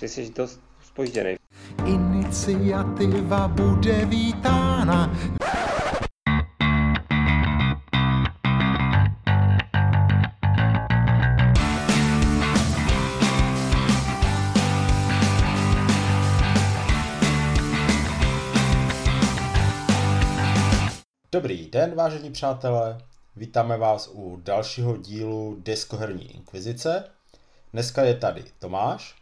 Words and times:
Ty 0.00 0.08
jsi 0.08 0.30
dost 0.30 0.60
spožděný. 0.84 1.36
Iniciativa 1.86 3.48
bude 3.48 4.04
vítána. 4.04 5.16
Dobrý 21.32 21.70
den, 21.70 21.94
vážení 21.94 22.30
přátelé. 22.30 22.98
Vítáme 23.36 23.78
vás 23.78 24.10
u 24.12 24.40
dalšího 24.42 24.96
dílu 24.96 25.56
Deskoherní 25.62 26.34
inkvizice. 26.36 27.04
Dneska 27.72 28.02
je 28.02 28.14
tady 28.14 28.44
Tomáš. 28.58 29.19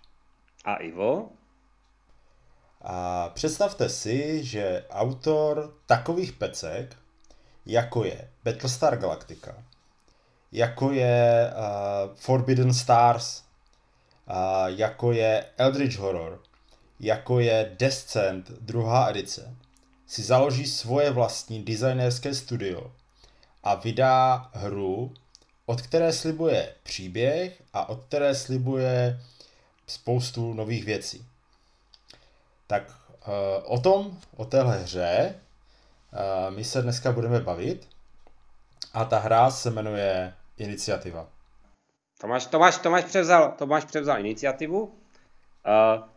A 0.65 0.75
Ivo? 0.75 1.29
A 2.81 3.29
představte 3.29 3.89
si, 3.89 4.45
že 4.45 4.85
autor 4.91 5.75
takových 5.87 6.33
pecek, 6.33 6.97
jako 7.67 8.05
je 8.05 8.31
Battlestar 8.45 8.99
Galactica, 8.99 9.55
jako 10.53 10.93
je 10.93 11.51
uh, 11.53 12.15
Forbidden 12.15 12.75
Stars, 12.75 13.43
uh, 14.31 14.35
jako 14.67 15.13
je 15.13 15.45
Eldritch 15.57 15.99
Horror, 15.99 16.43
jako 17.01 17.41
je 17.41 17.77
Descent, 17.79 18.51
druhá 18.51 19.11
edice, 19.11 19.55
si 20.07 20.23
založí 20.23 20.67
svoje 20.67 21.11
vlastní 21.11 21.63
designerské 21.63 22.35
studio 22.35 22.93
a 23.63 23.75
vydá 23.75 24.51
hru, 24.55 25.15
od 25.67 25.83
které 25.83 26.13
slibuje 26.13 26.75
příběh 26.83 27.63
a 27.73 27.89
od 27.89 28.05
které 28.05 28.35
slibuje 28.35 29.21
spoustu 29.91 30.55
nových 30.55 30.85
věcí. 30.85 31.27
Tak 32.67 32.83
uh, 32.89 33.33
o 33.65 33.81
tom, 33.81 34.19
o 34.37 34.45
téhle 34.45 34.79
hře, 34.79 35.35
uh, 36.13 36.55
my 36.55 36.65
se 36.65 36.83
dneska 36.83 37.13
budeme 37.13 37.41
bavit 37.41 37.89
a 38.93 39.05
ta 39.05 39.19
hra 39.19 39.51
se 39.51 39.71
jmenuje 39.71 40.35
Iniciativa. 40.57 41.29
Tomáš, 42.21 42.47
Tomáš, 42.47 42.79
Tomáš 42.79 43.05
převzal, 43.05 43.55
Tomáš 43.59 43.85
převzal 43.85 44.19
iniciativu. 44.19 44.83
Uh, 44.83 44.91
uh, 46.03 46.09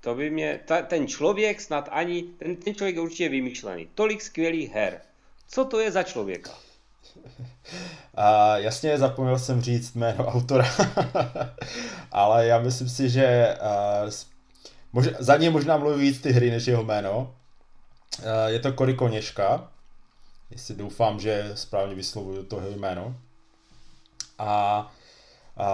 to 0.00 0.14
by 0.14 0.30
mě, 0.30 0.60
ta, 0.64 0.82
ten 0.82 1.06
člověk 1.06 1.60
snad 1.60 1.88
ani, 1.92 2.22
ten, 2.22 2.56
ten 2.56 2.74
člověk 2.74 2.96
je 2.96 3.02
určitě 3.02 3.28
vymýšlený. 3.28 3.88
Tolik 3.94 4.22
skvělých 4.22 4.70
her. 4.70 5.00
Co 5.48 5.64
to 5.64 5.80
je 5.80 5.92
za 5.92 6.02
člověka? 6.02 6.65
A 8.14 8.58
jasně, 8.58 8.98
zapomněl 8.98 9.38
jsem 9.38 9.62
říct 9.62 9.94
jméno 9.94 10.26
autora, 10.26 10.66
ale 12.12 12.46
já 12.46 12.58
myslím 12.58 12.88
si, 12.88 13.10
že 13.10 13.56
mož, 14.92 15.08
za 15.18 15.36
něj 15.36 15.50
možná 15.50 15.76
mluví 15.76 16.00
víc 16.00 16.20
ty 16.20 16.32
hry 16.32 16.50
než 16.50 16.66
jeho 16.66 16.84
jméno. 16.84 17.34
Je 18.46 18.58
to 18.58 18.72
Cory 18.72 18.94
Koněška, 18.94 19.68
jestli 20.50 20.74
doufám, 20.74 21.20
že 21.20 21.50
správně 21.54 21.94
vyslovuju 21.94 22.44
toho 22.44 22.68
jméno. 22.68 23.16
A 24.38 24.92
Uh, 25.58 25.64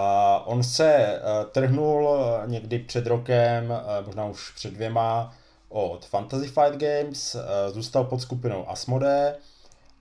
on 0.45 0.63
se 0.63 1.21
trhnul 1.51 2.19
někdy 2.45 2.79
před 2.79 3.07
rokem, 3.07 3.73
možná 4.05 4.25
už 4.25 4.51
před 4.51 4.73
dvěma, 4.73 5.33
od 5.69 6.05
Fantasy 6.05 6.47
Fight 6.47 6.77
Games, 6.77 7.35
zůstal 7.71 8.03
pod 8.03 8.21
skupinou 8.21 8.69
Asmode 8.69 9.35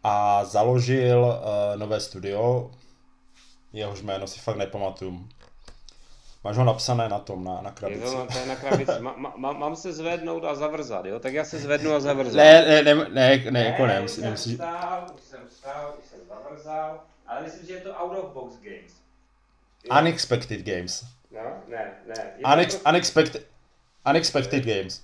a 0.02 0.44
založil 0.44 1.24
uh, 1.24 1.76
nové 1.76 2.00
studio, 2.00 2.70
jehož 3.72 4.02
jméno 4.02 4.26
si 4.26 4.40
fakt 4.40 4.56
nepamatuju. 4.56 5.28
Máš 6.44 6.56
ho 6.56 6.64
napsané 6.64 7.08
na 7.08 7.18
tom, 7.18 7.44
na, 7.44 7.60
na 7.60 7.70
krabici. 7.70 8.02
Je 8.02 8.10
to, 8.10 8.26
to 8.32 8.38
je 8.38 8.46
na 8.46 8.56
krabici. 8.56 8.92
Ma, 9.00 9.14
ma, 9.36 9.52
mám 9.52 9.76
se 9.76 9.92
zvednout 9.92 10.44
a 10.44 10.54
zavrzat, 10.54 11.04
jo? 11.04 11.18
Tak 11.18 11.34
já 11.34 11.44
se 11.44 11.58
zvednu 11.58 11.92
a 11.94 12.00
zavrzat. 12.00 12.34
Ne, 12.34 12.64
ne, 12.66 12.82
ne, 12.82 12.94
ne, 12.94 13.50
ne 13.50 13.64
jako 13.64 13.86
ne. 13.86 14.00
Už 14.00 14.10
jsem 14.10 14.34
vstal, 14.34 15.06
už 15.14 15.20
jsem 15.22 15.40
vstal, 15.48 15.94
už 15.98 16.04
jsem 16.04 16.18
zavrzal, 16.28 17.00
ale 17.26 17.42
myslím, 17.42 17.66
že 17.66 17.72
je 17.72 17.80
to 17.80 17.94
out 17.94 18.18
of 18.18 18.32
box 18.32 18.54
games. 18.54 18.92
Jo? 19.84 20.00
Unexpected 20.00 20.60
games. 20.60 21.04
No, 21.30 21.40
ne, 21.68 21.92
ne. 22.06 22.52
Unex, 22.52 22.74
to... 22.74 22.88
unexpected, 22.88 23.46
unexpected 24.10 24.64
games. 24.64 25.02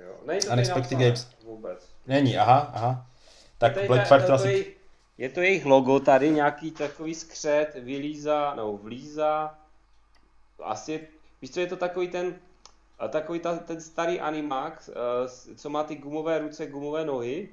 Jo. 0.00 0.14
Není 0.26 0.40
to 0.40 0.52
unexpected 0.52 0.98
games. 0.98 1.28
Vůbec. 1.44 1.88
Není, 2.06 2.38
aha, 2.38 2.70
aha. 2.74 3.06
Tak 3.72 3.86
Black 3.86 4.08
Fire 4.08 4.22
to, 4.22 4.46
je, 4.46 4.64
je 5.18 5.28
to 5.28 5.40
jejich 5.40 5.64
logo 5.64 6.00
tady, 6.00 6.30
nějaký 6.30 6.70
takový 6.70 7.14
skřet, 7.14 7.74
vylízá, 7.74 8.54
nebo 8.54 8.76
vlízá. 8.76 9.58
Asi, 10.62 11.08
víš 11.42 11.50
co, 11.50 11.60
je 11.60 11.66
to 11.66 11.76
takový 11.76 12.08
ten, 12.08 12.34
takový 13.08 13.40
ta, 13.40 13.56
ten 13.56 13.80
starý 13.80 14.20
animák, 14.20 14.90
co 15.56 15.70
má 15.70 15.84
ty 15.84 15.94
gumové 15.96 16.38
ruce, 16.38 16.66
gumové 16.66 17.04
nohy 17.04 17.48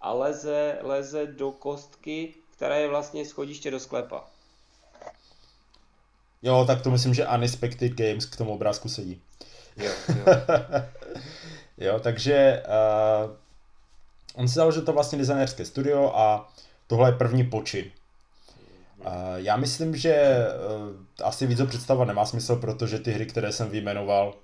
a 0.00 0.12
leze, 0.12 0.78
leze 0.82 1.26
do 1.26 1.52
kostky, 1.52 2.34
která 2.56 2.76
je 2.76 2.88
vlastně 2.88 3.24
schodiště 3.24 3.70
do 3.70 3.80
sklepa. 3.80 4.24
Jo, 6.42 6.64
tak 6.66 6.82
to 6.82 6.90
myslím, 6.90 7.14
že 7.14 7.26
Unexpected 7.26 7.92
Games 7.92 8.26
k 8.26 8.36
tomu 8.36 8.54
obrázku 8.54 8.88
sedí. 8.88 9.22
Jo, 9.76 9.92
jo. 10.08 10.24
jo 11.78 12.00
takže 12.00 12.62
uh, 12.66 13.30
on 14.34 14.48
si 14.48 14.54
založil 14.54 14.82
to 14.82 14.92
vlastně 14.92 15.18
designerské 15.18 15.64
studio 15.64 16.12
a 16.14 16.52
tohle 16.86 17.08
je 17.08 17.12
první 17.12 17.44
počin. 17.44 17.84
Uh, 18.98 19.06
já 19.36 19.56
myslím, 19.56 19.96
že 19.96 20.36
uh, 20.78 21.26
asi 21.26 21.46
víc 21.46 21.60
představa 21.66 22.04
nemá 22.04 22.26
smysl, 22.26 22.56
protože 22.56 22.98
ty 22.98 23.12
hry, 23.12 23.26
které 23.26 23.52
jsem 23.52 23.70
vyjmenoval, 23.70 24.34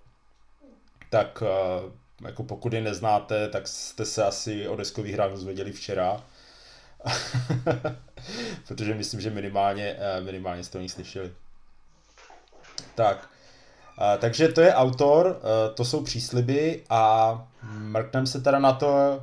tak 1.10 1.42
uh, 1.42 1.92
jako 2.26 2.42
pokud 2.42 2.72
je 2.72 2.80
neznáte, 2.80 3.48
tak 3.48 3.68
jste 3.68 4.04
se 4.04 4.24
asi 4.24 4.68
o 4.68 4.76
deskových 4.76 5.14
hrách 5.14 5.30
dozvěděli 5.30 5.72
včera. 5.72 6.24
protože 8.68 8.94
myslím, 8.94 9.20
že 9.20 9.30
minimálně, 9.30 9.96
minimálně 10.24 10.64
jste 10.64 10.78
o 10.78 10.80
nich 10.80 10.92
slyšeli. 10.92 11.32
Tak, 12.94 13.28
takže 14.18 14.48
to 14.48 14.60
je 14.60 14.74
autor, 14.74 15.40
to 15.74 15.84
jsou 15.84 16.04
přísliby 16.04 16.84
a 16.90 17.48
mrkneme 17.62 18.26
se 18.26 18.40
teda 18.40 18.58
na 18.58 18.72
to, 18.72 19.22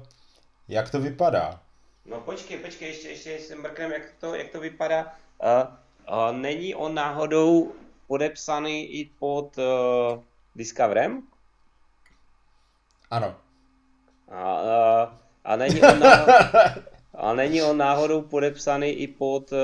jak 0.68 0.90
to 0.90 1.00
vypadá. 1.00 1.62
No 2.06 2.20
počkej, 2.20 2.58
počkej, 2.58 2.88
ještě, 2.88 3.10
ještě 3.10 3.40
se 3.40 3.56
mrknem, 3.56 3.92
jak 3.92 4.02
to, 4.20 4.36
jak 4.36 4.50
to 4.50 4.60
vypadá. 4.60 5.16
Uh, 5.44 5.68
uh, 6.16 6.38
není 6.38 6.76
on 6.76 6.94
náhodou 6.94 7.72
podepsaný 8.08 8.86
i 8.86 9.06
pod 9.20 9.58
uh, 9.58 9.64
Discoverem? 10.56 11.24
Ano. 13.12 13.36
A, 14.32 14.62
uh, 14.62 15.10
a, 15.44 15.56
není 15.56 15.82
on 15.82 16.00
náhodou, 16.00 16.34
a 17.14 17.34
není 17.34 17.62
on 17.62 17.78
náhodou 17.78 18.22
podepsaný 18.22 18.90
i 18.90 19.08
pod 19.08 19.52
uh, 19.52 19.60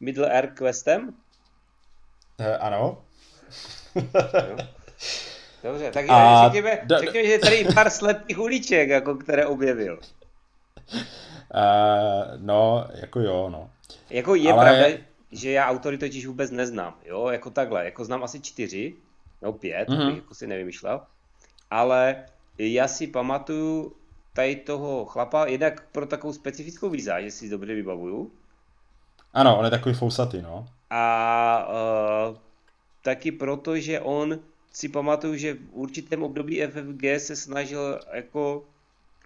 Middle 0.00 0.30
Earth 0.30 0.54
Questem? 0.54 1.14
Uh, 2.40 2.46
ano. 2.60 3.04
Dobře, 5.62 5.90
tak 5.90 6.04
a... 6.08 6.44
řekněme, 6.44 6.86
řekněme, 6.98 7.28
že 7.28 7.38
tady 7.38 7.64
pár 7.74 7.90
slepých 7.90 8.38
uliček, 8.38 8.88
jako 8.88 9.14
které 9.14 9.46
objevil. 9.46 9.98
Uh, 10.94 11.00
no, 12.36 12.88
jako 12.94 13.20
jo, 13.20 13.48
no. 13.50 13.70
Jako 14.10 14.34
je 14.34 14.52
Ale... 14.52 14.64
pravda, 14.64 15.04
že 15.32 15.50
já 15.50 15.66
autory 15.66 15.98
totiž 15.98 16.26
vůbec 16.26 16.50
neznám, 16.50 16.94
jo, 17.04 17.28
jako 17.28 17.50
takhle, 17.50 17.84
jako 17.84 18.04
znám 18.04 18.24
asi 18.24 18.40
čtyři, 18.40 18.94
no 19.42 19.52
pět, 19.52 19.88
mm-hmm. 19.88 20.14
jako 20.14 20.34
si 20.34 20.46
nevymýšlel, 20.46 21.00
ale 21.70 22.24
já 22.58 22.88
si 22.88 23.06
pamatuju 23.06 23.92
tady 24.32 24.56
toho 24.56 25.04
chlapa, 25.04 25.46
jednak 25.46 25.84
pro 25.92 26.06
takovou 26.06 26.32
specifickou 26.32 26.90
výzáž, 26.90 27.24
že 27.24 27.30
si 27.30 27.50
dobře 27.50 27.74
vybavuju. 27.74 28.30
Ano, 29.32 29.58
on 29.58 29.64
je 29.64 29.70
takový 29.70 29.94
fousatý, 29.94 30.42
no. 30.42 30.68
A 30.90 31.68
uh, 32.28 32.36
taky 33.02 33.32
proto, 33.32 33.78
že 33.78 34.00
on 34.00 34.38
si 34.72 34.88
pamatuju, 34.88 35.36
že 35.36 35.54
v 35.54 35.58
určitém 35.72 36.22
období 36.22 36.66
FFG 36.66 37.02
se 37.18 37.36
snažil 37.36 38.00
jako 38.12 38.64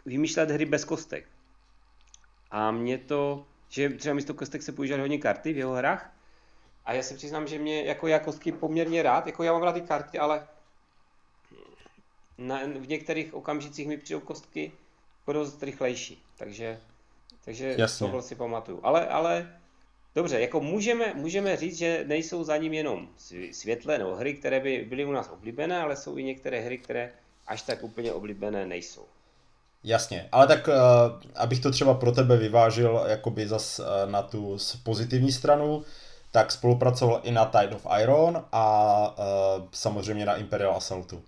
vymýšlet 0.06 0.50
hry 0.50 0.64
bez 0.64 0.84
kostek. 0.84 1.26
A 2.56 2.70
mě 2.70 2.98
to, 2.98 3.46
že 3.68 3.88
třeba 3.88 4.14
místo 4.14 4.34
kostek 4.34 4.62
se 4.62 4.72
používaly 4.72 5.00
hodně 5.00 5.18
karty 5.18 5.52
v 5.52 5.56
jeho 5.56 5.72
hrách. 5.72 6.12
A 6.84 6.92
já 6.92 7.02
se 7.02 7.14
přiznám, 7.14 7.46
že 7.46 7.58
mě 7.58 7.84
jako 7.84 8.06
já 8.06 8.18
kostky 8.18 8.52
poměrně 8.52 9.02
rád, 9.02 9.26
jako 9.26 9.42
já 9.42 9.52
mám 9.52 9.62
rád 9.62 9.72
ty 9.72 9.80
karty, 9.80 10.18
ale 10.18 10.48
na, 12.38 12.60
v 12.64 12.88
některých 12.88 13.34
okamžicích 13.34 13.88
mi 13.88 13.96
přijdou 13.96 14.20
kostky 14.20 14.72
dost 15.32 15.62
rychlejší. 15.62 16.22
Takže, 16.38 16.80
takže 17.44 17.74
Jasně. 17.78 18.06
tohle 18.06 18.22
si 18.22 18.34
pamatuju. 18.34 18.80
Ale, 18.82 19.08
ale 19.08 19.58
Dobře, 20.14 20.40
jako 20.40 20.60
můžeme, 20.60 21.14
můžeme 21.14 21.56
říct, 21.56 21.76
že 21.76 22.04
nejsou 22.06 22.44
za 22.44 22.56
ním 22.56 22.72
jenom 22.72 23.08
světlé 23.50 23.98
nebo 23.98 24.14
hry, 24.14 24.34
které 24.34 24.60
by 24.60 24.86
byly 24.88 25.04
u 25.04 25.12
nás 25.12 25.28
oblíbené, 25.28 25.82
ale 25.82 25.96
jsou 25.96 26.16
i 26.16 26.24
některé 26.24 26.60
hry, 26.60 26.78
které 26.78 27.12
až 27.46 27.62
tak 27.62 27.82
úplně 27.82 28.12
oblíbené 28.12 28.66
nejsou. 28.66 29.06
Jasně, 29.84 30.28
ale 30.32 30.46
tak 30.46 30.68
uh, 30.68 30.74
abych 31.34 31.60
to 31.60 31.70
třeba 31.70 31.94
pro 31.94 32.12
tebe 32.12 32.36
vyvážil 32.36 33.04
jakoby 33.06 33.48
zas 33.48 33.78
uh, 33.78 34.10
na 34.10 34.22
tu 34.22 34.56
pozitivní 34.82 35.32
stranu, 35.32 35.84
tak 36.30 36.52
spolupracoval 36.52 37.20
i 37.22 37.32
na 37.32 37.44
Tide 37.44 37.76
of 37.76 37.86
Iron 38.02 38.44
a 38.52 39.18
uh, 39.18 39.64
samozřejmě 39.72 40.26
na 40.26 40.36
Imperial 40.36 40.76
Assaultu. 40.76 41.22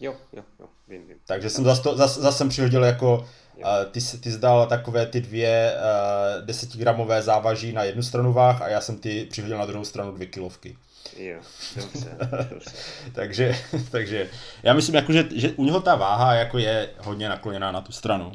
Jo, 0.00 0.14
jo, 0.32 0.42
jo, 0.60 0.66
vím, 0.88 1.06
vím. 1.06 1.16
Takže 1.26 1.50
jsem 1.50 1.64
zase, 1.64 1.82
to, 1.82 1.96
zase, 1.96 2.20
zase 2.20 2.38
jsem 2.38 2.48
přihodil 2.48 2.84
jako, 2.84 3.18
uh, 3.56 3.64
ty, 3.90 4.00
ty 4.20 4.30
zdal 4.30 4.66
takové 4.66 5.06
ty 5.06 5.20
dvě 5.20 5.74
uh, 5.74 6.46
desetigramové 6.46 7.22
závaží 7.22 7.72
na 7.72 7.82
jednu 7.82 8.02
stranu 8.02 8.32
váh 8.32 8.62
a 8.62 8.68
já 8.68 8.80
jsem 8.80 8.98
ty 8.98 9.26
přihodil 9.30 9.58
na 9.58 9.66
druhou 9.66 9.84
stranu 9.84 10.12
dvě 10.12 10.26
kilovky. 10.26 10.76
Jo, 11.18 11.38
dobře, 11.76 12.16
dobře. 12.50 12.70
takže, 13.12 13.56
takže 13.90 14.30
já 14.62 14.74
myslím, 14.74 14.94
jako, 14.94 15.12
že, 15.12 15.28
že 15.34 15.50
u 15.50 15.64
něho 15.64 15.80
ta 15.80 15.94
váha 15.94 16.34
jako 16.34 16.58
je 16.58 16.90
hodně 16.98 17.28
nakloněná 17.28 17.72
na 17.72 17.80
tu 17.80 17.92
stranu, 17.92 18.26
uh, 18.26 18.32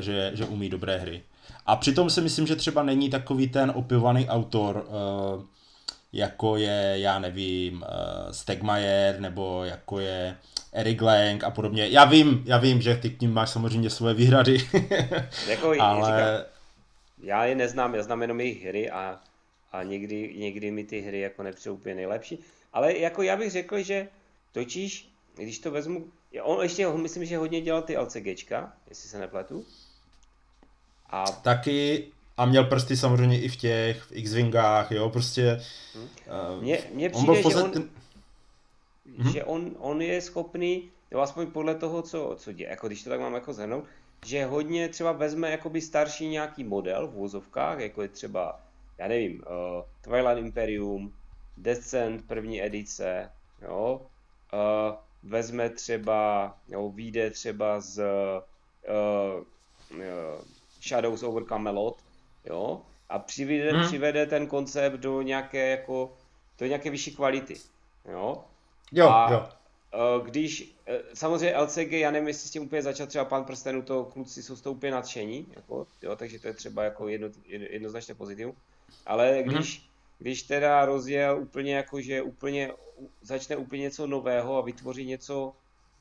že, 0.00 0.30
že 0.34 0.44
umí 0.44 0.70
dobré 0.70 0.98
hry. 0.98 1.22
A 1.66 1.76
přitom 1.76 2.10
si 2.10 2.20
myslím, 2.20 2.46
že 2.46 2.56
třeba 2.56 2.82
není 2.82 3.10
takový 3.10 3.48
ten 3.48 3.72
opivovaný 3.74 4.28
autor, 4.28 4.86
uh, 4.86 5.44
jako 6.12 6.56
je, 6.56 6.92
já 6.94 7.18
nevím, 7.18 7.74
uh, 7.74 8.32
Stegmajer, 8.32 9.20
nebo 9.20 9.64
jako 9.64 9.98
je 10.00 10.36
Eric 10.74 11.00
Lang 11.00 11.44
a 11.44 11.50
podobně. 11.50 11.88
Já 11.88 12.04
vím, 12.04 12.42
já 12.46 12.58
vím, 12.58 12.82
že 12.82 12.96
ty 12.96 13.10
k 13.10 13.20
ním 13.20 13.34
máš 13.34 13.50
samozřejmě 13.50 13.90
svoje 13.90 14.14
výhrady. 14.14 14.58
jako 15.48 15.74
ale... 15.80 16.06
Říkám, 16.06 16.54
já 17.22 17.44
je 17.44 17.54
neznám, 17.54 17.94
já 17.94 18.02
znám 18.02 18.22
jenom 18.22 18.40
jejich 18.40 18.64
hry 18.64 18.90
a, 18.90 19.20
a 19.72 19.82
někdy, 19.82 20.34
někdy 20.36 20.70
mi 20.70 20.84
ty 20.84 21.00
hry 21.00 21.20
jako 21.20 21.42
nepřijou 21.42 21.74
úplně 21.74 21.94
nejlepší. 21.94 22.38
Ale 22.72 22.98
jako 22.98 23.22
já 23.22 23.36
bych 23.36 23.50
řekl, 23.50 23.82
že 23.82 24.08
točíš, 24.52 25.08
když 25.36 25.58
to 25.58 25.70
vezmu, 25.70 26.06
on 26.42 26.62
ještě, 26.62 26.88
myslím, 26.88 27.24
že 27.24 27.38
hodně 27.38 27.60
dělal 27.60 27.82
ty 27.82 27.98
LCGčka, 27.98 28.72
jestli 28.88 29.08
se 29.08 29.18
nepletu. 29.18 29.64
A... 31.10 31.24
Taky 31.24 32.06
a 32.36 32.44
měl 32.44 32.64
prsty 32.64 32.96
samozřejmě 32.96 33.40
i 33.40 33.48
v 33.48 33.56
těch, 33.56 34.02
v 34.02 34.12
X-Wingách, 34.12 34.92
jo, 34.92 35.10
prostě... 35.10 35.60
Hmm. 35.94 36.08
Mně, 36.62 36.78
mně 36.92 37.10
přijde, 37.10 37.32
on 37.32 37.42
byl 37.42 37.50
že, 37.50 37.56
on, 37.56 37.88
ten... 39.04 39.22
hmm. 39.22 39.32
že 39.32 39.44
on, 39.44 39.76
on 39.78 40.02
je 40.02 40.20
schopný, 40.20 40.90
jo, 41.10 41.20
aspoň 41.20 41.46
podle 41.46 41.74
toho, 41.74 42.02
co, 42.02 42.36
co 42.38 42.52
děje, 42.52 42.70
jako 42.70 42.86
když 42.86 43.02
to 43.02 43.10
tak 43.10 43.20
mám 43.20 43.34
jako 43.34 43.52
zhrnout, 43.52 43.84
že 44.26 44.44
hodně 44.44 44.88
třeba 44.88 45.12
vezme 45.12 45.50
jakoby 45.50 45.80
starší 45.80 46.28
nějaký 46.28 46.64
model 46.64 47.06
v 47.08 47.12
vozovkách, 47.12 47.78
jako 47.78 48.02
je 48.02 48.08
třeba, 48.08 48.60
já 48.98 49.08
nevím, 49.08 49.32
uh, 49.40 49.84
Twilight 50.00 50.38
Imperium, 50.38 51.14
Descent 51.56 52.26
první 52.26 52.62
edice, 52.62 53.30
jo, 53.62 54.06
uh, 54.52 55.30
vezme 55.30 55.70
třeba, 55.70 56.54
jo, 56.68 56.90
vyjde 56.90 57.30
třeba 57.30 57.80
z 57.80 57.98
uh, 57.98 59.44
uh, 59.98 60.04
Shadows 60.82 61.22
over 61.22 61.44
Camelot, 61.44 61.98
jo, 62.44 62.82
a 63.08 63.18
přivede, 63.18 63.72
hmm. 63.72 63.86
přivede 63.86 64.26
ten 64.26 64.46
koncept 64.46 64.94
do 64.94 65.22
nějaké 65.22 65.70
jako, 65.70 66.12
do 66.58 66.66
nějaké 66.66 66.90
vyšší 66.90 67.16
kvality, 67.16 67.54
jo. 68.12 68.44
Jo, 68.92 69.08
a, 69.08 69.32
jo. 69.32 69.48
E, 69.92 70.24
když, 70.24 70.74
e, 70.86 71.00
samozřejmě 71.14 71.58
LCG, 71.58 71.92
já 71.92 72.10
nevím, 72.10 72.28
jestli 72.28 72.48
s 72.48 72.52
tím 72.52 72.62
úplně 72.62 72.82
začal 72.82 73.06
třeba 73.06 73.24
pan 73.24 73.44
prstenů, 73.44 73.82
to 73.82 74.04
kluci 74.04 74.42
jsou 74.42 74.56
s 74.56 74.60
to 74.60 74.72
úplně 74.72 74.92
nadšení, 74.92 75.46
jako, 75.56 75.86
jo, 76.02 76.16
takže 76.16 76.38
to 76.38 76.46
je 76.46 76.54
třeba 76.54 76.84
jako 76.84 77.08
jedno, 77.08 77.28
jednoznačně 77.46 78.14
pozitiv. 78.14 78.48
Ale 79.06 79.32
hmm. 79.32 79.42
když, 79.42 79.78
hmm. 79.78 79.88
když 80.18 80.42
teda 80.42 80.84
rozjel 80.84 81.38
úplně 81.38 81.76
jako, 81.76 82.00
že 82.00 82.22
úplně 82.22 82.72
začne 83.22 83.56
úplně 83.56 83.82
něco 83.82 84.06
nového 84.06 84.58
a 84.58 84.60
vytvoří 84.60 85.06
něco, 85.06 85.52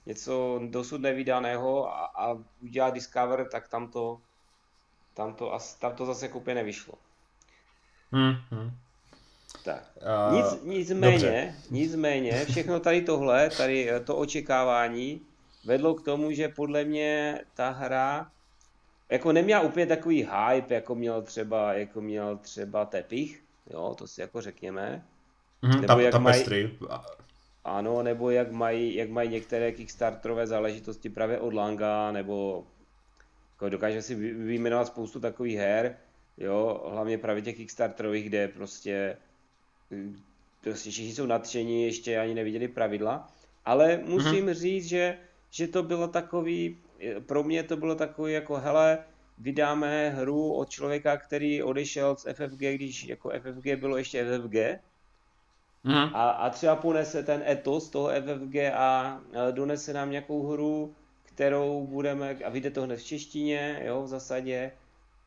něco 0.06 0.62
dosud 0.70 1.02
nevydaného 1.02 1.88
a, 1.88 2.06
a 2.06 2.38
udělá 2.62 2.90
Discover, 2.90 3.48
tak 3.52 3.68
tam 3.68 3.88
to, 3.88 4.22
tam 5.14 5.34
to, 5.34 5.58
tam 5.80 5.96
to 5.96 6.06
zase 6.06 6.30
úplně 6.30 6.56
nevyšlo. 6.56 6.94
Hmm, 8.12 8.34
hmm. 8.50 8.72
Tak. 9.64 9.92
Nic, 10.32 10.64
nicméně, 10.64 11.12
dobře. 11.12 11.56
nicméně, 11.72 12.46
všechno 12.46 12.80
tady 12.80 13.02
tohle, 13.02 13.50
tady 13.50 13.92
eh, 13.92 14.00
to 14.00 14.16
očekávání 14.16 15.22
vedlo 15.66 15.94
k 15.94 16.02
tomu, 16.02 16.32
že 16.32 16.48
podle 16.50 16.84
mě 16.84 17.40
ta 17.54 17.70
hra 17.70 18.32
jako 19.10 19.32
neměla 19.32 19.62
úplně 19.62 19.86
takový 19.86 20.24
hype, 20.24 20.74
jako 20.74 20.96
měl 20.96 21.22
třeba, 21.22 21.74
jako 21.74 22.02
měl 22.02 22.38
třeba 22.38 22.86
Tepich, 22.86 23.44
jo, 23.70 23.96
to 23.98 24.08
si 24.08 24.22
jako 24.22 24.42
řekněme. 24.42 25.06
Mm, 25.62 25.82
nebo 25.82 25.88
ta, 25.88 26.02
jak 26.02 26.16
mají, 26.16 26.44
ano, 27.64 28.04
nebo 28.04 28.30
jak 28.30 28.52
mají, 28.52 28.96
jak 28.96 29.10
mají 29.10 29.30
některé 29.30 29.72
Kickstarterové 29.72 30.48
záležitosti 30.48 31.10
právě 31.10 31.40
od 31.40 31.54
Langa, 31.54 32.12
nebo 32.12 32.68
jako 33.52 33.70
dokáže 33.70 34.02
si 34.02 34.16
vyjmenovat 34.16 34.88
spoustu 34.88 35.20
takových 35.20 35.58
her, 35.58 35.98
jo, 36.38 36.90
hlavně 36.92 37.18
právě 37.18 37.42
těch 37.42 37.56
Kickstarterových, 37.56 38.26
kde 38.26 38.48
prostě, 38.48 39.18
prostě 40.62 40.90
všichni 40.90 41.14
jsou 41.14 41.26
nadšení, 41.26 41.84
ještě 41.84 42.20
ani 42.20 42.34
neviděli 42.34 42.68
pravidla, 42.68 43.30
ale 43.66 44.02
musím 44.06 44.46
mm-hmm. 44.46 44.54
říct, 44.54 44.86
že, 44.86 45.18
že 45.52 45.68
to 45.68 45.84
bylo 45.84 46.08
takový, 46.08 46.78
pro 47.26 47.44
mě 47.44 47.64
to 47.64 47.78
bylo 47.78 47.96
takový 47.96 48.34
jako, 48.34 48.56
hele, 48.56 49.00
vydáme 49.38 50.10
hru 50.10 50.54
od 50.54 50.70
člověka, 50.70 51.18
který 51.18 51.64
odešel 51.64 52.16
z 52.16 52.28
FFG, 52.34 52.60
když 52.60 53.04
jako 53.04 53.32
FFG 53.40 53.66
bylo 53.76 53.98
ještě 53.98 54.26
FFG, 54.26 54.56
mm. 55.84 55.94
a, 55.94 56.30
a 56.30 56.50
třeba 56.50 56.76
ponese 56.76 57.24
ten 57.24 57.44
etos 57.48 57.90
toho 57.90 58.10
FFG 58.10 58.56
a 58.74 59.22
donese 59.52 59.94
nám 59.94 60.12
nějakou 60.12 60.48
hru, 60.48 60.96
kterou 61.24 61.88
budeme, 61.88 62.38
a 62.46 62.50
vyjde 62.50 62.72
to 62.72 62.82
hned 62.82 63.00
v 63.00 63.04
češtině, 63.04 63.82
jo, 63.86 64.04
v 64.04 64.08
zasadě, 64.08 64.72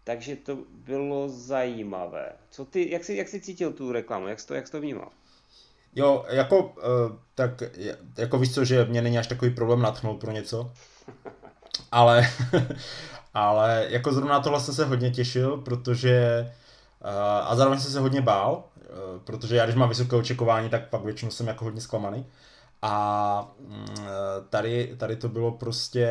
takže 0.07 0.37
to 0.37 0.59
bylo 0.71 1.29
zajímavé. 1.29 2.33
Co 2.51 2.65
ty, 2.65 2.91
jak 2.93 3.05
jsi, 3.05 3.17
jak 3.17 3.29
jsi 3.29 3.41
cítil 3.41 3.73
tu 3.73 3.93
reklamu, 3.93 4.29
jak 4.29 4.41
jsi 4.41 4.47
to, 4.47 4.55
jak 4.55 4.67
jsi 4.67 4.73
to 4.73 4.81
vnímal? 4.81 5.09
Jo, 5.95 6.25
jako, 6.29 6.59
uh, 6.65 6.73
tak, 7.35 7.63
jako 8.19 8.39
víš 8.39 8.55
co, 8.55 8.65
že 8.65 8.85
mě 8.85 9.03
není 9.03 9.19
až 9.19 9.27
takový 9.27 9.51
problém 9.51 9.83
natchnout 9.83 10.21
pro 10.21 10.33
něco, 10.33 10.73
ale, 11.93 12.29
ale 13.35 13.87
jako 13.89 14.13
zrovna 14.13 14.33
na 14.33 14.41
tohle 14.41 14.61
jsem 14.61 14.75
se 14.75 14.85
hodně 14.85 15.11
těšil, 15.11 15.57
protože, 15.57 16.47
uh, 17.05 17.11
a 17.51 17.57
zároveň 17.57 17.81
jsem 17.81 17.93
se 17.93 18.01
hodně 18.01 18.21
bál, 18.21 18.65
uh, 18.77 19.23
protože 19.25 19.57
já 19.57 19.65
když 19.65 19.77
mám 19.77 19.89
vysoké 19.89 20.17
očekování, 20.17 20.69
tak 20.69 20.89
pak 20.89 21.05
většinou 21.05 21.31
jsem 21.31 21.47
jako 21.47 21.65
hodně 21.65 21.81
zklamaný. 21.81 22.27
A 22.83 23.55
mm, 23.61 23.87
tady, 24.51 24.95
tady 24.99 25.17
to 25.17 25.29
bylo 25.29 25.53
prostě 25.53 26.09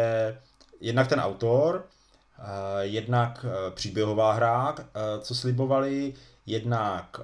jednak 0.79 1.07
ten 1.07 1.19
autor, 1.19 1.85
eh, 1.85 1.94
jednak 2.81 3.45
eh, 3.49 3.71
příběhová 3.71 4.33
hra, 4.33 4.75
eh, 4.79 4.83
co 5.21 5.35
slibovali, 5.35 6.13
jednak 6.45 7.19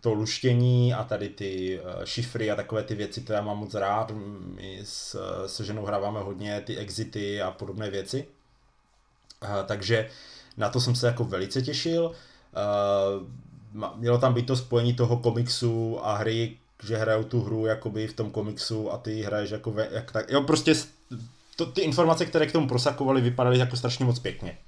to 0.00 0.14
luštění 0.14 0.94
a 0.94 1.04
tady 1.04 1.28
ty 1.28 1.80
šifry 2.04 2.50
a 2.50 2.56
takové 2.56 2.82
ty 2.82 2.94
věci, 2.94 3.20
které 3.20 3.42
mám 3.42 3.58
moc 3.58 3.74
rád. 3.74 4.12
My 4.54 4.80
se 5.46 5.64
ženou 5.64 5.84
hráváme 5.84 6.20
hodně 6.20 6.60
ty 6.60 6.76
exity 6.76 7.42
a 7.42 7.50
podobné 7.50 7.90
věci. 7.90 8.26
Takže 9.66 10.08
na 10.56 10.68
to 10.68 10.80
jsem 10.80 10.94
se 10.94 11.06
jako 11.06 11.24
velice 11.24 11.62
těšil. 11.62 12.12
Mělo 13.96 14.18
tam 14.18 14.34
být 14.34 14.46
to 14.46 14.56
spojení 14.56 14.94
toho 14.94 15.16
komiksu 15.16 16.06
a 16.06 16.16
hry, 16.16 16.56
že 16.82 16.96
hrajou 16.96 17.24
tu 17.24 17.40
hru 17.40 17.66
jakoby 17.66 18.06
v 18.06 18.12
tom 18.12 18.30
komiksu 18.30 18.92
a 18.92 18.98
ty 18.98 19.22
hraješ 19.22 19.50
jako 19.50 19.70
ve, 19.70 19.88
jak 19.90 20.12
tak, 20.12 20.30
jo 20.30 20.42
prostě 20.42 20.74
to, 21.56 21.66
ty 21.66 21.80
informace, 21.80 22.26
které 22.26 22.46
k 22.46 22.52
tomu 22.52 22.68
prosakovaly, 22.68 23.20
vypadaly 23.20 23.58
jako 23.58 23.76
strašně 23.76 24.04
moc 24.04 24.18
pěkně. 24.18 24.58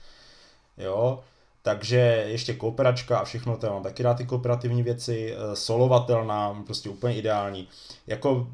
Jo, 0.78 1.24
takže 1.62 2.24
ještě 2.26 2.54
kooperačka 2.54 3.18
a 3.18 3.24
všechno, 3.24 3.56
to 3.56 3.70
mám 3.70 3.82
taky 3.82 4.02
rád 4.02 4.14
ty 4.14 4.26
kooperativní 4.26 4.82
věci, 4.82 5.34
eh, 5.34 5.56
solovatelná, 5.56 6.62
prostě 6.66 6.88
úplně 6.88 7.16
ideální. 7.16 7.68
Jako 8.06 8.48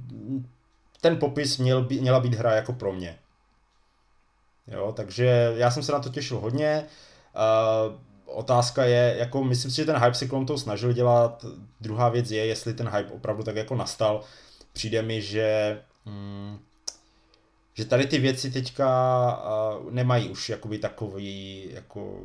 ten 1.00 1.16
popis 1.16 1.58
měl, 1.58 1.86
měla 2.00 2.20
být 2.20 2.34
hra 2.34 2.52
jako 2.52 2.72
pro 2.72 2.92
mě. 2.92 3.18
Jo, 4.66 4.92
takže 4.96 5.52
já 5.56 5.70
jsem 5.70 5.82
se 5.82 5.92
na 5.92 5.98
to 5.98 6.08
těšil 6.08 6.38
hodně. 6.38 6.84
Uh, 7.34 7.98
otázka 8.26 8.84
je, 8.84 9.14
jako 9.18 9.44
myslím 9.44 9.70
si, 9.70 9.76
že 9.76 9.84
ten 9.84 9.96
hype 9.96 10.14
se 10.14 10.26
kolem 10.26 10.46
toho 10.46 10.58
snažil 10.58 10.92
dělat. 10.92 11.44
Druhá 11.80 12.08
věc 12.08 12.30
je, 12.30 12.46
jestli 12.46 12.74
ten 12.74 12.88
hype 12.88 13.12
opravdu 13.12 13.42
tak 13.42 13.56
jako 13.56 13.76
nastal. 13.76 14.20
Přijde 14.72 15.02
mi, 15.02 15.22
že 15.22 15.78
mm, 16.04 16.58
že 17.74 17.84
tady 17.84 18.06
ty 18.06 18.18
věci 18.18 18.50
teďka 18.50 18.88
uh, 19.80 19.92
nemají 19.92 20.28
už 20.28 20.48
jakoby 20.48 20.78
takový, 20.78 21.68
jako, 21.72 22.20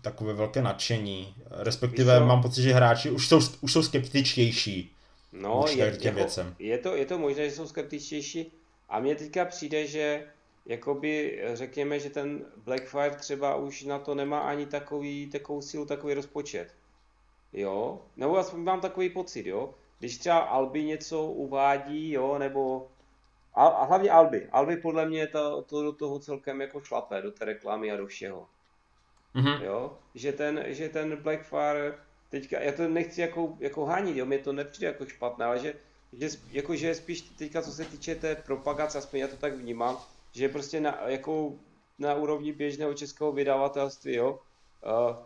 takové 0.00 0.32
velké 0.32 0.62
nadšení. 0.62 1.34
Respektive 1.50 2.20
mám 2.20 2.42
pocit, 2.42 2.62
že 2.62 2.72
hráči 2.72 3.10
už 3.10 3.28
jsou, 3.28 3.40
už 3.60 3.72
jsou 3.72 3.82
skeptičtější. 3.82 4.92
No, 5.32 5.64
je, 5.68 5.96
těm 5.96 6.06
jako, 6.06 6.16
věcem. 6.16 6.54
Je, 6.58 6.78
to, 6.78 6.96
je 6.96 7.06
to 7.06 7.18
možné, 7.18 7.50
že 7.50 7.56
jsou 7.56 7.66
skeptičtější. 7.66 8.52
A 8.88 9.00
mně 9.00 9.14
teďka 9.14 9.44
přijde, 9.44 9.86
že 9.86 10.24
jakoby 10.66 11.42
řekněme, 11.54 12.00
že 12.00 12.10
ten 12.10 12.44
Blackfire 12.64 13.10
třeba 13.10 13.56
už 13.56 13.84
na 13.84 13.98
to 13.98 14.14
nemá 14.14 14.38
ani 14.38 14.66
takový, 14.66 15.26
takovou 15.26 15.62
sílu, 15.62 15.84
takový 15.86 16.14
rozpočet. 16.14 16.74
Jo? 17.52 17.98
Nebo 18.16 18.38
aspoň 18.38 18.60
mám 18.60 18.80
takový 18.80 19.08
pocit, 19.08 19.46
jo? 19.46 19.74
Když 19.98 20.18
třeba 20.18 20.38
Albi 20.38 20.84
něco 20.84 21.24
uvádí, 21.24 22.12
jo, 22.12 22.38
nebo 22.38 22.88
a, 23.58 23.66
a 23.66 23.84
hlavně 23.84 24.10
Albi. 24.10 24.48
Albi 24.52 24.76
podle 24.76 25.08
mě 25.08 25.26
to, 25.26 25.62
to 25.62 25.82
do 25.82 25.92
toho 25.92 26.18
celkem 26.18 26.60
jako 26.60 26.80
šlape, 26.80 27.22
do 27.22 27.32
té 27.32 27.44
reklamy 27.44 27.92
a 27.92 27.96
do 27.96 28.06
všeho. 28.06 28.46
Mm-hmm. 29.34 29.62
Jo? 29.62 29.98
Že 30.14 30.32
ten, 30.32 30.64
že 30.66 30.88
ten 30.88 31.16
Blackfire 31.16 31.94
teďka, 32.28 32.60
já 32.60 32.72
to 32.72 32.88
nechci 32.88 33.20
jako, 33.20 33.56
jako 33.58 33.84
hánit, 33.84 34.16
jo, 34.16 34.26
mě 34.26 34.38
to 34.38 34.52
nepřijde 34.52 34.86
jako 34.86 35.06
špatné, 35.06 35.44
ale 35.44 35.58
že, 35.58 35.74
že, 36.12 36.28
jako, 36.50 36.76
že 36.76 36.94
spíš 36.94 37.20
teďka, 37.20 37.62
co 37.62 37.72
se 37.72 37.84
týče 37.84 38.14
té 38.14 38.34
propagace, 38.36 38.98
aspoň 38.98 39.20
já 39.20 39.28
to 39.28 39.36
tak 39.36 39.54
vnímám, 39.54 39.98
že 40.32 40.48
prostě 40.48 40.80
na, 40.80 40.98
jako, 41.06 41.52
na 41.98 42.14
úrovni 42.14 42.52
běžného 42.52 42.94
českého 42.94 43.32
vydavatelství, 43.32 44.14
jo, 44.14 44.40
uh, 45.10 45.16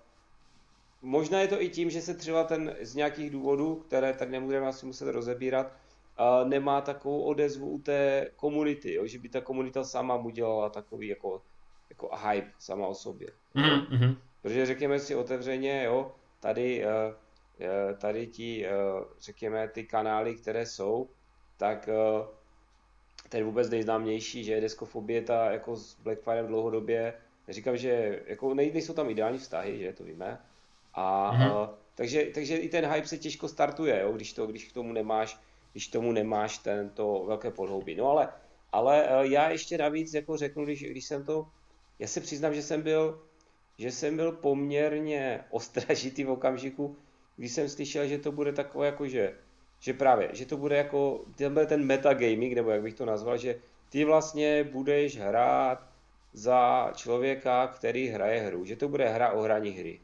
možná 1.03 1.41
je 1.41 1.49
to 1.49 1.63
i 1.63 1.69
tím, 1.69 1.91
že 1.91 2.03
se 2.03 2.15
třeba 2.15 2.45
ten 2.45 2.77
z 2.81 2.95
nějakých 2.95 3.31
důvodů, 3.31 3.75
které 3.75 4.13
tady 4.13 4.31
nebudeme 4.31 4.67
asi 4.67 4.87
muset 4.87 5.13
rozebírat, 5.13 5.73
uh, 6.21 6.49
nemá 6.49 6.81
takovou 6.81 7.23
odezvu 7.23 7.71
u 7.71 7.79
té 7.79 8.27
komunity, 8.37 8.95
jo, 8.95 9.07
že 9.07 9.19
by 9.19 9.29
ta 9.29 9.41
komunita 9.41 9.85
sama 9.85 10.17
mu 10.17 10.31
dělala 10.31 10.71
takový 10.71 11.09
jako, 11.09 11.43
jako 11.91 12.11
hype 12.17 12.51
sama 12.59 12.87
o 12.87 12.95
sobě. 12.95 13.29
Mm-hmm. 13.55 14.17
Protože 14.43 14.67
řekněme 14.67 14.99
si 14.99 15.15
otevřeně, 15.15 15.85
jo, 15.85 16.13
tady, 16.41 16.85
eh, 16.85 17.15
eh, 17.61 17.95
tady 17.95 18.27
ti, 18.27 18.67
eh, 18.67 18.71
řekněme, 19.21 19.69
ty 19.69 19.85
kanály, 19.85 20.35
které 20.35 20.67
jsou, 20.67 21.09
tak 21.57 21.89
ten 23.29 23.45
vůbec 23.45 23.71
nejznámější, 23.71 24.45
že 24.45 24.53
je 24.53 24.61
deskofobie 24.61 25.23
ta 25.23 25.51
jako 25.51 25.77
s 25.77 25.95
Blackfirem 25.95 26.47
dlouhodobě, 26.47 27.15
říkám, 27.49 27.77
že 27.77 28.23
jako 28.27 28.55
nejsou 28.55 28.95
tam 28.95 29.11
ideální 29.11 29.39
vztahy, 29.39 29.79
že 29.79 29.93
to 29.93 30.05
víme, 30.05 30.39
a 30.95 31.33
mm-hmm. 31.33 31.69
takže, 31.95 32.25
takže 32.35 32.57
i 32.57 32.69
ten 32.69 32.87
hype 32.87 33.09
se 33.09 33.19
těžko 33.19 33.49
startuje, 33.49 34.01
jo, 34.01 34.13
když, 34.13 34.33
to, 34.33 34.47
když 34.47 34.65
k 34.65 34.73
tomu 34.73 34.93
nemáš, 34.93 35.41
když 35.73 35.89
tomu 35.89 36.13
nemáš 36.13 36.59
tento 36.59 37.25
velké 37.27 37.51
podhoubí. 37.51 37.95
No 37.95 38.11
ale, 38.11 38.29
ale 38.73 39.09
já 39.23 39.51
ještě 39.51 39.79
navíc 39.79 40.15
jako 40.15 40.37
řeknu, 40.37 40.65
když, 40.65 40.83
když 40.83 41.05
jsem 41.05 41.25
to, 41.25 41.47
já 41.99 42.09
se 42.09 42.21
přiznám, 42.21 42.55
že 42.55 42.63
jsem 42.63 42.83
byl 42.83 43.23
že 43.79 43.93
jsem 43.93 44.17
byl 44.17 44.33
poměrně 44.33 45.45
ostražitý 45.51 46.25
v 46.25 46.31
okamžiku, 46.31 46.97
když 47.37 47.53
jsem 47.53 47.69
slyšel, 47.69 48.07
že 48.07 48.19
to 48.19 48.33
bude 48.33 48.53
takové 48.53 48.87
jako, 48.87 49.09
že, 49.09 49.35
že 49.81 49.93
právě, 49.93 50.29
že 50.33 50.47
to 50.47 50.57
bude 50.57 50.77
jako, 50.77 51.25
ten 51.37 51.53
bude 51.53 51.67
ten 51.67 51.85
metagaming, 51.85 52.53
nebo 52.53 52.71
jak 52.71 52.83
bych 52.83 52.95
to 52.95 53.07
nazval, 53.07 53.37
že 53.39 53.59
ty 53.89 54.05
vlastně 54.05 54.65
budeš 54.65 55.19
hrát 55.19 55.87
za 56.33 56.93
člověka, 56.97 57.67
který 57.67 58.09
hraje 58.09 58.41
hru, 58.41 58.65
že 58.65 58.77
to 58.77 58.89
bude 58.89 59.09
hra 59.09 59.33
o 59.33 59.43
hraní 59.43 59.71
hry. 59.71 60.01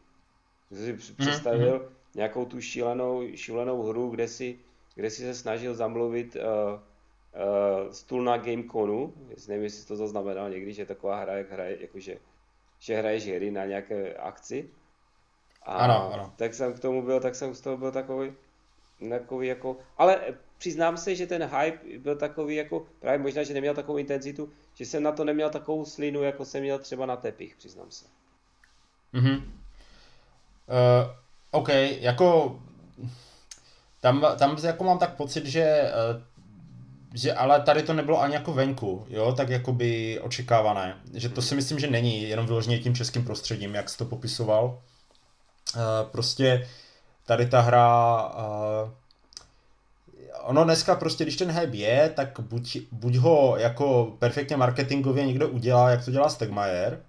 Jsi 0.72 0.98
si 1.00 1.12
představil 1.12 1.78
mm-hmm. 1.78 2.14
nějakou 2.14 2.44
tu 2.44 2.60
šílenou, 2.60 3.22
šílenou 3.34 3.82
hru, 3.82 4.10
kde 4.10 4.28
si, 4.28 4.58
kde 4.98 5.10
si 5.10 5.22
se 5.22 5.34
snažil 5.34 5.74
zamluvit 5.74 6.36
uh, 6.36 6.42
uh, 6.74 7.92
stůl 7.92 8.24
na 8.24 8.36
Gameconu, 8.36 9.14
nevím, 9.48 9.64
jestli 9.64 9.86
to 9.86 9.96
zaznamenal 9.96 10.50
někdy, 10.50 10.72
že 10.72 10.86
taková 10.86 11.20
hra, 11.20 11.32
jak 11.32 11.52
hraje, 11.52 11.76
jakože 11.80 12.18
že 12.78 12.96
hraješ 12.96 13.26
hry 13.26 13.50
na 13.50 13.64
nějaké 13.64 14.14
akci. 14.14 14.70
A 15.62 15.72
ano, 15.72 16.12
ano. 16.12 16.32
Tak 16.36 16.54
jsem 16.54 16.74
k 16.74 16.80
tomu 16.80 17.02
byl, 17.02 17.20
tak 17.20 17.34
jsem 17.34 17.54
z 17.54 17.60
toho 17.60 17.76
byl 17.76 17.92
takový, 17.92 18.32
takový 19.08 19.46
jako, 19.46 19.76
ale 19.98 20.20
přiznám 20.58 20.96
se, 20.96 21.14
že 21.14 21.26
ten 21.26 21.44
hype 21.44 21.98
byl 21.98 22.16
takový 22.16 22.56
jako, 22.56 22.86
právě 23.00 23.18
možná, 23.18 23.42
že 23.42 23.54
neměl 23.54 23.74
takovou 23.74 23.98
intenzitu, 23.98 24.50
že 24.74 24.86
jsem 24.86 25.02
na 25.02 25.12
to 25.12 25.24
neměl 25.24 25.50
takovou 25.50 25.84
slinu, 25.84 26.22
jako 26.22 26.44
jsem 26.44 26.62
měl 26.62 26.78
třeba 26.78 27.06
na 27.06 27.16
tepich, 27.16 27.56
přiznám 27.56 27.90
se. 27.90 28.06
Mhm. 29.12 29.36
Uh, 29.36 29.42
OK, 31.50 31.68
jako 32.00 32.58
tam, 34.00 34.26
tam 34.38 34.56
jako 34.62 34.84
mám 34.84 34.98
tak 34.98 35.16
pocit, 35.16 35.46
že 35.46 35.92
uh, 36.14 36.22
že 37.14 37.34
ale 37.34 37.60
tady 37.60 37.82
to 37.82 37.92
nebylo 37.92 38.20
ani 38.20 38.34
jako 38.34 38.52
venku, 38.52 39.06
jo, 39.08 39.32
tak 39.32 39.48
jako 39.48 39.72
by 39.72 40.20
očekávané. 40.20 40.96
Že 41.14 41.28
to 41.28 41.42
si 41.42 41.54
myslím, 41.54 41.78
že 41.78 41.90
není 41.90 42.22
jenom 42.22 42.46
vyloženě 42.46 42.78
tím 42.78 42.94
českým 42.94 43.24
prostředím, 43.24 43.74
jak 43.74 43.88
jsi 43.88 43.98
to 43.98 44.04
popisoval. 44.04 44.64
Uh, 45.76 45.82
prostě 46.10 46.68
tady 47.26 47.46
ta 47.46 47.60
hra, 47.60 48.24
uh, 48.28 48.90
ono 50.42 50.64
dneska 50.64 50.94
prostě, 50.94 51.24
když 51.24 51.36
ten 51.36 51.50
hype 51.50 51.76
je, 51.76 52.12
tak 52.16 52.40
buď, 52.40 52.78
buď 52.92 53.16
ho 53.16 53.56
jako 53.56 54.16
perfektně 54.18 54.56
marketingově 54.56 55.26
někdo 55.26 55.48
udělá, 55.48 55.90
jak 55.90 56.04
to 56.04 56.10
dělá 56.10 56.28
Stegmaier, 56.28 57.02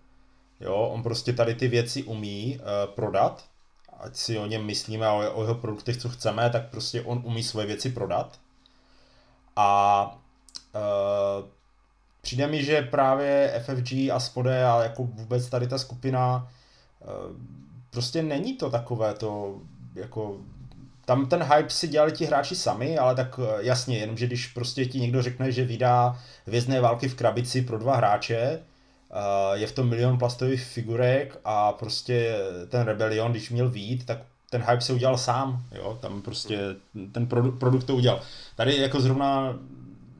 jo, 0.59 0.75
on 0.75 1.03
prostě 1.03 1.33
tady 1.33 1.55
ty 1.55 1.67
věci 1.67 2.03
umí 2.03 2.59
uh, 2.59 2.93
prodat, 2.95 3.45
ať 3.99 4.15
si 4.15 4.37
o 4.37 4.45
něm 4.45 4.65
myslíme 4.65 5.07
a 5.07 5.13
o, 5.13 5.41
jeho 5.41 5.55
produktech, 5.55 5.97
co 5.97 6.09
chceme, 6.09 6.49
tak 6.49 6.69
prostě 6.69 7.01
on 7.01 7.21
umí 7.25 7.43
svoje 7.43 7.67
věci 7.67 7.89
prodat. 7.89 8.39
A 9.55 10.03
uh, 10.75 11.45
přijde 12.21 12.47
mi, 12.47 12.63
že 12.63 12.81
právě 12.81 13.63
FFG 13.65 13.91
a 14.13 14.19
Spode 14.19 14.65
a 14.65 14.83
jako 14.83 15.03
vůbec 15.03 15.49
tady 15.49 15.67
ta 15.67 15.77
skupina 15.77 16.51
uh, 16.99 17.35
prostě 17.89 18.23
není 18.23 18.57
to 18.57 18.69
takové 18.69 19.13
to 19.13 19.59
jako 19.95 20.39
tam 21.09 21.25
ten 21.25 21.43
hype 21.43 21.69
si 21.69 21.87
dělali 21.87 22.11
ti 22.11 22.25
hráči 22.25 22.55
sami, 22.55 22.97
ale 22.97 23.15
tak 23.15 23.39
e, 23.39 23.65
jasně, 23.65 23.97
jenomže 23.97 24.27
když 24.27 24.47
prostě 24.47 24.85
ti 24.85 24.99
někdo 24.99 25.21
řekne, 25.21 25.51
že 25.51 25.65
vydá 25.65 26.19
Vězné 26.47 26.81
války 26.81 27.07
v 27.07 27.15
krabici 27.15 27.61
pro 27.61 27.77
dva 27.77 27.95
hráče, 27.95 28.59
je 29.53 29.67
v 29.67 29.71
tom 29.71 29.89
milion 29.89 30.17
plastových 30.17 30.63
figurek 30.63 31.39
a 31.45 31.71
prostě 31.71 32.35
ten 32.69 32.81
Rebellion, 32.81 33.31
když 33.31 33.49
měl 33.49 33.69
vít, 33.69 34.05
tak 34.05 34.17
ten 34.49 34.61
hype 34.61 34.81
se 34.81 34.93
udělal 34.93 35.17
sám, 35.17 35.65
jo, 35.71 35.97
tam 36.01 36.21
prostě 36.21 36.59
ten 37.11 37.27
produ- 37.27 37.57
produkt 37.57 37.83
to 37.83 37.95
udělal. 37.95 38.21
Tady 38.55 38.77
jako 38.77 39.01
zrovna, 39.01 39.59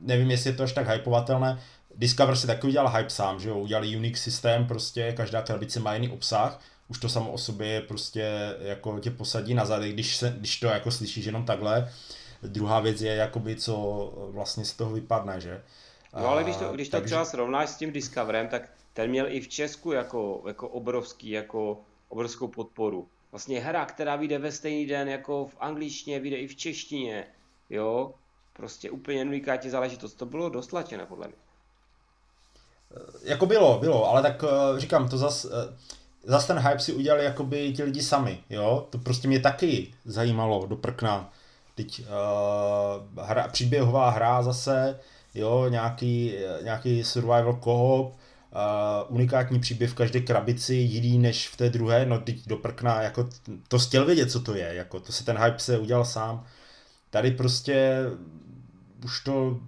nevím, 0.00 0.30
jestli 0.30 0.50
je 0.50 0.56
to 0.56 0.62
až 0.62 0.72
tak 0.72 0.88
hypovatelné, 0.88 1.60
Discover 1.96 2.36
si 2.36 2.46
taky 2.46 2.66
udělal 2.66 2.88
hype 2.96 3.10
sám, 3.10 3.40
že 3.40 3.48
jo, 3.48 3.58
udělali 3.58 3.96
unique 3.96 4.16
systém, 4.16 4.66
prostě 4.66 5.12
každá 5.12 5.42
krabice 5.42 5.80
má 5.80 5.94
jiný 5.94 6.08
obsah, 6.08 6.60
už 6.88 6.98
to 6.98 7.08
samo 7.08 7.32
o 7.32 7.38
sobě 7.38 7.80
prostě 7.80 8.54
jako 8.60 8.98
tě 8.98 9.10
posadí 9.10 9.54
na 9.54 9.64
zadek, 9.64 9.92
když, 9.92 10.16
se, 10.16 10.34
když 10.38 10.60
to 10.60 10.66
jako 10.66 10.90
slyšíš 10.90 11.24
jenom 11.24 11.44
takhle. 11.44 11.90
Druhá 12.42 12.80
věc 12.80 13.00
je, 13.00 13.14
jakoby, 13.14 13.56
co 13.56 14.12
vlastně 14.30 14.64
z 14.64 14.72
toho 14.72 14.90
vypadne, 14.90 15.40
že? 15.40 15.62
No 16.20 16.28
ale 16.28 16.44
když 16.44 16.56
to, 16.56 16.72
když 16.72 16.88
to 16.88 16.96
takže... 16.96 17.06
třeba 17.06 17.24
srovnáš 17.24 17.68
s 17.68 17.76
tím 17.76 17.92
Discoverem, 17.92 18.48
tak 18.48 18.62
ten 18.92 19.10
měl 19.10 19.26
i 19.28 19.40
v 19.40 19.48
Česku 19.48 19.92
jako, 19.92 20.42
jako 20.46 20.68
obrovský, 20.68 21.30
jako 21.30 21.80
obrovskou 22.08 22.48
podporu 22.48 23.08
vlastně 23.30 23.60
hra, 23.60 23.84
která 23.84 24.16
vyjde 24.16 24.38
ve 24.38 24.52
stejný 24.52 24.86
den 24.86 25.08
jako 25.08 25.46
v 25.46 25.56
angličtině, 25.60 26.20
vyjde 26.20 26.36
i 26.36 26.46
v 26.46 26.56
češtině, 26.56 27.26
jo, 27.70 28.14
prostě 28.52 28.90
úplně 28.90 29.24
unikátní 29.24 29.70
záležitost. 29.70 30.14
To 30.14 30.26
bylo 30.26 30.48
dost 30.48 30.66
tlačené, 30.66 31.06
podle 31.06 31.28
mě. 31.28 31.36
Jako 33.22 33.46
bylo, 33.46 33.78
bylo, 33.78 34.08
ale 34.08 34.22
tak 34.22 34.44
eh, 34.44 34.80
říkám, 34.80 35.08
to 35.08 35.18
zas, 35.18 35.44
eh, 35.44 35.76
zas 36.24 36.46
ten 36.46 36.58
hype 36.58 36.78
si 36.78 36.92
udělali 36.92 37.24
jakoby 37.24 37.72
ti 37.72 37.82
lidi 37.82 38.02
sami, 38.02 38.44
jo, 38.50 38.86
to 38.90 38.98
prostě 38.98 39.28
mě 39.28 39.40
taky 39.40 39.94
zajímalo 40.04 40.66
do 40.66 40.76
prkna. 40.76 41.32
Teď 41.74 42.00
uh, 42.00 43.24
hra, 43.24 43.48
příběhová 43.48 44.10
hra 44.10 44.42
zase, 44.42 45.00
jo, 45.34 45.68
nějaký, 45.68 46.34
nějaký 46.62 47.04
survival 47.04 47.58
co-op, 47.64 48.19
uh, 48.52 49.14
unikátní 49.14 49.60
příběh 49.60 49.90
v 49.90 49.94
každé 49.94 50.20
krabici, 50.20 50.74
jiný 50.74 51.18
než 51.18 51.48
v 51.48 51.56
té 51.56 51.70
druhé, 51.70 52.06
no 52.06 52.18
teď 52.18 52.46
do 52.46 52.56
prkna, 52.56 53.02
jako 53.02 53.28
to 53.68 53.78
chtěl 53.78 54.04
vědět, 54.06 54.30
co 54.30 54.40
to 54.40 54.54
je, 54.54 54.74
jako 54.74 55.00
to 55.00 55.12
si 55.12 55.24
ten 55.24 55.38
hype 55.38 55.58
se 55.58 55.78
udělal 55.78 56.04
sám. 56.04 56.44
Tady 57.10 57.30
prostě 57.30 58.04
už 59.04 59.20
to, 59.20 59.58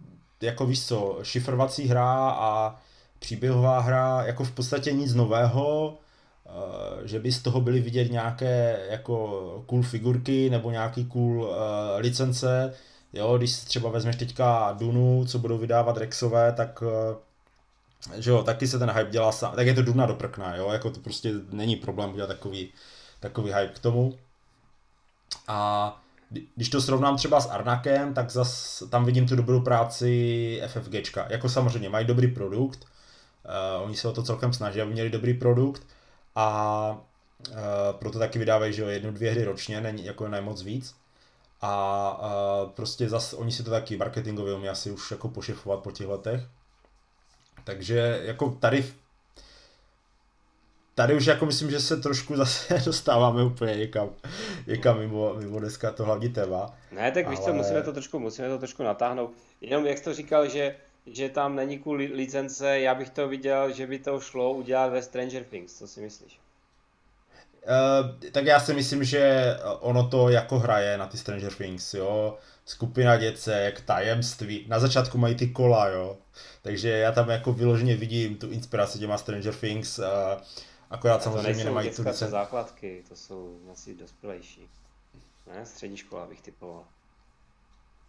jako 0.40 0.66
víš 0.66 0.86
co, 0.86 1.18
šifrovací 1.22 1.88
hra 1.88 2.30
a 2.30 2.80
příběhová 3.18 3.80
hra, 3.80 4.22
jako 4.22 4.44
v 4.44 4.50
podstatě 4.50 4.92
nic 4.92 5.14
nového, 5.14 5.88
uh, 5.88 7.06
že 7.06 7.18
by 7.20 7.32
z 7.32 7.42
toho 7.42 7.60
byly 7.60 7.80
vidět 7.80 8.12
nějaké 8.12 8.80
jako 8.90 9.64
cool 9.66 9.82
figurky 9.82 10.50
nebo 10.50 10.70
nějaký 10.70 11.04
cool 11.04 11.42
uh, 11.42 11.50
licence, 11.98 12.74
jo, 13.12 13.38
když 13.38 13.50
si 13.50 13.66
třeba 13.66 13.90
vezmeš 13.90 14.16
teďka 14.16 14.72
Dunu, 14.72 15.24
co 15.26 15.38
budou 15.38 15.58
vydávat 15.58 15.96
Rexové, 15.96 16.52
tak 16.52 16.82
uh, 16.82 16.88
že 18.16 18.30
jo, 18.30 18.42
taky 18.42 18.68
se 18.68 18.78
ten 18.78 18.90
hype 18.90 19.10
dělá 19.10 19.32
sám, 19.32 19.56
tak 19.56 19.66
je 19.66 19.74
to 19.74 19.82
Duna 19.82 20.06
do 20.06 20.14
prkna, 20.14 20.56
jo, 20.56 20.70
jako 20.70 20.90
to 20.90 21.00
prostě 21.00 21.32
není 21.50 21.76
problém 21.76 22.10
udělat 22.12 22.26
takový, 22.26 22.72
takový 23.20 23.52
hype 23.52 23.72
k 23.74 23.78
tomu. 23.78 24.18
A 25.48 26.02
když 26.54 26.68
to 26.68 26.80
srovnám 26.80 27.16
třeba 27.16 27.40
s 27.40 27.50
Arnakem, 27.50 28.14
tak 28.14 28.30
zas 28.30 28.82
tam 28.90 29.04
vidím 29.04 29.28
tu 29.28 29.36
dobrou 29.36 29.60
práci 29.60 30.62
FFGčka. 30.66 31.26
Jako 31.30 31.48
samozřejmě 31.48 31.88
mají 31.88 32.06
dobrý 32.06 32.28
produkt, 32.28 32.84
uh, 33.78 33.84
oni 33.84 33.96
se 33.96 34.08
o 34.08 34.12
to 34.12 34.22
celkem 34.22 34.52
snaží, 34.52 34.80
aby 34.80 34.92
měli 34.92 35.10
dobrý 35.10 35.34
produkt 35.34 35.82
a 36.34 36.96
uh, 37.50 37.56
proto 37.98 38.18
taky 38.18 38.38
vydávají, 38.38 38.72
že 38.72 38.82
jo, 38.82 38.88
jednu, 38.88 39.10
dvě 39.10 39.30
hry 39.30 39.44
ročně, 39.44 39.80
není 39.80 40.04
jako 40.04 40.28
nemoc 40.28 40.62
víc. 40.62 40.94
A 41.60 42.62
uh, 42.64 42.70
prostě 42.70 43.08
zas 43.08 43.32
oni 43.32 43.52
si 43.52 43.62
to 43.62 43.70
taky 43.70 43.96
marketingově 43.96 44.54
umí 44.54 44.68
asi 44.68 44.90
už 44.90 45.10
jako 45.10 45.28
pošefovat 45.28 45.80
po 45.80 45.92
těch 45.92 46.06
letech. 46.06 46.48
Takže 47.64 48.20
jako 48.24 48.50
tady 48.60 48.84
tady 50.94 51.14
už 51.14 51.26
jako 51.26 51.46
myslím, 51.46 51.70
že 51.70 51.80
se 51.80 51.96
trošku 51.96 52.36
zase 52.42 52.82
dostáváme 52.84 53.44
úplně 53.44 53.76
někam, 53.76 54.10
někam 54.66 54.98
mimo, 54.98 55.34
mimo 55.34 55.58
dneska 55.58 55.90
to 55.90 56.04
hlavní 56.04 56.28
téma. 56.28 56.74
Ne, 56.92 57.12
tak 57.12 57.26
ale... 57.26 57.34
víš 57.34 57.44
co, 57.44 57.52
musíme 57.52 57.82
to 57.82 57.92
trošku, 57.92 58.18
musíme 58.18 58.48
to 58.48 58.58
trošku 58.58 58.82
natáhnout. 58.82 59.32
Jenom 59.60 59.86
jak 59.86 59.98
jsi 59.98 60.04
to 60.04 60.14
říkal, 60.14 60.48
že, 60.48 60.76
že 61.06 61.28
tam 61.28 61.56
není 61.56 61.78
kvůli 61.78 62.06
licence, 62.06 62.80
já 62.80 62.94
bych 62.94 63.10
to 63.10 63.28
viděl, 63.28 63.72
že 63.72 63.86
by 63.86 63.98
to 63.98 64.20
šlo 64.20 64.52
udělat 64.52 64.92
ve 64.92 65.02
Stranger 65.02 65.44
Things, 65.44 65.78
co 65.78 65.88
si 65.88 66.00
myslíš? 66.00 66.38
Uh, 67.62 68.30
tak 68.32 68.46
já 68.46 68.60
si 68.60 68.74
myslím, 68.74 69.04
že 69.04 69.56
ono 69.80 70.08
to 70.08 70.28
jako 70.28 70.58
hraje 70.58 70.98
na 70.98 71.06
ty 71.06 71.18
Stranger 71.18 71.52
Things, 71.52 71.94
jo. 71.94 72.38
Skupina 72.64 73.16
děcek, 73.16 73.80
tajemství. 73.80 74.64
Na 74.68 74.78
začátku 74.78 75.18
mají 75.18 75.34
ty 75.34 75.48
kola, 75.48 75.88
jo. 75.88 76.18
Takže 76.62 76.88
já 76.88 77.12
tam 77.12 77.30
jako 77.30 77.52
vyloženě 77.52 77.96
vidím 77.96 78.36
tu 78.36 78.50
inspiraci 78.50 78.98
těma 78.98 79.18
Stranger 79.18 79.54
Things. 79.54 79.98
Uh, 79.98 80.04
akorát 80.90 81.14
A 81.16 81.20
samozřejmě 81.20 81.64
to 81.64 81.68
nemají 81.68 81.86
nejsou 81.86 82.02
tu 82.02 82.08
licenci. 82.08 82.30
základky, 82.30 83.04
to 83.08 83.16
jsou 83.16 83.58
asi 83.72 83.94
dospělejší. 83.94 84.68
Ne, 85.54 85.66
střední 85.66 85.96
škola 85.96 86.26
bych 86.26 86.40
typoval. 86.42 86.84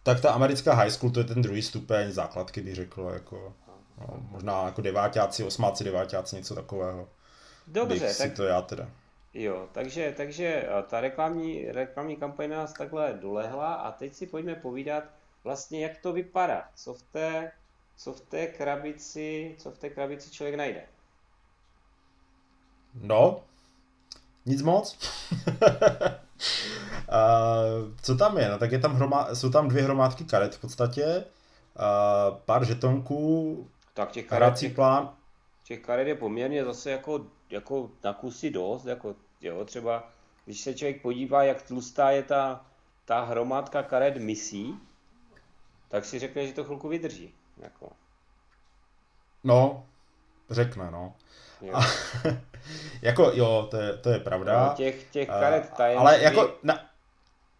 Tak 0.02 0.20
ta 0.20 0.32
americká 0.32 0.74
high 0.74 0.90
school, 0.90 1.10
to 1.10 1.20
je 1.20 1.24
ten 1.24 1.42
druhý 1.42 1.62
stupeň 1.62 2.12
základky, 2.12 2.60
bych 2.60 2.74
řekl, 2.74 3.10
jako, 3.14 3.54
no, 4.00 4.26
možná 4.30 4.64
jako 4.64 4.82
devátáci, 4.82 5.44
osmáci, 5.44 5.84
devátáci, 5.84 6.36
něco 6.36 6.54
takového. 6.54 7.08
Dobře, 7.66 7.94
bych 7.94 8.02
tak 8.02 8.30
si 8.30 8.30
to 8.30 8.44
já 8.44 8.62
teda. 8.62 8.88
Jo, 9.34 9.68
takže, 9.72 10.14
takže 10.16 10.46
eh, 10.46 10.82
ta 10.82 11.00
reklamní, 11.00 11.72
reklamní 11.72 12.16
kampaň 12.16 12.50
nás 12.50 12.74
takhle 12.74 13.18
dolehla 13.22 13.74
a 13.74 13.92
teď 13.92 14.14
si 14.14 14.26
pojďme 14.26 14.54
povídat 14.54 15.04
vlastně, 15.44 15.82
jak 15.82 15.98
to 15.98 16.12
vypadá, 16.12 16.68
co 16.74 16.94
v 16.94 17.02
té, 17.02 17.52
co 17.96 18.12
v 18.12 18.20
té 18.20 18.46
krabici, 18.46 19.56
co 19.58 19.70
v 19.70 19.78
té 19.78 19.90
krabici 19.90 20.30
člověk 20.30 20.56
najde. 20.56 20.82
No, 22.94 23.44
nic 24.46 24.62
moc. 24.62 24.98
A 27.08 27.38
co 28.02 28.16
tam 28.16 28.38
je? 28.38 28.48
No, 28.48 28.58
tak 28.58 28.72
je 28.72 28.78
tam 28.78 28.94
hromá, 28.96 29.34
jsou 29.34 29.50
tam 29.50 29.68
dvě 29.68 29.82
hromádky 29.82 30.24
karet 30.24 30.54
v 30.54 30.60
podstatě, 30.60 31.24
a 31.76 32.30
pár 32.30 32.64
žetonků, 32.64 33.70
Tak 33.94 34.12
těch 34.12 34.26
karet, 34.26 34.36
hrací 34.36 34.60
těch, 34.60 34.74
plán. 34.74 35.16
těch 35.64 35.80
karet 35.80 36.08
je 36.08 36.14
poměrně 36.14 36.64
zase 36.64 36.90
jako, 36.90 37.26
jako 37.50 37.90
na 38.04 38.12
kusy 38.12 38.50
dost, 38.50 38.84
jako 38.84 39.14
jo, 39.44 39.64
třeba 39.64 40.10
když 40.44 40.60
se 40.60 40.74
člověk 40.74 41.02
podívá, 41.02 41.44
jak 41.44 41.62
tlustá 41.62 42.10
je 42.10 42.22
ta, 42.22 42.64
ta 43.04 43.24
hromádka 43.24 43.82
karet 43.82 44.16
misí, 44.16 44.74
tak 45.88 46.04
si 46.04 46.18
řekne, 46.18 46.46
že 46.46 46.52
to 46.52 46.64
chvilku 46.64 46.88
vydrží. 46.88 47.34
Jako, 47.58 47.88
No, 49.44 49.86
řekne, 50.50 50.90
no. 50.90 51.14
jo. 51.60 51.74
A, 51.74 51.80
jako 53.02 53.30
jo, 53.34 53.68
to 53.70 53.76
je, 53.76 53.96
to 53.96 54.10
je 54.10 54.18
pravda. 54.18 54.66
No, 54.68 54.74
těch, 54.76 55.04
těch 55.10 55.28
karet 55.28 55.70
tajemství 55.76 56.00
ale 56.00 56.22
jako 56.22 56.54
na, 56.62 56.80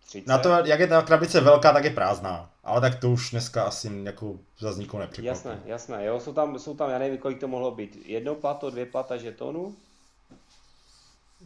30. 0.07 0.29
na 0.29 0.39
to, 0.39 0.49
jak 0.49 0.81
je 0.81 0.87
ta 0.87 1.03
krabice 1.03 1.41
velká, 1.41 1.73
tak 1.73 1.85
je 1.85 1.91
prázdná. 1.91 2.51
Ale 2.65 2.81
tak 2.81 2.95
to 3.01 3.11
už 3.11 3.31
dneska 3.31 3.63
asi 3.63 4.01
jako 4.03 4.39
zase 4.59 4.79
nikoho 4.79 5.01
nepřekvapí. 5.01 5.27
Jasné, 5.27 5.61
jasné, 5.65 6.05
jo, 6.05 6.21
jsou 6.21 6.33
tam, 6.33 6.59
jsou 6.59 6.75
tam, 6.77 6.91
já 6.91 6.99
nevím, 6.99 7.19
kolik 7.19 7.41
to 7.41 7.49
mohlo 7.49 7.71
být, 7.71 8.07
jedno 8.07 8.35
plato, 8.35 8.71
dvě 8.71 8.87
plata 8.87 9.17
žetonů, 9.17 9.77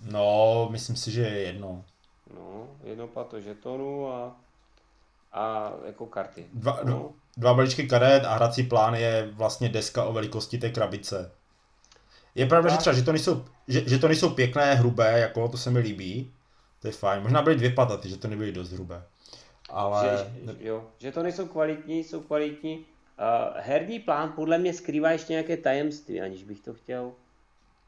No, 0.03 0.69
myslím 0.71 0.97
si, 0.97 1.11
že 1.11 1.21
je 1.23 1.39
jedno. 1.41 1.85
no, 2.35 2.69
jedno 2.85 3.09
plato 3.09 3.41
žetonů 3.41 4.13
a, 4.13 4.37
a 5.33 5.73
jako 5.87 6.07
karty. 6.07 6.47
Dva, 6.53 6.81
no. 6.85 7.13
dva, 7.37 7.55
balíčky 7.55 7.89
karet 7.89 8.25
a 8.25 8.35
hrací 8.35 8.63
plán 8.63 8.95
je 8.95 9.31
vlastně 9.33 9.69
deska 9.69 10.05
o 10.05 10.13
velikosti 10.13 10.59
té 10.59 10.71
krabice. 10.71 11.33
Je 12.35 12.47
pravda, 12.47 12.69
že 12.69 12.75
Tak. 12.75 12.81
třeba, 12.81 12.97
že 12.97 13.03
to 13.03 13.13
nejsou, 13.13 13.45
že, 13.69 13.89
že 13.89 13.99
to 13.99 14.09
nejsou 14.09 14.31
pěkné, 14.31 14.75
hrubé, 14.75 15.21
jako 15.21 15.49
to 15.49 15.57
se 15.57 15.71
mi 15.71 15.79
líbí. 15.79 16.33
To 16.81 16.89
je 16.89 16.93
fajn. 16.93 17.23
Možná 17.23 17.43
byly 17.43 17.57
dvě 17.57 17.71
plataty, 17.71 18.09
že 18.09 18.17
to 18.17 18.29
nebyly 18.29 18.53
dost 18.53 18.73
hrubé. 18.73 19.03
Ale 19.71 20.27
Že, 20.45 20.57
jo, 20.59 20.85
že 20.99 21.13
to 21.13 21.23
nejsou 21.23 21.47
kvalitní, 21.47 22.05
jsou 22.05 22.21
kvalitní. 22.21 22.79
Uh, 22.79 22.85
herní 23.57 24.01
plán 24.01 24.33
podle 24.33 24.59
mě 24.59 24.75
skrývá 24.75 25.11
ještě 25.11 25.33
nějaké 25.33 25.57
tajemství, 25.57 26.21
aniž 26.21 26.45
bych 26.45 26.61
to 26.61 26.75
chtěl 26.75 27.13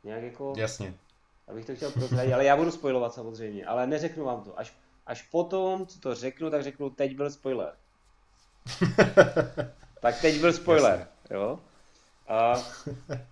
nějak 0.05 0.23
jako, 0.23 0.52
jasně. 0.57 0.95
Abych 1.50 1.66
to 1.66 1.75
chtěl 1.75 1.90
prozradit, 1.90 2.33
ale 2.33 2.45
já 2.45 2.57
budu 2.57 2.71
spoilovat 2.71 3.14
samozřejmě, 3.14 3.66
ale 3.66 3.87
neřeknu 3.87 4.25
vám 4.25 4.42
to. 4.42 4.59
Až, 4.59 4.75
až 5.07 5.23
potom, 5.23 5.87
co 5.87 6.00
to 6.00 6.14
řeknu, 6.14 6.50
tak 6.50 6.62
řeknu, 6.62 6.90
teď 6.90 7.16
byl 7.16 7.30
spoiler. 7.30 7.75
tak 10.00 10.21
teď 10.21 10.40
byl 10.40 10.52
spoiler, 10.52 11.09
jo. 11.30 11.59
A, 12.28 12.54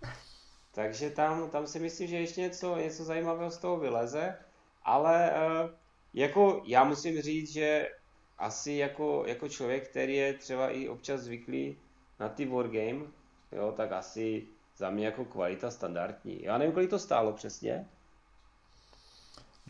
takže 0.74 1.10
tam, 1.10 1.50
tam 1.50 1.66
si 1.66 1.78
myslím, 1.78 2.08
že 2.08 2.16
ještě 2.16 2.40
něco, 2.40 2.76
něco 2.76 3.04
zajímavého 3.04 3.50
z 3.50 3.58
toho 3.58 3.78
vyleze, 3.78 4.36
ale 4.84 5.30
eh, 5.32 5.68
jako 6.14 6.62
já 6.64 6.84
musím 6.84 7.22
říct, 7.22 7.52
že 7.52 7.88
asi 8.38 8.72
jako, 8.72 9.24
jako 9.26 9.48
člověk, 9.48 9.88
který 9.88 10.16
je 10.16 10.32
třeba 10.34 10.70
i 10.70 10.88
občas 10.88 11.20
zvyklý 11.20 11.76
na 12.20 12.28
ty 12.28 12.46
wargame, 12.46 13.00
jo, 13.52 13.72
tak 13.76 13.92
asi 13.92 14.46
za 14.76 14.90
mě 14.90 15.06
jako 15.06 15.24
kvalita 15.24 15.70
standardní. 15.70 16.42
Já 16.42 16.58
nevím, 16.58 16.74
kolik 16.74 16.90
to 16.90 16.98
stálo 16.98 17.32
přesně. 17.32 17.88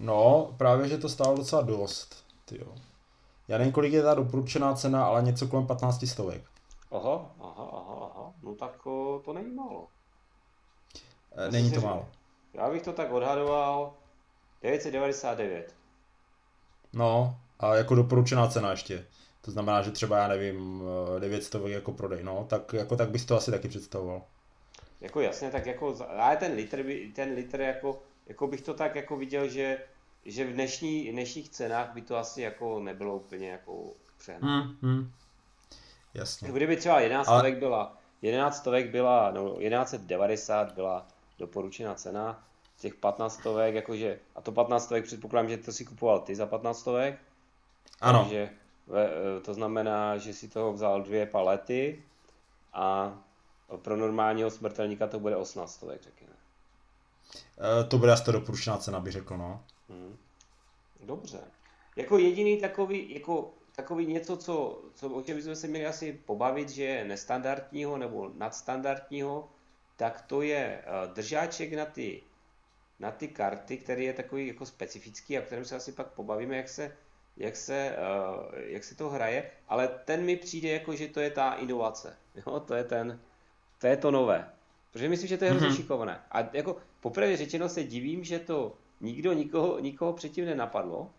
No, 0.00 0.54
právě, 0.56 0.88
že 0.88 0.98
to 0.98 1.08
stálo 1.08 1.36
docela 1.36 1.62
dost. 1.62 2.24
Tyjo. 2.44 2.74
Já 3.48 3.58
nevím, 3.58 3.72
kolik 3.72 3.92
je 3.92 4.02
ta 4.02 4.14
doporučená 4.14 4.74
cena, 4.74 5.06
ale 5.06 5.22
něco 5.22 5.48
kolem 5.48 5.66
15 5.66 6.06
stovek. 6.06 6.42
Aha, 6.90 7.30
aha, 7.40 7.68
aha, 7.72 8.10
aha, 8.14 8.32
no 8.42 8.54
tak 8.54 8.86
o, 8.86 9.22
to 9.24 9.32
není 9.32 9.54
málo. 9.54 9.86
Eh, 11.36 11.50
Není 11.50 11.72
to 11.72 11.80
málo. 11.80 12.08
Já 12.54 12.70
bych 12.70 12.82
to 12.82 12.92
tak 12.92 13.12
odhadoval 13.12 13.92
999. 14.62 15.74
No, 16.92 17.36
a 17.60 17.74
jako 17.74 17.94
doporučená 17.94 18.46
cena 18.48 18.70
ještě. 18.70 19.06
To 19.40 19.50
znamená, 19.50 19.82
že 19.82 19.90
třeba, 19.90 20.18
já 20.18 20.28
nevím, 20.28 20.82
eh, 21.16 21.20
900 21.20 21.66
jako 21.66 21.92
prodej, 21.92 22.22
no, 22.24 22.46
tak 22.48 22.72
jako 22.72 22.96
tak 22.96 23.10
bys 23.10 23.24
to 23.24 23.36
asi 23.36 23.50
taky 23.50 23.68
představoval. 23.68 24.22
Jako 25.00 25.20
jasně, 25.20 25.50
tak 25.50 25.66
jako, 25.66 25.96
ale 26.18 26.36
ten 26.36 26.52
litr, 26.52 26.82
by, 26.82 27.12
ten 27.14 27.32
litr 27.34 27.60
jako, 27.60 27.98
jako 28.28 28.46
bych 28.46 28.60
to 28.60 28.74
tak 28.74 28.94
jako 28.94 29.16
viděl, 29.16 29.48
že, 29.48 29.78
že 30.24 30.44
v 30.44 30.52
dnešní, 30.52 31.12
dnešních 31.12 31.48
cenách 31.48 31.94
by 31.94 32.02
to 32.02 32.16
asi 32.16 32.42
jako 32.42 32.80
nebylo 32.80 33.16
úplně 33.16 33.50
jako 33.50 33.92
přehnané. 34.18 34.62
Hmm, 34.62 34.76
hmm. 34.82 35.12
Jasně. 36.14 36.52
Kdyby 36.52 36.76
třeba 36.76 37.00
11 37.00 37.28
Ale- 37.28 37.38
stovek 37.40 37.58
byla, 37.58 37.96
11 38.22 38.56
stovek 38.56 38.90
byla, 38.90 39.30
no 39.30 39.56
1190 39.56 40.72
byla 40.72 41.06
doporučená 41.38 41.94
cena, 41.94 42.44
těch 42.80 42.94
15 42.94 43.34
stovek, 43.34 43.74
jakože, 43.74 44.18
a 44.34 44.40
to 44.40 44.52
15 44.52 44.84
stovek 44.84 45.04
předpokládám, 45.04 45.48
že 45.50 45.56
to 45.56 45.72
si 45.72 45.84
kupoval 45.84 46.20
ty 46.20 46.34
za 46.34 46.46
15 46.46 46.78
stovek, 46.80 47.18
Ano, 48.00 48.18
takže 48.22 48.50
ve, 48.86 49.06
e, 49.06 49.40
to 49.40 49.54
znamená, 49.54 50.16
že 50.16 50.34
si 50.34 50.48
toho 50.48 50.72
vzal 50.72 51.02
dvě 51.02 51.26
palety 51.26 52.02
a 52.72 53.18
pro 53.82 53.96
normálního 53.96 54.50
smrtelníka 54.50 55.06
to 55.06 55.20
bude 55.20 55.36
18 55.36 55.74
stovek, 55.74 56.02
řekněme. 56.02 56.32
Eh, 57.34 57.84
to 57.84 57.98
bude 57.98 58.12
asi 58.12 58.24
ta 58.24 58.32
doporučená 58.32 58.76
cena, 58.76 59.00
bych 59.00 59.12
řekl, 59.12 59.36
no. 59.36 59.64
Hmm. 59.88 60.16
Dobře. 61.00 61.38
Jako 61.96 62.18
jediný 62.18 62.60
takový, 62.60 63.14
jako 63.14 63.54
takový 63.76 64.06
něco, 64.06 64.36
co, 64.36 64.82
co, 64.94 65.08
o 65.08 65.22
čem 65.22 65.36
bychom 65.36 65.56
se 65.56 65.66
měli 65.66 65.86
asi 65.86 66.12
pobavit, 66.12 66.68
že 66.68 66.84
je 66.84 67.04
nestandardního 67.04 67.98
nebo 67.98 68.30
nadstandardního, 68.34 69.48
tak 69.96 70.20
to 70.20 70.42
je 70.42 70.82
eh, 70.82 71.14
držáček 71.14 71.72
na 71.72 71.84
ty, 71.84 72.22
na 72.98 73.10
ty 73.10 73.28
karty, 73.28 73.76
který 73.76 74.04
je 74.04 74.12
takový 74.12 74.46
jako 74.46 74.66
specifický 74.66 75.38
a 75.38 75.42
kterém 75.42 75.64
se 75.64 75.76
asi 75.76 75.92
pak 75.92 76.06
pobavíme, 76.06 76.56
jak 76.56 76.68
se, 76.68 76.96
jak 77.36 77.56
se, 77.56 77.96
eh, 77.96 78.62
jak 78.72 78.84
se 78.84 78.94
to 78.94 79.10
hraje, 79.10 79.50
ale 79.68 79.88
ten 79.88 80.24
mi 80.24 80.36
přijde 80.36 80.68
jako, 80.68 80.96
že 80.96 81.08
to 81.08 81.20
je 81.20 81.30
ta 81.30 81.54
inovace, 81.54 82.16
jo? 82.46 82.60
to 82.60 82.74
je 82.74 82.84
ten, 82.84 83.20
to 83.78 83.86
je 83.86 83.96
to 83.96 84.10
nové. 84.10 84.52
Protože 84.92 85.08
myslím, 85.08 85.28
že 85.28 85.36
to 85.38 85.44
je 85.44 85.50
hrozně 85.50 85.68
Mhm. 85.68 85.76
šikovné. 85.76 86.20
A 86.32 86.38
jako 86.52 86.76
popravdě 87.00 87.36
řečeno 87.36 87.68
se 87.68 87.84
divím, 87.84 88.24
že 88.24 88.38
to 88.38 88.72
nikdo 89.00 89.32
nikoho, 89.32 89.78
nikoho 89.80 90.12
předtím 90.12 90.44
nenapadlo. 90.44 91.10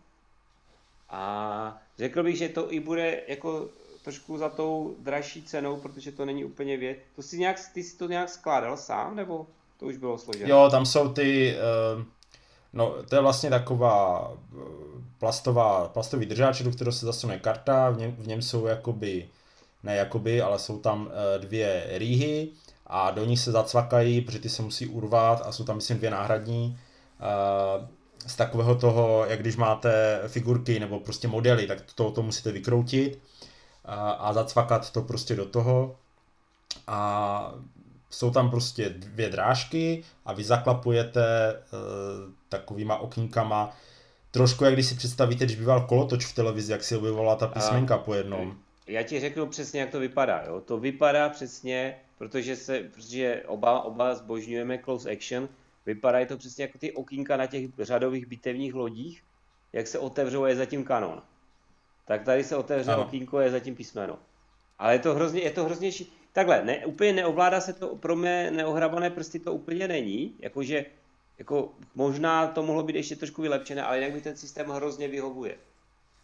A 1.10 1.82
řekl 1.98 2.22
bych, 2.22 2.36
že 2.38 2.48
to 2.48 2.72
i 2.72 2.80
bude 2.80 3.22
jako 3.28 3.68
trošku 4.04 4.38
za 4.38 4.48
tou 4.48 4.96
dražší 4.98 5.42
cenou, 5.42 5.76
protože 5.76 6.12
to 6.12 6.24
není 6.24 6.44
úplně 6.44 6.76
věc. 6.76 6.98
To 7.16 7.22
si 7.22 7.38
nějak, 7.38 7.56
ty 7.74 7.82
si 7.82 7.96
to 7.96 8.08
nějak 8.08 8.28
skládal 8.28 8.76
sám, 8.76 9.16
nebo 9.16 9.46
to 9.80 9.86
už 9.86 9.96
bylo 9.96 10.18
složené? 10.18 10.50
Jo, 10.50 10.68
tam 10.70 10.86
jsou 10.86 11.08
ty, 11.08 11.56
eh, 11.56 12.04
no 12.72 12.94
to 13.08 13.14
je 13.14 13.20
vlastně 13.22 13.50
taková 13.50 14.32
eh, 14.52 14.62
plastová, 15.18 15.88
plastový 15.88 16.26
držáč, 16.26 16.62
do 16.62 16.70
kterého 16.70 16.92
se 16.92 17.06
zasune 17.06 17.38
karta, 17.38 17.90
v 17.90 17.98
něm, 17.98 18.12
v 18.18 18.26
něm 18.26 18.42
jsou 18.42 18.66
jakoby, 18.66 19.28
ne 19.82 19.96
jakoby, 19.96 20.42
ale 20.42 20.58
jsou 20.58 20.78
tam 20.78 21.10
eh, 21.10 21.38
dvě 21.38 21.86
rýhy 21.90 22.48
a 22.92 23.10
do 23.10 23.24
nich 23.24 23.40
se 23.40 23.52
zacvakají, 23.52 24.20
protože 24.20 24.38
ty 24.38 24.48
se 24.48 24.62
musí 24.62 24.86
urvat 24.86 25.42
a 25.46 25.52
jsou 25.52 25.64
tam 25.64 25.76
myslím 25.76 25.98
dvě 25.98 26.10
náhradní. 26.10 26.78
Z 28.26 28.36
takového 28.36 28.74
toho, 28.74 29.26
jak 29.28 29.40
když 29.40 29.56
máte 29.56 30.22
figurky 30.26 30.80
nebo 30.80 31.00
prostě 31.00 31.28
modely, 31.28 31.66
tak 31.66 31.78
to, 31.94 32.10
to 32.10 32.22
musíte 32.22 32.52
vykroutit 32.52 33.18
a, 33.84 34.10
a 34.10 34.32
zacvakat 34.32 34.90
to 34.90 35.02
prostě 35.02 35.36
do 35.36 35.46
toho. 35.46 35.96
A 36.86 37.52
jsou 38.10 38.30
tam 38.30 38.50
prostě 38.50 38.88
dvě 38.88 39.30
drážky 39.30 40.04
a 40.26 40.32
vy 40.32 40.44
zaklapujete 40.44 41.50
e, 41.50 41.56
takovýma 42.48 42.96
okýnkama, 42.96 43.76
trošku 44.30 44.64
jak 44.64 44.74
když 44.74 44.86
si 44.86 44.94
představíte, 44.94 45.44
když 45.44 45.56
býval 45.56 45.80
kolotoč 45.80 46.26
v 46.26 46.34
televizi, 46.34 46.72
jak 46.72 46.84
si 46.84 46.96
objevovala 46.96 47.36
ta 47.36 47.46
písmenka 47.46 47.98
po 47.98 48.14
jednom. 48.14 48.56
Já 48.90 49.02
ti 49.02 49.20
řeknu 49.20 49.46
přesně, 49.46 49.80
jak 49.80 49.90
to 49.90 50.00
vypadá. 50.00 50.44
Jo? 50.46 50.60
To 50.60 50.78
vypadá 50.78 51.28
přesně, 51.28 52.00
protože, 52.18 52.56
se, 52.56 52.80
protože 52.80 53.42
oba, 53.46 53.82
oba 53.82 54.14
zbožňujeme 54.14 54.78
close 54.78 55.10
action, 55.10 55.48
vypadají 55.86 56.26
to 56.26 56.36
přesně 56.36 56.64
jako 56.64 56.78
ty 56.78 56.92
okýnka 56.92 57.36
na 57.36 57.46
těch 57.46 57.70
řadových 57.78 58.26
bitevních 58.26 58.74
lodích, 58.74 59.22
jak 59.72 59.86
se 59.86 59.98
otevřou 59.98 60.44
je 60.44 60.56
zatím 60.56 60.84
kanon. 60.84 61.22
Tak 62.06 62.22
tady 62.24 62.44
se 62.44 62.56
otevře 62.56 62.92
ano. 62.92 63.02
okýnko, 63.02 63.40
je 63.40 63.50
zatím 63.50 63.76
písmeno. 63.76 64.18
Ale 64.78 64.94
je 64.94 64.98
to 64.98 65.14
hrozně, 65.14 65.40
je 65.40 65.50
to 65.50 65.64
hrozně 65.64 65.92
ši... 65.92 66.06
Takhle, 66.32 66.64
ne, 66.64 66.86
úplně 66.86 67.12
neovládá 67.12 67.60
se 67.60 67.72
to, 67.72 67.96
pro 67.96 68.16
mě 68.16 68.50
neohrabané 68.50 69.10
prsty 69.10 69.38
to 69.38 69.52
úplně 69.52 69.88
není, 69.88 70.34
jakože 70.38 70.84
jako 71.38 71.72
možná 71.94 72.46
to 72.46 72.62
mohlo 72.62 72.82
být 72.82 72.96
ještě 72.96 73.16
trošku 73.16 73.42
vylepšené, 73.42 73.82
ale 73.82 73.98
jinak 73.98 74.14
mi 74.14 74.20
ten 74.20 74.36
systém 74.36 74.68
hrozně 74.68 75.08
vyhovuje. 75.08 75.56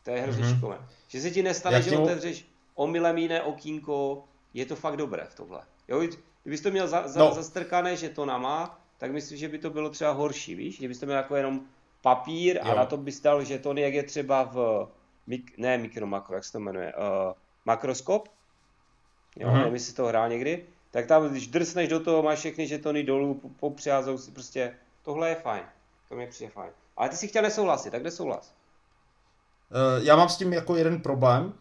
To 0.05 0.11
je 0.11 0.21
hrozně 0.21 0.45
mm-hmm. 0.45 0.55
šikovné. 0.55 0.79
Že 1.09 1.21
se 1.21 1.31
ti 1.31 1.43
nestane, 1.43 1.83
že 1.83 1.99
otevřeš 1.99 2.47
omylem 2.77 3.19
jiné 3.19 3.43
okýnko, 3.43 4.25
je 4.55 4.67
to 4.67 4.77
fakt 4.77 4.97
dobré 4.97 5.27
v 5.31 5.35
tohle. 5.35 5.61
Jo, 5.89 6.03
kdybys 6.43 6.61
to 6.61 6.71
měl 6.71 6.89
za, 6.89 7.09
za, 7.09 7.21
no. 7.21 7.35
zastrkané 7.35 7.97
žetonama, 7.97 8.81
tak 8.99 9.13
myslím, 9.13 9.39
že 9.39 9.49
by 9.49 9.59
to 9.59 9.71
bylo 9.71 9.91
třeba 9.91 10.11
horší, 10.11 10.55
víš? 10.55 10.79
Kdybys 10.79 10.99
to 10.99 11.07
měl 11.07 11.19
jako 11.19 11.37
jenom 11.37 11.61
papír 12.03 12.59
a 12.63 12.69
jo. 12.69 12.77
na 12.77 12.87
to 12.87 12.97
bys 12.97 13.21
dal 13.21 13.45
žetony, 13.45 13.81
jak 13.81 13.95
je 13.95 14.03
třeba 14.03 14.45
v, 14.45 14.89
mik, 15.27 15.59
ne 15.59 15.79
mikro, 15.79 16.07
makro, 16.07 16.35
jak 16.35 16.45
se 16.45 16.53
to 16.53 16.61
jmenuje, 16.61 16.93
uh, 16.95 17.33
makroskop, 17.65 18.29
jo, 19.37 19.49
uh-huh. 19.49 19.59
nevím, 19.59 19.75
jestli 19.75 19.95
to 19.95 20.07
hrál 20.07 20.29
někdy, 20.29 20.67
tak 20.91 21.07
tam, 21.07 21.29
když 21.29 21.47
drsneš 21.47 21.89
do 21.89 22.01
toho, 22.01 22.23
máš 22.23 22.39
všechny 22.39 22.67
žetony 22.67 23.03
dolů, 23.03 23.41
popřiházou 23.61 24.19
si 24.19 24.31
prostě, 24.31 24.75
tohle 25.03 25.29
je 25.29 25.35
fajn, 25.35 25.63
to 26.09 26.15
mě 26.15 26.27
přijde 26.27 26.51
fajn. 26.51 26.71
Ale 26.97 27.09
ty 27.09 27.17
si 27.17 27.29
chtěl 27.29 27.43
nesouhlasit, 27.43 27.91
tak 27.91 28.01
kde 28.01 28.11
souhlas? 28.11 28.55
Uh, 29.71 30.07
já 30.07 30.17
mám 30.17 30.29
s 30.29 30.37
tím 30.37 30.53
jako 30.53 30.77
jeden 30.77 31.01
problém, 31.01 31.55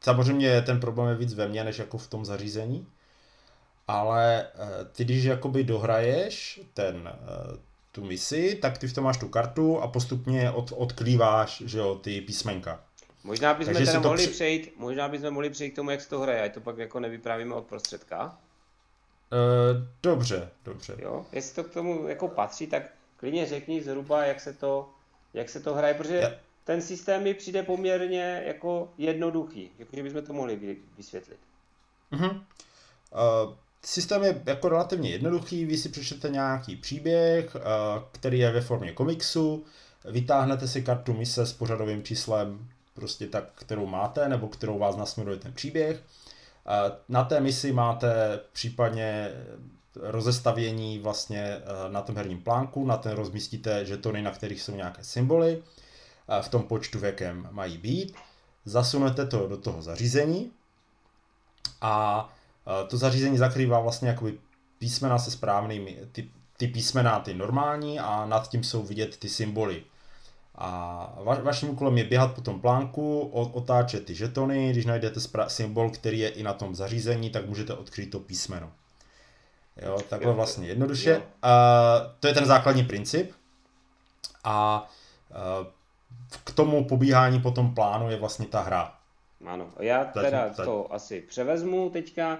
samozřejmě 0.00 0.62
ten 0.62 0.80
problém 0.80 1.08
je 1.08 1.14
víc 1.14 1.34
ve 1.34 1.48
mně, 1.48 1.64
než 1.64 1.78
jako 1.78 1.98
v 1.98 2.06
tom 2.06 2.24
zařízení, 2.24 2.86
ale 3.88 4.46
uh, 4.54 4.86
ty 4.92 5.04
když 5.04 5.24
jakoby 5.24 5.64
dohraješ 5.64 6.60
ten, 6.74 6.96
uh, 6.96 7.56
tu 7.92 8.04
misi, 8.04 8.58
tak 8.62 8.78
ty 8.78 8.88
v 8.88 8.92
tom 8.92 9.04
máš 9.04 9.16
tu 9.16 9.28
kartu 9.28 9.78
a 9.78 9.88
postupně 9.88 10.50
od, 10.50 10.72
odklíváš, 10.76 11.62
že 11.66 11.78
jo, 11.78 11.94
ty 11.94 12.20
písmenka. 12.20 12.80
Možná 13.24 13.54
bychom 13.54 13.74
Takže 13.74 13.86
teda 13.86 14.00
mohli 14.00 14.22
při... 14.22 14.32
přejít, 14.32 14.74
možná 14.76 15.08
bychom 15.08 15.30
mohli 15.30 15.50
přejít 15.50 15.70
k 15.70 15.76
tomu, 15.76 15.90
jak 15.90 16.00
se 16.00 16.08
to 16.08 16.20
hraje, 16.20 16.42
ať 16.42 16.54
to 16.54 16.60
pak 16.60 16.78
jako 16.78 17.00
nevyprávíme 17.00 17.54
od 17.54 17.64
prostředka. 17.66 18.38
Uh, 19.32 19.86
dobře, 20.02 20.48
dobře. 20.64 20.96
Jo, 20.98 21.26
jestli 21.32 21.54
to 21.54 21.70
k 21.70 21.72
tomu 21.72 22.08
jako 22.08 22.28
patří, 22.28 22.66
tak 22.66 22.82
klidně 23.16 23.46
řekni 23.46 23.82
zhruba, 23.82 24.24
jak 24.24 24.40
se 24.40 24.52
to, 24.52 24.90
jak 25.34 25.48
se 25.48 25.60
to 25.60 25.74
hraje, 25.74 25.94
protože. 25.94 26.38
Ten 26.68 26.82
systém 26.82 27.22
mi 27.22 27.34
přijde 27.34 27.62
poměrně 27.62 28.42
jako 28.46 28.92
jednoduchý, 28.98 29.70
jakože 29.78 30.02
bychom 30.02 30.22
to 30.22 30.32
mohli 30.32 30.76
vysvětlit. 30.96 31.38
Uh-huh. 32.12 32.30
Uh, 32.30 33.54
systém 33.84 34.22
je 34.22 34.42
jako 34.46 34.68
relativně 34.68 35.10
jednoduchý, 35.10 35.64
vy 35.64 35.76
si 35.76 35.88
přečtete 35.88 36.28
nějaký 36.28 36.76
příběh, 36.76 37.54
uh, 37.54 37.62
který 38.12 38.38
je 38.38 38.52
ve 38.52 38.60
formě 38.60 38.92
komiksu, 38.92 39.64
vytáhnete 40.04 40.68
si 40.68 40.82
kartu 40.82 41.12
mise 41.12 41.46
s 41.46 41.52
pořadovým 41.52 42.02
číslem 42.02 42.68
prostě 42.94 43.26
tak, 43.26 43.44
kterou 43.54 43.86
máte, 43.86 44.28
nebo 44.28 44.48
kterou 44.48 44.78
vás 44.78 44.96
nasměruje 44.96 45.36
ten 45.36 45.52
příběh. 45.52 46.02
Na 47.08 47.24
té 47.24 47.40
misi 47.40 47.72
máte 47.72 48.40
případně 48.52 49.30
rozestavění 49.96 50.98
vlastně 50.98 51.40
eh, 51.40 51.62
na 51.88 52.02
tom 52.02 52.16
herním 52.16 52.42
plánku, 52.42 52.86
na 52.86 52.96
ten 52.96 53.12
rozmístíte 53.12 53.84
žetony, 53.84 54.22
na 54.22 54.30
kterých 54.30 54.62
jsou 54.62 54.76
nějaké 54.76 55.04
symboly, 55.04 55.62
v 56.40 56.48
tom 56.48 56.62
počtu, 56.62 56.98
v 56.98 57.04
jakém 57.04 57.48
mají 57.50 57.78
být. 57.78 58.16
Zasunete 58.64 59.26
to 59.26 59.48
do 59.48 59.56
toho 59.56 59.82
zařízení 59.82 60.50
a 61.80 62.28
to 62.88 62.96
zařízení 62.96 63.38
zakrývá 63.38 63.80
vlastně 63.80 64.08
jakoby 64.08 64.38
písmena 64.78 65.18
se 65.18 65.30
správnými, 65.30 65.98
ty, 66.12 66.30
ty 66.56 66.66
písmena 66.66 67.20
ty 67.20 67.34
normální 67.34 68.00
a 68.00 68.26
nad 68.26 68.50
tím 68.50 68.64
jsou 68.64 68.82
vidět 68.82 69.16
ty 69.16 69.28
symboly. 69.28 69.84
A 70.54 71.12
va, 71.22 71.34
vaším 71.34 71.70
úkolem 71.70 71.98
je 71.98 72.04
běhat 72.04 72.34
po 72.34 72.40
tom 72.40 72.60
plánku, 72.60 73.20
otáčet 73.30 74.04
ty 74.04 74.14
žetony, 74.14 74.70
když 74.70 74.86
najdete 74.86 75.20
symbol, 75.48 75.90
který 75.90 76.18
je 76.18 76.28
i 76.28 76.42
na 76.42 76.52
tom 76.52 76.74
zařízení, 76.74 77.30
tak 77.30 77.46
můžete 77.46 77.74
odkryt 77.74 78.10
to 78.10 78.20
písmeno. 78.20 78.72
Jo, 79.82 79.98
takhle 80.08 80.32
vlastně 80.32 80.68
jednoduše. 80.68 81.22
A 81.42 81.52
to 82.20 82.28
je 82.28 82.34
ten 82.34 82.46
základní 82.46 82.84
princip. 82.84 83.32
A 84.44 84.88
k 86.44 86.52
tomu 86.52 86.84
pobíhání 86.84 87.40
po 87.40 87.50
tom 87.50 87.74
plánu 87.74 88.10
je 88.10 88.16
vlastně 88.16 88.46
ta 88.46 88.60
hra. 88.60 88.94
Ano, 89.46 89.70
já 89.80 90.04
teda 90.04 90.50
to 90.64 90.92
asi 90.92 91.20
převezmu 91.20 91.90
teďka. 91.90 92.38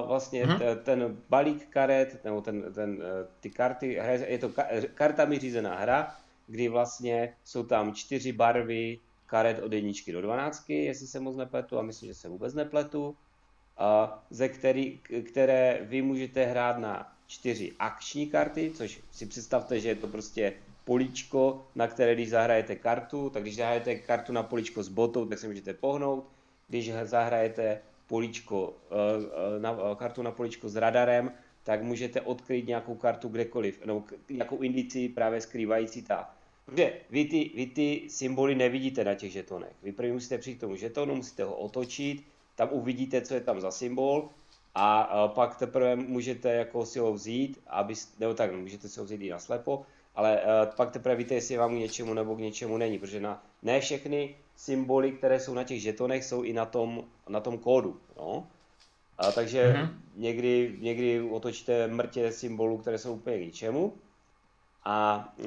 Uh, 0.00 0.08
vlastně 0.08 0.46
hmm. 0.46 0.58
t- 0.58 0.76
ten 0.76 1.16
balík 1.28 1.66
karet, 1.68 2.24
nebo 2.24 2.40
ten, 2.40 2.72
ten, 2.74 3.02
e, 3.02 3.26
ty 3.40 3.50
karty, 3.50 3.98
je 4.26 4.38
to 4.38 4.48
ka- 4.48 4.88
kartami 4.94 5.38
řízená 5.38 5.78
hra, 5.78 6.14
kdy 6.46 6.68
vlastně 6.68 7.34
jsou 7.44 7.64
tam 7.64 7.94
čtyři 7.94 8.32
barvy 8.32 8.98
karet 9.26 9.62
od 9.62 9.72
jedničky 9.72 10.12
do 10.12 10.22
dvanáctky, 10.22 10.84
jestli 10.84 11.06
se 11.06 11.20
moc 11.20 11.36
nepletu, 11.36 11.78
a 11.78 11.82
myslím, 11.82 12.08
že 12.08 12.14
se 12.14 12.28
vůbec 12.28 12.54
nepletu, 12.54 13.16
a 13.78 14.22
ze 14.30 14.48
který, 14.48 14.98
které 15.32 15.78
vy 15.82 16.02
můžete 16.02 16.44
hrát 16.44 16.78
na 16.78 17.12
čtyři 17.26 17.72
akční 17.78 18.26
karty, 18.26 18.72
což 18.74 19.00
si 19.10 19.26
představte, 19.26 19.80
že 19.80 19.88
je 19.88 19.94
to 19.94 20.06
prostě 20.06 20.52
políčko, 20.88 21.66
na 21.74 21.86
které 21.86 22.14
když 22.14 22.30
zahrajete 22.30 22.76
kartu, 22.76 23.30
tak 23.30 23.42
když 23.42 23.56
zahrajete 23.56 23.94
kartu 23.94 24.32
na 24.32 24.42
políčko 24.42 24.82
s 24.82 24.88
botou, 24.88 25.26
tak 25.26 25.38
se 25.38 25.48
můžete 25.48 25.74
pohnout. 25.74 26.24
Když 26.68 26.92
zahrajete 27.04 27.80
políčko, 28.06 28.72
eh, 28.72 28.96
eh, 28.96 29.60
na, 29.60 29.76
eh, 29.76 29.96
kartu 29.96 30.22
na 30.22 30.32
políčko 30.32 30.68
s 30.68 30.76
radarem, 30.76 31.32
tak 31.62 31.82
můžete 31.82 32.20
odkryt 32.20 32.66
nějakou 32.66 32.94
kartu 32.94 33.28
kdekoliv, 33.28 33.84
nebo 33.86 34.04
nějakou 34.30 34.58
indici 34.64 35.08
právě 35.08 35.40
skrývající 35.40 36.02
ta 36.02 36.34
Protože 36.64 36.92
vy 37.10 37.24
ty, 37.24 37.50
vy 37.56 37.66
ty 37.66 37.88
symboly 38.08 38.54
nevidíte 38.54 39.04
na 39.04 39.14
těch 39.14 39.32
žetonech. 39.32 39.72
Vy 39.82 39.92
první 39.92 40.12
musíte 40.12 40.38
přijít 40.38 40.56
k 40.56 40.60
tomu 40.60 40.76
žetonu, 40.76 41.14
musíte 41.14 41.44
ho 41.44 41.56
otočit, 41.56 42.24
tam 42.56 42.68
uvidíte, 42.72 43.20
co 43.20 43.34
je 43.34 43.40
tam 43.40 43.60
za 43.60 43.70
symbol 43.70 44.28
a 44.74 45.28
pak 45.28 45.56
teprve 45.56 45.96
můžete 45.96 46.52
jako 46.52 46.86
si 46.86 46.98
ho 46.98 47.12
vzít, 47.12 47.60
aby, 47.66 47.94
nebo 48.20 48.34
tak, 48.34 48.52
můžete 48.52 48.88
si 48.88 49.00
ho 49.00 49.04
vzít 49.04 49.20
i 49.20 49.30
na 49.30 49.38
slepo, 49.38 49.86
ale 50.18 50.40
pak 50.76 50.90
teprve 50.90 51.16
víte, 51.16 51.34
jestli 51.34 51.56
vám 51.56 51.70
k 51.70 51.78
něčemu 51.78 52.14
nebo 52.14 52.36
k 52.36 52.38
něčemu 52.38 52.76
není, 52.76 52.98
protože 52.98 53.20
na, 53.20 53.42
ne 53.62 53.80
všechny 53.80 54.34
symboly, 54.56 55.12
které 55.12 55.40
jsou 55.40 55.54
na 55.54 55.64
těch 55.64 55.82
žetonech, 55.82 56.24
jsou 56.24 56.42
i 56.42 56.52
na 56.52 56.64
tom, 56.64 57.04
na 57.28 57.40
tom 57.40 57.58
kódu. 57.58 58.00
No? 58.16 58.46
A 59.18 59.32
takže 59.32 59.72
mm-hmm. 59.72 59.88
někdy, 60.16 60.76
někdy 60.80 61.20
otočíte 61.20 61.86
mrtě 61.86 62.32
symbolů, 62.32 62.78
které 62.78 62.98
jsou 62.98 63.14
úplně 63.14 63.38
k 63.38 63.40
ničemu. 63.40 63.92
A 64.84 65.28
e, 65.38 65.44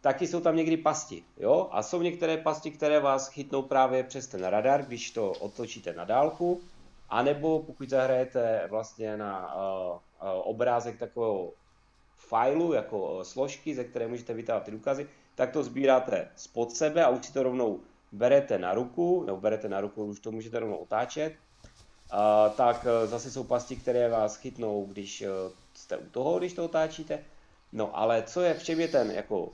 taky 0.00 0.26
jsou 0.26 0.40
tam 0.40 0.56
někdy 0.56 0.76
pasti. 0.76 1.24
Jo? 1.36 1.68
A 1.70 1.82
jsou 1.82 2.02
některé 2.02 2.36
pasti, 2.36 2.70
které 2.70 3.00
vás 3.00 3.28
chytnou 3.28 3.62
právě 3.62 4.02
přes 4.02 4.26
ten 4.26 4.44
radar, 4.44 4.84
když 4.84 5.10
to 5.10 5.30
otočíte 5.30 5.92
na 5.92 6.04
dálku, 6.04 6.60
anebo 7.08 7.58
pokud 7.58 7.88
zahrajete 7.88 8.66
vlastně 8.70 9.16
na 9.16 9.54
uh, 9.54 9.60
uh, 9.60 9.98
obrázek 10.44 10.98
takového 10.98 11.52
failu, 12.16 12.72
jako 12.72 13.14
uh, 13.14 13.22
složky, 13.22 13.74
ze 13.74 13.84
které 13.84 14.08
můžete 14.08 14.34
vytáhat 14.34 14.62
ty 14.62 14.70
důkazy, 14.70 15.08
tak 15.34 15.50
to 15.52 15.62
sbíráte 15.62 16.28
spod 16.36 16.72
sebe 16.72 17.04
a 17.04 17.08
už 17.08 17.26
si 17.26 17.32
to 17.32 17.42
rovnou 17.42 17.80
berete 18.12 18.58
na 18.58 18.74
ruku, 18.74 19.22
nebo 19.26 19.40
berete 19.40 19.68
na 19.68 19.80
ruku, 19.80 20.04
už 20.04 20.20
to 20.20 20.32
můžete 20.32 20.58
rovnou 20.58 20.76
otáčet, 20.76 21.32
uh, 21.32 22.18
tak 22.56 22.84
uh, 22.84 23.10
zase 23.10 23.30
jsou 23.30 23.44
pasti, 23.44 23.76
které 23.76 24.08
vás 24.08 24.36
chytnou, 24.36 24.86
když 24.86 25.22
uh, 25.22 25.52
jste 25.74 25.96
u 25.96 26.08
toho, 26.10 26.38
když 26.38 26.52
to 26.52 26.64
otáčíte. 26.64 27.24
No 27.72 27.98
ale 27.98 28.22
co 28.22 28.40
je, 28.40 28.54
v 28.54 28.64
čem 28.64 28.80
je 28.80 28.88
ten 28.88 29.10
jako 29.10 29.52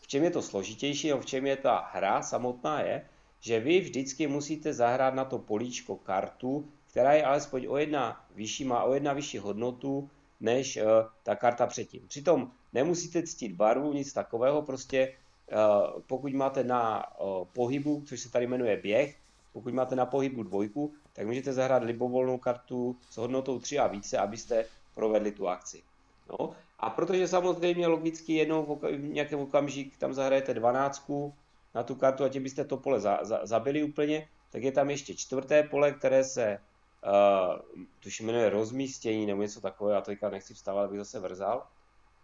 v 0.00 0.06
čem 0.06 0.24
je 0.24 0.30
to 0.30 0.42
složitější, 0.42 1.12
v 1.12 1.26
čem 1.26 1.46
je 1.46 1.56
ta 1.56 1.90
hra 1.92 2.22
samotná 2.22 2.80
je, 2.80 3.04
že 3.40 3.60
vy 3.60 3.80
vždycky 3.80 4.26
musíte 4.26 4.72
zahrát 4.72 5.14
na 5.14 5.24
to 5.24 5.38
políčko 5.38 5.96
kartu, 5.96 6.68
která 6.90 7.12
je 7.12 7.24
alespoň 7.24 7.66
o 7.68 7.76
jedna 7.76 8.24
vyšší, 8.34 8.64
má 8.64 8.82
o 8.82 8.94
jedna 8.94 9.12
vyšší 9.12 9.38
hodnotu 9.38 10.10
než 10.40 10.76
uh, 10.76 10.82
ta 11.22 11.36
karta 11.36 11.66
předtím. 11.66 12.08
Přitom 12.08 12.50
nemusíte 12.72 13.22
ctít 13.22 13.52
barvu, 13.52 13.92
nic 13.92 14.12
takového, 14.12 14.62
prostě 14.62 15.14
uh, 15.52 16.02
pokud 16.06 16.32
máte 16.32 16.64
na 16.64 17.04
uh, 17.20 17.44
pohybu, 17.52 18.02
což 18.06 18.20
se 18.20 18.30
tady 18.30 18.46
jmenuje 18.46 18.76
běh, 18.76 19.16
pokud 19.52 19.74
máte 19.74 19.96
na 19.96 20.06
pohybu 20.06 20.42
dvojku, 20.42 20.92
tak 21.12 21.26
můžete 21.26 21.52
zahrát 21.52 21.82
libovolnou 21.82 22.38
kartu 22.38 22.96
s 23.10 23.16
hodnotou 23.16 23.58
3 23.58 23.78
a 23.78 23.86
více, 23.86 24.18
abyste 24.18 24.64
provedli 24.94 25.32
tu 25.32 25.48
akci. 25.48 25.82
No. 26.30 26.50
A 26.78 26.90
protože 26.90 27.28
samozřejmě 27.28 27.86
logicky 27.86 28.32
jednou 28.32 28.62
v, 28.62 28.96
v 28.96 29.08
nějakém 29.08 29.40
okamžik 29.40 29.96
tam 29.96 30.14
zahrajete 30.14 30.54
dvanáctku 30.54 31.34
na 31.74 31.82
tu 31.82 31.94
kartu 31.94 32.24
a 32.24 32.28
tím 32.28 32.42
byste 32.42 32.64
to 32.64 32.76
pole 32.76 33.00
za, 33.00 33.18
za, 33.22 33.40
zabili 33.46 33.82
úplně, 33.82 34.28
tak 34.50 34.62
je 34.62 34.72
tam 34.72 34.90
ještě 34.90 35.14
čtvrté 35.14 35.62
pole, 35.62 35.92
které 35.92 36.24
se 36.24 36.58
uh, 37.04 37.84
tuším 38.00 38.26
jmenuje 38.26 38.50
rozmístění 38.50 39.26
nebo 39.26 39.42
něco 39.42 39.60
takového, 39.60 39.94
já 39.94 40.00
to 40.00 40.10
teďka 40.10 40.30
nechci 40.30 40.54
vstávat, 40.54 40.84
abych 40.84 40.98
zase 40.98 41.20
vrzal. 41.20 41.66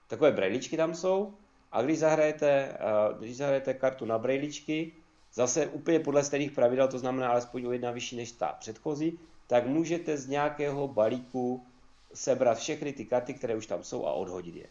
Takové 0.09 0.33
brejličky 0.33 0.77
tam 0.77 0.95
jsou 0.95 1.35
a 1.73 1.83
když 1.83 1.99
zahrajete, 1.99 2.79
uh, 3.13 3.19
když 3.19 3.37
zahrajete 3.37 3.75
kartu 3.75 4.05
na 4.05 4.19
brejličky, 4.19 4.93
zase 5.33 5.67
úplně 5.67 6.01
podle 6.01 6.25
stejných 6.25 6.53
pravidel, 6.53 6.89
to 6.89 6.99
znamená 6.99 7.31
alespoň 7.31 7.67
o 7.67 7.73
jedna 7.73 7.91
vyšší 7.91 8.17
než 8.17 8.33
ta 8.33 8.47
předchozí, 8.47 9.19
tak 9.47 9.67
můžete 9.67 10.17
z 10.17 10.29
nějakého 10.29 10.89
balíku 10.89 11.67
sebrat 12.15 12.59
všechny 12.59 12.93
ty 12.93 13.05
karty, 13.05 13.35
které 13.35 13.57
už 13.57 13.67
tam 13.67 13.83
jsou 13.83 14.07
a 14.07 14.13
odhodit 14.13 14.57
je. 14.57 14.67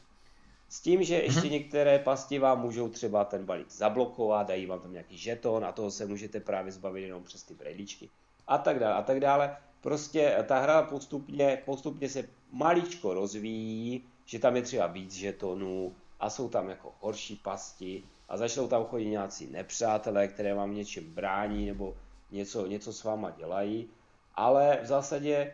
S 0.69 0.79
tím, 0.79 1.03
že 1.03 1.15
ještě 1.15 1.49
některé 1.49 1.99
pasti 1.99 2.39
vám 2.39 2.61
můžou 2.61 2.89
třeba 2.89 3.25
ten 3.25 3.45
balík 3.45 3.71
zablokovat, 3.71 4.47
dají 4.47 4.65
vám 4.65 4.79
tam 4.79 4.91
nějaký 4.91 5.17
žeton 5.17 5.65
a 5.65 5.71
toho 5.71 5.91
se 5.91 6.05
můžete 6.05 6.39
právě 6.39 6.71
zbavit 6.71 7.01
jenom 7.01 7.23
přes 7.23 7.43
ty 7.43 7.53
brejličky 7.53 8.09
a 8.47 8.57
tak 8.57 8.79
dále 8.79 8.93
a 8.93 9.01
tak 9.01 9.19
dále. 9.19 9.57
Prostě 9.83 10.43
ta 10.47 10.59
hra 10.59 10.81
postupně, 10.81 11.61
postupně 11.65 12.09
se 12.09 12.23
maličko 12.51 13.13
rozvíjí, 13.13 14.03
že 14.25 14.39
tam 14.39 14.55
je 14.55 14.61
třeba 14.61 14.87
víc 14.87 15.13
žetonů 15.13 15.95
a 16.19 16.29
jsou 16.29 16.49
tam 16.49 16.69
jako 16.69 16.91
horší 16.99 17.35
pasti 17.35 18.03
a 18.29 18.37
začnou 18.37 18.67
tam 18.67 18.85
chodit 18.85 19.05
nějací 19.05 19.47
nepřátelé, 19.51 20.27
které 20.27 20.53
vám 20.53 20.75
něčem 20.75 21.03
brání 21.03 21.65
nebo 21.65 21.95
něco, 22.31 22.65
něco 22.65 22.93
s 22.93 23.03
váma 23.03 23.29
dělají. 23.29 23.87
Ale 24.35 24.79
v 24.83 24.85
zásadě, 24.85 25.53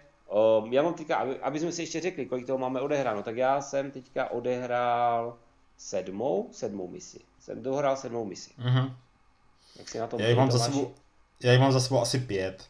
um, 0.62 0.74
já 0.74 0.82
mám 0.82 0.94
teďka, 0.94 1.16
aby, 1.16 1.40
aby 1.40 1.60
jsme 1.60 1.72
si 1.72 1.82
ještě 1.82 2.02
řekli, 2.02 2.26
kolik 2.26 2.46
toho 2.46 2.58
máme 2.58 2.82
odehráno, 2.82 3.24
tak 3.24 3.38
já 3.38 3.62
jsem 3.62 3.92
teďka 3.92 4.32
odehrál 4.32 5.38
sedmou, 5.78 6.50
sedmou 6.52 6.88
misi. 6.88 7.20
Jsem 7.40 7.64
dohrál 7.64 7.98
sedmou 7.98 8.26
misi. 8.26 8.52
Mhm. 8.58 8.96
Jak 9.80 9.90
si 9.90 10.00
na 10.00 10.08
tom 10.08 10.20
Já 10.20 10.28
jich 10.28 10.38
mám 10.38 10.52
za 10.52 10.60
sebou, 10.60 10.94
já 11.44 11.52
jich 11.52 11.62
mám 11.62 11.72
za 11.72 11.80
sebou 11.80 12.02
asi 12.02 12.20
pět. 12.20 12.66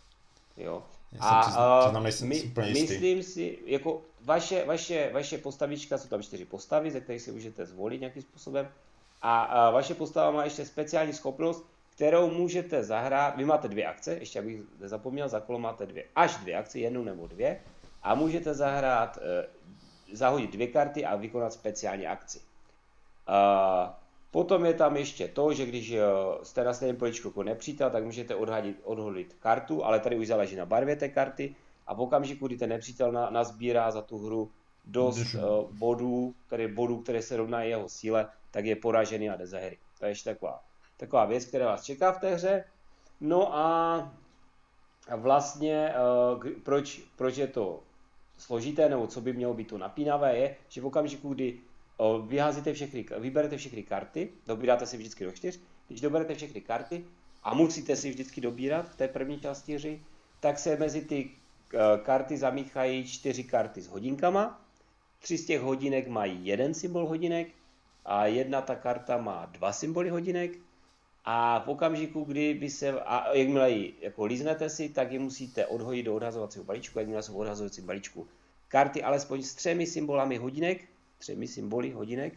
Jo. 0.57 0.83
Já 1.11 1.21
A 1.21 1.77
uh, 1.77 1.85
přiznám, 1.85 2.03
nejsem 2.03 2.27
my, 2.27 2.35
si 2.35 2.47
úplně 2.47 2.67
jistý. 2.67 2.93
myslím 2.93 3.23
si, 3.23 3.57
jako 3.65 4.01
vaše, 4.21 4.65
vaše, 4.65 5.09
vaše 5.13 5.37
postavička, 5.37 5.97
jsou 5.97 6.07
tam 6.07 6.23
čtyři 6.23 6.45
postavy, 6.45 6.91
ze 6.91 7.01
kterých 7.01 7.21
si 7.21 7.31
můžete 7.31 7.65
zvolit 7.65 7.99
nějakým 7.99 8.21
způsobem. 8.21 8.67
A, 9.21 9.41
a 9.41 9.69
vaše 9.69 9.95
postava 9.95 10.31
má 10.31 10.43
ještě 10.43 10.65
speciální 10.65 11.13
schopnost, 11.13 11.65
kterou 11.89 12.29
můžete 12.31 12.83
zahrát. 12.83 13.37
Vy 13.37 13.45
máte 13.45 13.67
dvě 13.67 13.85
akce, 13.85 14.13
ještě 14.13 14.39
abych 14.39 14.61
nezapomněl, 14.79 15.29
za 15.29 15.39
kolo 15.39 15.59
máte 15.59 15.85
dvě, 15.85 16.05
až 16.15 16.35
dvě 16.37 16.55
akce, 16.57 16.79
jednu 16.79 17.03
nebo 17.03 17.27
dvě. 17.27 17.61
A 18.03 18.15
můžete 18.15 18.53
zahrát, 18.53 19.19
eh, 19.21 19.47
zahodit 20.13 20.51
dvě 20.51 20.67
karty 20.67 21.05
a 21.05 21.15
vykonat 21.15 21.53
speciální 21.53 22.07
akci. 22.07 22.41
A 23.27 23.98
potom 24.31 24.65
je 24.65 24.73
tam 24.73 24.97
ještě 24.97 25.27
to, 25.27 25.53
že 25.53 25.65
když 25.65 25.91
eh, 25.91 26.01
jste 26.43 26.63
na 26.63 26.73
stejném 26.73 26.97
poličku 26.97 27.27
jako 27.27 27.43
nepřítel, 27.43 27.89
tak 27.89 28.03
můžete 28.03 28.35
odhadit, 28.35 28.79
odhodit 28.83 29.35
kartu, 29.39 29.85
ale 29.85 29.99
tady 29.99 30.15
už 30.17 30.27
záleží 30.27 30.55
na 30.55 30.65
barvě 30.65 30.95
té 30.95 31.09
karty 31.09 31.55
a 31.87 31.93
v 31.93 32.01
okamžiku, 32.01 32.47
kdy 32.47 32.57
ten 32.57 32.69
nepřítel 32.69 33.11
na, 33.11 33.29
nazbírá 33.29 33.91
za 33.91 34.01
tu 34.01 34.17
hru 34.17 34.51
dost 34.85 35.35
uh, 35.35 35.41
bodů, 35.71 36.35
které, 36.47 36.67
bodů, 36.67 36.97
které 36.97 37.21
se 37.21 37.37
rovnají 37.37 37.69
jeho 37.69 37.89
síle, 37.89 38.29
tak 38.51 38.65
je 38.65 38.75
poražený 38.75 39.29
a 39.29 39.35
jde 39.35 39.47
za 39.47 39.59
hry. 39.59 39.77
To 39.99 40.05
je 40.05 40.11
ještě 40.11 40.29
taková, 40.29 40.63
taková 40.97 41.25
věc, 41.25 41.45
která 41.45 41.65
vás 41.65 41.83
čeká 41.83 42.11
v 42.11 42.19
té 42.19 42.35
hře. 42.35 42.63
No 43.21 43.55
a 43.55 44.13
vlastně, 45.15 45.93
uh, 46.33 46.43
proč, 46.63 47.01
proč 47.15 47.37
je 47.37 47.47
to 47.47 47.79
složité, 48.37 48.89
nebo 48.89 49.07
co 49.07 49.21
by 49.21 49.33
mělo 49.33 49.53
být 49.53 49.67
to 49.67 49.77
napínavé, 49.77 50.37
je, 50.37 50.55
že 50.69 50.81
v 50.81 50.85
okamžiku, 50.85 51.33
kdy 51.33 51.59
vyházíte 52.27 52.73
všechny, 52.73 53.05
vyberete 53.17 53.57
všechny 53.57 53.83
karty, 53.83 54.29
dobíráte 54.47 54.85
si 54.85 54.97
vždycky 54.97 55.25
do 55.25 55.31
čtyř, 55.31 55.59
když 55.87 56.01
doberete 56.01 56.35
všechny 56.35 56.61
karty 56.61 57.05
a 57.43 57.53
musíte 57.53 57.95
si 57.95 58.09
vždycky 58.09 58.41
dobírat 58.41 58.89
v 58.89 58.95
té 58.95 59.07
první 59.07 59.39
části 59.39 59.77
hry, 59.77 60.01
tak 60.39 60.59
se 60.59 60.75
mezi 60.75 61.01
ty 61.01 61.29
eh, 61.73 61.77
karty 62.03 62.37
zamíchají 62.37 63.03
čtyři 63.07 63.43
karty 63.43 63.81
s 63.81 63.87
hodinkama. 63.87 64.61
Tři 65.19 65.37
z 65.37 65.45
těch 65.45 65.61
hodinek 65.61 66.07
mají 66.07 66.45
jeden 66.45 66.73
symbol 66.73 67.07
hodinek 67.07 67.47
a 68.05 68.25
jedna 68.25 68.61
ta 68.61 68.75
karta 68.75 69.17
má 69.17 69.45
dva 69.45 69.73
symboly 69.73 70.09
hodinek. 70.09 70.51
A 71.25 71.59
v 71.59 71.67
okamžiku, 71.67 72.23
kdy 72.23 72.53
by 72.53 72.69
se, 72.69 73.01
a 73.01 73.35
jakmile 73.35 73.71
ji 73.71 73.93
jako 74.01 74.25
líznete 74.25 74.69
si, 74.69 74.89
tak 74.89 75.11
ji 75.11 75.19
musíte 75.19 75.65
odhodit 75.65 76.05
do 76.05 76.15
odhazovacího 76.15 76.65
balíčku, 76.65 76.99
jakmile 76.99 77.23
jsou 77.23 77.33
v 77.33 77.39
odhazovacím 77.39 77.85
balíčku 77.85 78.27
karty 78.69 79.03
alespoň 79.03 79.43
s 79.43 79.55
třemi 79.55 79.87
symbolami 79.87 80.37
hodinek, 80.37 80.85
třemi 81.19 81.47
symboly 81.47 81.91
hodinek, 81.91 82.33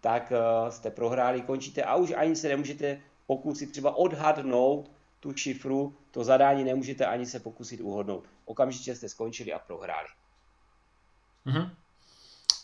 tak 0.00 0.32
uh, 0.32 0.70
jste 0.70 0.90
prohráli, 0.90 1.40
končíte 1.40 1.82
a 1.82 1.96
už 1.96 2.12
ani 2.16 2.36
se 2.36 2.48
nemůžete 2.48 3.00
pokusit 3.26 3.72
třeba 3.72 3.96
odhadnout 3.96 4.90
tu 5.20 5.32
šifru, 5.36 5.94
to 6.10 6.24
zadání 6.24 6.64
nemůžete 6.64 7.06
ani 7.06 7.26
se 7.26 7.40
pokusit 7.40 7.80
uhodnout. 7.80 8.24
Okamžitě 8.44 8.94
jste 8.94 9.08
skončili 9.08 9.52
a 9.52 9.58
prohráli. 9.58 10.08
Mhm. 11.44 11.70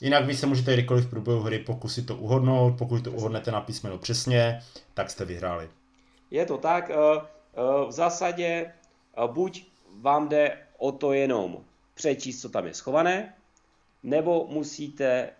Jinak 0.00 0.26
vy 0.26 0.36
se 0.36 0.46
můžete 0.46 0.72
kdykoliv 0.72 1.06
v 1.06 1.10
průběhu 1.10 1.40
hry 1.40 1.58
pokusit 1.58 2.06
to 2.06 2.16
uhodnout, 2.16 2.78
pokud 2.78 3.04
to 3.04 3.12
uhodnete 3.12 3.50
na 3.50 3.60
písmeno 3.60 3.98
přesně, 3.98 4.62
tak 4.94 5.10
jste 5.10 5.24
vyhráli. 5.24 5.70
Je 6.30 6.46
to 6.46 6.58
tak, 6.58 6.90
eh, 6.90 6.94
eh, 6.94 7.86
v 7.88 7.92
zásadě 7.92 8.46
eh, 8.46 8.72
buď 9.26 9.66
vám 10.00 10.28
jde 10.28 10.58
o 10.78 10.92
to 10.92 11.12
jenom 11.12 11.64
přečíst, 11.94 12.40
co 12.40 12.48
tam 12.48 12.66
je 12.66 12.74
schované, 12.74 13.34
nebo 14.02 14.46
musíte 14.50 15.06
eh, 15.06 15.32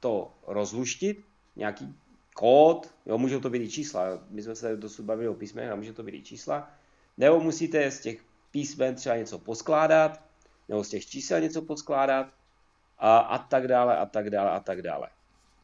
to 0.00 0.32
rozluštit, 0.46 1.24
nějaký 1.56 1.94
kód, 2.34 2.94
jo, 3.06 3.18
můžou 3.18 3.40
to 3.40 3.50
být 3.50 3.62
i 3.62 3.70
čísla, 3.70 4.04
my 4.30 4.42
jsme 4.42 4.54
se 4.56 4.76
dosud 4.76 5.02
bavili 5.02 5.28
o 5.28 5.34
písmech 5.34 5.70
a 5.70 5.76
může 5.76 5.92
to 5.92 6.02
být 6.02 6.14
i 6.14 6.22
čísla, 6.22 6.70
nebo 7.18 7.40
musíte 7.40 7.90
z 7.90 8.00
těch 8.00 8.24
písmen 8.50 8.94
třeba 8.94 9.16
něco 9.16 9.38
poskládat, 9.38 10.20
nebo 10.68 10.84
z 10.84 10.88
těch 10.88 11.06
čísel 11.06 11.40
něco 11.40 11.62
poskládat 11.62 12.26
a, 12.98 13.18
a 13.18 13.38
tak 13.38 13.68
dále, 13.68 13.96
a 13.96 14.06
tak 14.06 14.30
dále, 14.30 14.50
a 14.50 14.60
tak 14.60 14.82
dále. 14.82 15.08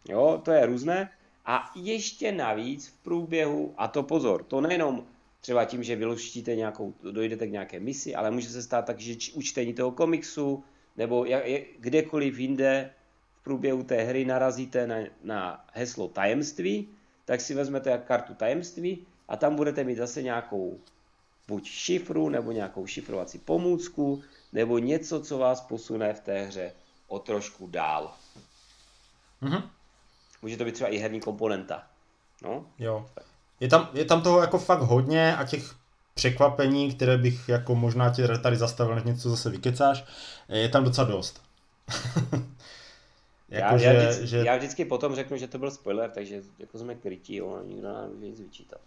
Jo, 0.09 0.41
to 0.45 0.51
je 0.53 0.67
různé. 0.67 1.11
A 1.47 1.71
ještě 1.75 2.33
navíc 2.33 2.89
v 2.89 3.03
průběhu, 3.03 3.75
a 3.77 3.89
to 3.89 4.03
pozor, 4.03 4.43
to 4.45 4.61
nejenom 4.61 5.07
třeba 5.41 5.65
tím, 5.65 5.83
že 5.83 5.97
vyluštíte 5.97 6.57
nějakou, 6.57 6.95
dojdete 7.13 7.47
k 7.47 7.51
nějaké 7.51 7.81
misi, 7.81 8.15
ale 8.15 8.31
může 8.31 8.49
se 8.49 8.63
stát 8.63 8.85
tak, 8.85 9.01
že 9.01 9.17
č- 9.17 9.33
u 9.33 9.43
čtení 9.43 9.75
toho 9.75 9.91
komiksu, 9.91 10.65
nebo 10.97 11.25
jak, 11.25 11.47
jak, 11.47 11.63
kdekoliv 11.79 12.39
jinde 12.39 12.91
v 13.41 13.45
průběhu 13.45 13.83
té 13.83 14.03
hry 14.03 14.25
narazíte 14.25 14.87
na, 14.87 14.97
na 15.25 15.65
heslo 15.73 16.09
tajemství, 16.09 16.89
tak 17.25 17.41
si 17.41 17.55
vezmete 17.55 18.03
kartu 18.07 18.35
tajemství 18.35 19.07
a 19.29 19.37
tam 19.37 19.57
budete 19.57 19.85
mít 19.85 19.97
zase 19.97 20.23
nějakou 20.23 20.79
buď 21.49 21.65
šifru, 21.65 22.29
nebo 22.29 22.53
nějakou 22.53 22.87
šifrovací 22.87 23.39
pomůcku, 23.39 24.23
nebo 24.53 24.79
něco, 24.79 25.21
co 25.21 25.39
vás 25.39 25.61
posune 25.61 26.15
v 26.15 26.21
té 26.21 26.43
hře 26.43 26.73
o 27.09 27.19
trošku 27.19 27.67
dál. 27.67 28.15
Mhm. 29.41 29.63
Může 30.43 30.57
to 30.57 30.65
být 30.65 30.75
třeba 30.75 30.91
i 30.91 30.97
herní 30.97 31.21
komponenta. 31.21 31.87
No, 32.43 32.67
Jo. 32.79 33.11
Je 33.61 33.69
tam, 33.69 33.89
je 33.93 34.05
tam 34.05 34.23
toho 34.23 34.41
jako 34.41 34.59
fakt 34.59 34.81
hodně 34.81 35.37
a 35.37 35.45
těch 35.45 35.75
překvapení, 36.21 36.93
které 36.95 37.19
bych 37.19 37.49
jako 37.49 37.75
možná 37.75 38.11
tě 38.11 38.29
tady 38.29 38.57
zastavil, 38.57 38.95
než 38.95 39.05
něco 39.05 39.31
zase 39.31 39.51
vykecáš, 39.51 40.05
je 40.49 40.69
tam 40.69 40.85
docela 40.85 41.07
dost. 41.07 41.43
já, 43.49 43.59
jako, 43.59 43.75
já, 43.75 43.79
že, 43.79 43.99
vždycky, 43.99 44.27
že... 44.27 44.39
já 44.39 44.57
vždycky 44.57 44.85
potom 44.85 45.15
řeknu, 45.15 45.37
že 45.37 45.49
to 45.49 45.59
byl 45.59 45.71
spoiler, 45.71 46.11
takže 46.11 46.43
jako 46.59 46.79
jsme 46.79 46.95
krytí, 46.95 47.37
jo, 47.37 47.57
a 47.57 47.63
nikdo 47.63 47.89
nám 47.89 48.03
nemůže 48.03 48.27
nic 48.27 48.41
vyčítat. 48.41 48.81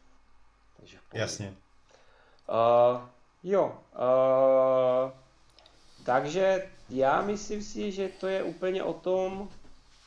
Takže. 0.78 0.98
Jasně. 1.14 1.54
Uh, 2.50 3.02
jo, 3.44 3.76
uh, 3.96 5.12
takže 6.06 6.70
já 6.90 7.22
myslím 7.22 7.64
si, 7.64 7.92
že 7.92 8.10
to 8.20 8.28
je 8.28 8.44
úplně 8.44 8.84
o 8.84 8.94
tom, 8.94 9.50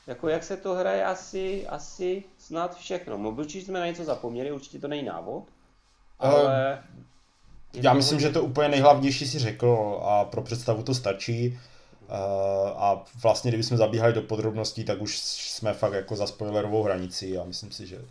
jako 0.07 0.29
jak 0.29 0.45
se 0.45 0.57
to 0.57 0.75
hraje 0.75 1.05
asi, 1.05 1.67
asi 1.67 2.25
snad 2.39 2.77
všechno. 2.77 3.19
No, 3.19 3.31
určitě 3.31 3.67
jsme 3.67 3.81
na 3.81 3.87
něco 3.87 4.05
zapomněli, 4.05 4.53
určitě 4.53 4.79
to 4.79 4.89
není 4.89 5.03
návod, 5.03 5.45
ale... 6.19 6.83
je 6.89 7.07
Já 7.83 7.95
myslím, 7.95 8.21
že 8.21 8.31
to 8.31 8.43
úplně 8.43 8.69
nejhlavnější 8.69 9.27
si 9.29 9.39
řekl 9.39 10.01
a 10.03 10.25
pro 10.25 10.43
představu 10.43 10.83
to 10.83 10.95
stačí. 10.95 11.59
Uh, 12.09 12.15
a 12.77 13.05
vlastně, 13.23 13.51
kdybychom 13.51 13.77
zabíhali 13.77 14.13
do 14.13 14.23
podrobností, 14.23 14.85
tak 14.85 15.01
už 15.03 15.19
jsme 15.19 15.73
fakt 15.75 15.93
jako 15.93 16.17
za 16.17 16.27
spoilerovou 16.27 16.83
hranicí 16.83 17.39
a 17.39 17.45
myslím 17.45 17.73
si, 17.73 17.87
že 17.87 17.97
uh, 17.99 18.03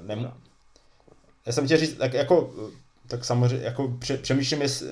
nem... 0.00 0.32
Já 1.46 1.52
jsem 1.52 1.64
chtěl 1.64 1.78
říct, 1.78 1.94
tak 1.94 2.12
jako, 2.14 2.50
tak 3.06 3.24
samozřejmě, 3.24 3.64
jako 3.66 3.88
pře- 3.98 4.18
přemýšlím, 4.18 4.62
jestli, 4.62 4.88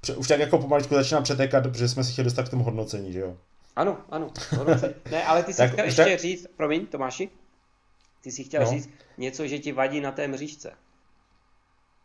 pře- 0.00 0.14
už 0.16 0.28
tak 0.28 0.40
jako 0.40 0.58
pomaličku 0.58 0.94
začínám 0.94 1.22
přetékat, 1.22 1.62
protože 1.62 1.88
jsme 1.88 2.04
si 2.04 2.12
chtěli 2.12 2.24
dostat 2.24 2.42
k 2.42 2.50
tomu 2.50 2.64
hodnocení, 2.64 3.12
že 3.12 3.18
jo? 3.20 3.36
Ano, 3.76 3.96
ano. 4.10 4.30
hodnocení. 4.58 4.94
Ne, 5.10 5.24
ale 5.24 5.42
ty 5.42 5.52
jsi 5.52 5.68
chtěl 5.68 5.84
ještě 5.84 6.04
tak- 6.04 6.18
říct, 6.20 6.46
promiň 6.56 6.86
Tomáši, 6.86 7.28
ty 8.20 8.32
jsi 8.32 8.44
chtěl 8.44 8.62
No. 8.64 8.70
říct 8.70 8.90
něco, 9.18 9.46
že 9.46 9.58
ti 9.58 9.72
vadí 9.72 10.00
na 10.00 10.12
té 10.12 10.28
mřížce. 10.28 10.72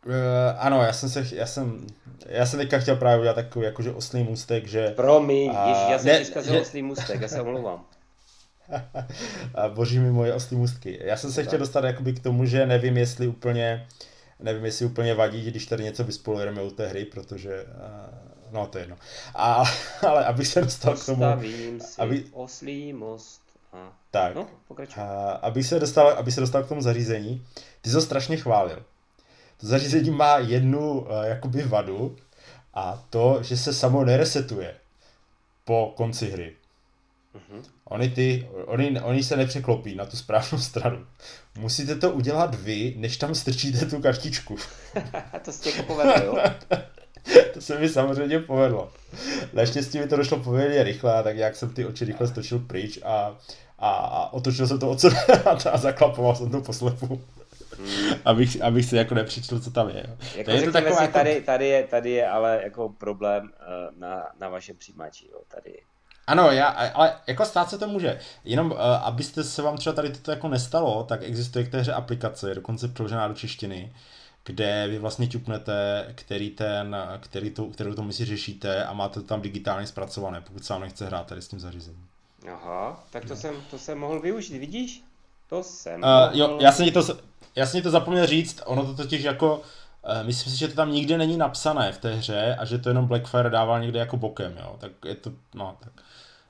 Uh, 0.08 0.14
ano, 0.58 0.82
já 0.82 0.92
jsem 0.92 1.08
se, 1.08 1.26
já 1.32 1.46
jsem, 1.46 1.86
já 2.26 2.46
jsem 2.46 2.58
teďka 2.58 2.78
chtěl 2.78 2.96
právě 2.96 3.18
udělat 3.20 3.34
takový 3.34 3.64
jakože 3.64 3.92
oslý 3.92 4.22
můstek, 4.22 4.66
že 4.66 4.90
Promiň, 4.90 5.50
A- 5.56 5.68
ježiš, 5.68 5.82
já 5.90 5.98
jsem 5.98 6.06
ne, 6.06 6.24
zkazil 6.24 6.54
že- 6.54 6.60
oslý 6.60 6.82
můstek, 6.82 7.20
já 7.20 7.28
se 7.28 7.40
omlouvám. 7.42 7.84
a 9.54 9.68
boží 9.68 9.98
mi 9.98 10.10
moje 10.10 10.34
oslý 10.34 10.56
můstky. 10.56 10.98
Já 11.04 11.16
jsem 11.16 11.30
se 11.32 11.40
Tak. 11.40 11.46
chtěl 11.46 11.58
dostat 11.58 11.84
jakoby 11.84 12.12
k 12.12 12.22
tomu, 12.22 12.44
že 12.44 12.66
nevím, 12.66 12.96
jestli 12.96 13.26
úplně, 13.28 13.86
nevím, 14.40 14.64
jestli 14.64 14.86
úplně 14.86 15.14
vadí, 15.14 15.50
když 15.50 15.66
tady 15.66 15.84
něco 15.84 16.04
vyspoilerujeme 16.04 16.62
u 16.62 16.70
té 16.70 16.86
hry, 16.86 17.04
protože, 17.04 17.64
uh, 17.64 18.52
no 18.52 18.66
to 18.66 18.78
je 18.78 18.82
jedno. 18.82 18.96
A, 19.34 19.64
ale 20.08 20.24
abych 20.24 20.46
se 20.48 20.60
dostal 20.60 20.96
k 20.96 21.06
tomu, 21.06 21.24
si 21.80 22.00
aby- 22.00 22.24
oslý 22.32 22.92
most. 22.92 23.40
A... 23.72 23.92
tak, 24.10 24.34
No, 24.34 24.46
pokračuj. 24.68 25.02
a, 25.02 25.30
abych 25.30 25.66
se 25.66 25.80
dostal, 25.80 26.08
abych 26.08 26.34
se 26.34 26.40
dostal 26.40 26.62
k 26.62 26.68
tomu 26.68 26.82
zařízení, 26.82 27.46
ty 27.80 27.90
jsi 27.90 27.94
ho 27.96 28.02
strašně 28.02 28.36
chválil. 28.36 28.82
To 29.60 29.66
zařízení 29.66 30.10
má 30.10 30.38
jednu 30.38 31.00
uh, 31.00 31.22
jakoby 31.22 31.62
vadu 31.62 32.16
a 32.74 33.04
to, 33.10 33.42
že 33.42 33.56
se 33.56 33.74
samo 33.74 34.04
neresetuje 34.04 34.74
po 35.64 35.92
konci 35.96 36.30
hry. 36.30 36.56
Oni, 37.84 38.10
ty, 38.10 38.48
oni, 38.66 39.00
oni 39.00 39.22
se 39.22 39.36
nepřeklopí 39.36 39.94
na 39.94 40.06
tu 40.06 40.16
správnou 40.16 40.58
stranu. 40.58 41.06
Musíte 41.58 41.94
to 41.94 42.10
udělat 42.10 42.54
vy, 42.54 42.94
než 42.96 43.16
tam 43.16 43.34
strčíte 43.34 43.86
tu 43.86 44.00
kartičku. 44.00 44.56
to 45.44 45.52
se 45.52 45.82
povedlo, 45.82 46.14
jo? 46.24 46.38
to 47.54 47.60
se 47.60 47.78
mi 47.78 47.88
samozřejmě 47.88 48.38
povedlo. 48.38 48.92
Naštěstí 49.52 49.98
mi 49.98 50.08
to 50.08 50.16
došlo 50.16 50.38
poměrně 50.38 50.82
rychle, 50.82 51.22
tak 51.22 51.36
jak 51.36 51.56
jsem 51.56 51.70
ty 51.70 51.86
oči 51.86 52.04
rychle 52.04 52.28
stočil 52.28 52.58
pryč 52.58 52.98
a, 53.04 53.36
a, 53.78 53.90
a 53.90 54.32
otočil 54.32 54.66
jsem 54.66 54.78
to 54.78 54.90
od 54.90 55.00
sebe 55.00 55.16
a 55.72 55.78
zaklapoval 55.78 56.36
jsem 56.36 56.50
to 56.50 56.60
poslepu. 56.60 57.22
Abych, 58.24 58.62
abych 58.62 58.84
si 58.84 58.96
jako 58.96 59.14
nepřečetl, 59.14 59.60
co 59.60 59.70
tam 59.70 59.88
je. 59.88 60.16
Jako 60.36 60.50
je 60.50 60.62
to 60.62 60.72
taková, 60.72 60.96
si, 60.96 61.02
jako... 61.02 61.18
tady, 61.18 61.40
tady, 61.40 61.68
je, 61.68 61.82
tady 61.82 62.10
je 62.10 62.28
ale 62.28 62.60
jako 62.62 62.88
problém 62.88 63.42
uh, 63.44 63.98
na, 63.98 64.26
na 64.40 64.48
vašem 64.48 64.76
přijímači. 64.76 65.28
Jo. 65.32 65.40
Tady 65.48 65.80
ano, 66.26 66.50
já, 66.50 66.66
ale 66.66 67.16
jako 67.26 67.44
stát 67.44 67.70
se 67.70 67.78
to 67.78 67.88
může. 67.88 68.20
Jenom, 68.44 68.70
uh, 68.70 68.78
abyste 68.80 69.44
se 69.44 69.62
vám 69.62 69.76
třeba 69.76 69.94
tady 69.94 70.10
toto 70.10 70.30
jako 70.30 70.48
nestalo, 70.48 71.04
tak 71.04 71.22
existuje 71.22 71.64
k 71.64 71.70
té 71.70 71.80
hře 71.80 71.92
aplikace, 71.92 72.54
dokonce 72.54 72.88
přeložená 72.88 73.28
do 73.28 73.34
češtiny, 73.34 73.92
kde 74.44 74.86
vy 74.88 74.98
vlastně 74.98 75.26
ťupnete, 75.26 76.08
který 76.14 76.50
ten, 76.50 76.96
který 77.20 77.50
to, 77.50 77.64
kterou 77.66 77.94
to 77.94 78.02
misi 78.02 78.24
řešíte 78.24 78.84
a 78.84 78.92
máte 78.92 79.20
to 79.20 79.26
tam 79.26 79.40
digitálně 79.40 79.86
zpracované, 79.86 80.40
pokud 80.40 80.64
se 80.64 80.72
vám 80.72 80.82
nechce 80.82 81.06
hrát 81.06 81.26
tady 81.26 81.42
s 81.42 81.48
tím 81.48 81.60
zařízením. 81.60 82.06
Aha, 82.52 83.04
tak 83.10 83.24
to, 83.24 83.36
jsem, 83.36 83.54
to 83.70 83.78
jsem 83.78 83.98
mohl 83.98 84.20
využít, 84.20 84.58
vidíš? 84.58 85.04
To 85.48 85.62
jsem 85.62 86.02
uh, 86.02 86.08
mohl... 86.08 86.30
Jo, 86.32 86.58
já 86.60 86.72
jsem, 86.72 86.90
to, 86.90 87.02
já 87.58 87.66
jsem 87.66 87.82
to 87.82 87.90
zapomněl 87.90 88.26
říct, 88.26 88.62
ono 88.64 88.86
to 88.86 88.94
totiž 88.94 89.22
jako, 89.22 89.56
uh, 89.56 90.26
myslím 90.26 90.52
si, 90.52 90.58
že 90.58 90.68
to 90.68 90.74
tam 90.74 90.92
nikde 90.92 91.18
není 91.18 91.36
napsané 91.36 91.92
v 91.92 91.98
té 91.98 92.14
hře 92.14 92.56
a 92.58 92.64
že 92.64 92.78
to 92.78 92.88
jenom 92.88 93.06
Blackfire 93.06 93.50
dával 93.50 93.80
někde 93.80 93.98
jako 93.98 94.16
bokem, 94.16 94.56
jo, 94.56 94.76
tak 94.80 94.92
je 95.04 95.14
to, 95.14 95.32
no, 95.54 95.76
tak. 95.80 95.92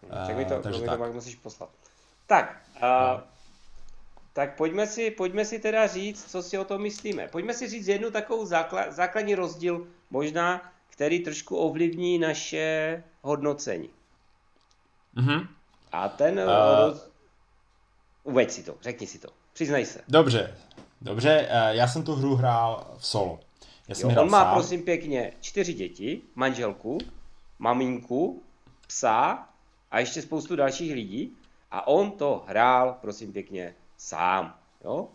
Uh, 0.02 0.26
tak 0.26 0.36
mi 0.36 0.44
to, 0.44 0.60
takže 0.62 0.80
mi 0.80 0.86
tak. 0.86 0.98
to 0.98 1.12
musíš 1.12 1.34
poslat. 1.34 1.70
Tak, 2.26 2.62
uh, 2.76 2.82
no. 2.82 3.22
tak 4.32 4.56
pojďme 4.56 4.86
si, 4.86 5.10
pojďme 5.10 5.44
si 5.44 5.58
teda 5.58 5.86
říct, 5.86 6.30
co 6.30 6.42
si 6.42 6.58
o 6.58 6.64
tom 6.64 6.82
myslíme. 6.82 7.28
Pojďme 7.28 7.54
si 7.54 7.68
říct 7.68 7.88
jednu 7.88 8.10
takovou 8.10 8.46
základ, 8.46 8.92
základní 8.92 9.34
rozdíl, 9.34 9.86
možná, 10.10 10.72
který 10.90 11.20
trošku 11.20 11.56
ovlivní 11.56 12.18
naše 12.18 13.02
hodnocení. 13.22 13.90
Mm-hmm. 15.16 15.46
A 15.92 16.08
ten... 16.08 16.38
Uh, 16.38 16.44
roz... 16.44 17.08
Uveď 18.24 18.50
si 18.50 18.62
to, 18.62 18.74
řekni 18.82 19.06
si 19.06 19.18
to. 19.18 19.28
Přiznej 19.52 19.86
se. 19.86 20.00
Dobře, 20.08 20.54
dobře, 21.00 21.48
já 21.70 21.88
jsem 21.88 22.02
tu 22.02 22.14
hru 22.14 22.36
hrál 22.36 22.94
v 22.98 23.06
solo. 23.06 23.40
Já 23.88 23.94
jsem 23.94 24.10
jo, 24.10 24.22
on 24.22 24.30
má 24.30 24.44
sám. 24.44 24.54
prosím 24.54 24.82
pěkně 24.82 25.32
čtyři 25.40 25.74
děti, 25.74 26.22
manželku, 26.34 26.98
maminku, 27.58 28.42
psa 28.86 29.48
a 29.90 29.98
ještě 29.98 30.22
spoustu 30.22 30.56
dalších 30.56 30.92
lidí 30.92 31.36
a 31.70 31.86
on 31.86 32.10
to 32.10 32.44
hrál, 32.46 32.98
prosím 33.00 33.32
pěkně, 33.32 33.74
sám. 33.96 34.54
Jo? 34.84 35.08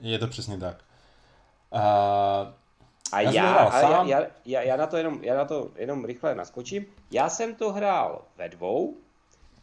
Je 0.00 0.18
to 0.18 0.26
přesně 0.26 0.58
tak. 0.58 0.84
Uh, 1.72 1.80
a 3.12 3.20
já, 3.20 3.32
já, 3.32 3.54
a 3.54 4.04
já, 4.06 4.26
já, 4.44 4.62
já, 4.62 4.76
na 4.76 4.86
to 4.86 4.96
jenom, 4.96 5.24
já 5.24 5.36
na 5.36 5.44
to 5.44 5.70
jenom 5.76 6.04
rychle 6.04 6.34
naskočím. 6.34 6.86
Já 7.10 7.28
jsem 7.28 7.54
to 7.54 7.72
hrál 7.72 8.24
ve 8.36 8.48
dvou. 8.48 8.96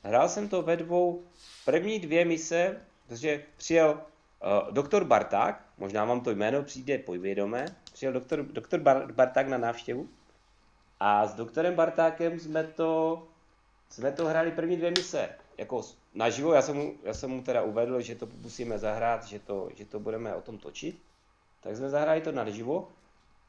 Hrál 0.04 0.30
jsem 0.30 0.50
to 0.50 0.62
ve 0.62 0.78
dvou. 0.78 1.24
První 1.66 2.00
dvě 2.00 2.26
mise, 2.26 2.78
protože 3.08 3.44
přijel 3.58 4.02
doktor 4.72 5.04
Barták, 5.04 5.64
možná 5.78 6.06
vám 6.06 6.22
to 6.22 6.32
jméno 6.32 6.64
přijde 6.64 6.98
povědomé, 6.98 7.66
přijel 7.94 8.14
doktor, 8.14 8.44
doktor 8.44 8.80
Bar, 8.80 9.12
Barták 9.12 9.48
na 9.48 9.58
návštěvu. 9.58 10.10
A 11.00 11.28
s 11.28 11.34
doktorem 11.34 11.76
Bartákem 11.76 12.40
jsme 12.40 12.64
to, 12.64 13.24
jsme 13.90 14.12
to 14.12 14.26
hráli 14.26 14.52
první 14.52 14.78
dvě 14.78 14.92
mise, 14.92 15.30
jako 15.58 15.82
naživo, 16.14 16.54
já 16.54 16.62
jsem, 16.62 16.76
mu, 16.76 16.94
já 17.04 17.14
jsem 17.14 17.30
mu 17.30 17.42
teda 17.42 17.62
uvedl, 17.62 18.02
že 18.02 18.16
to 18.16 18.28
musíme 18.42 18.80
zahrát, 18.80 19.26
že 19.26 19.40
to, 19.40 19.70
že 19.76 19.86
to 19.86 20.00
budeme 20.00 20.36
o 20.36 20.42
tom 20.42 20.58
točit, 20.58 21.00
tak 21.62 21.76
jsme 21.76 21.90
zahráli 21.90 22.22
to 22.22 22.32
naživo. 22.32 22.88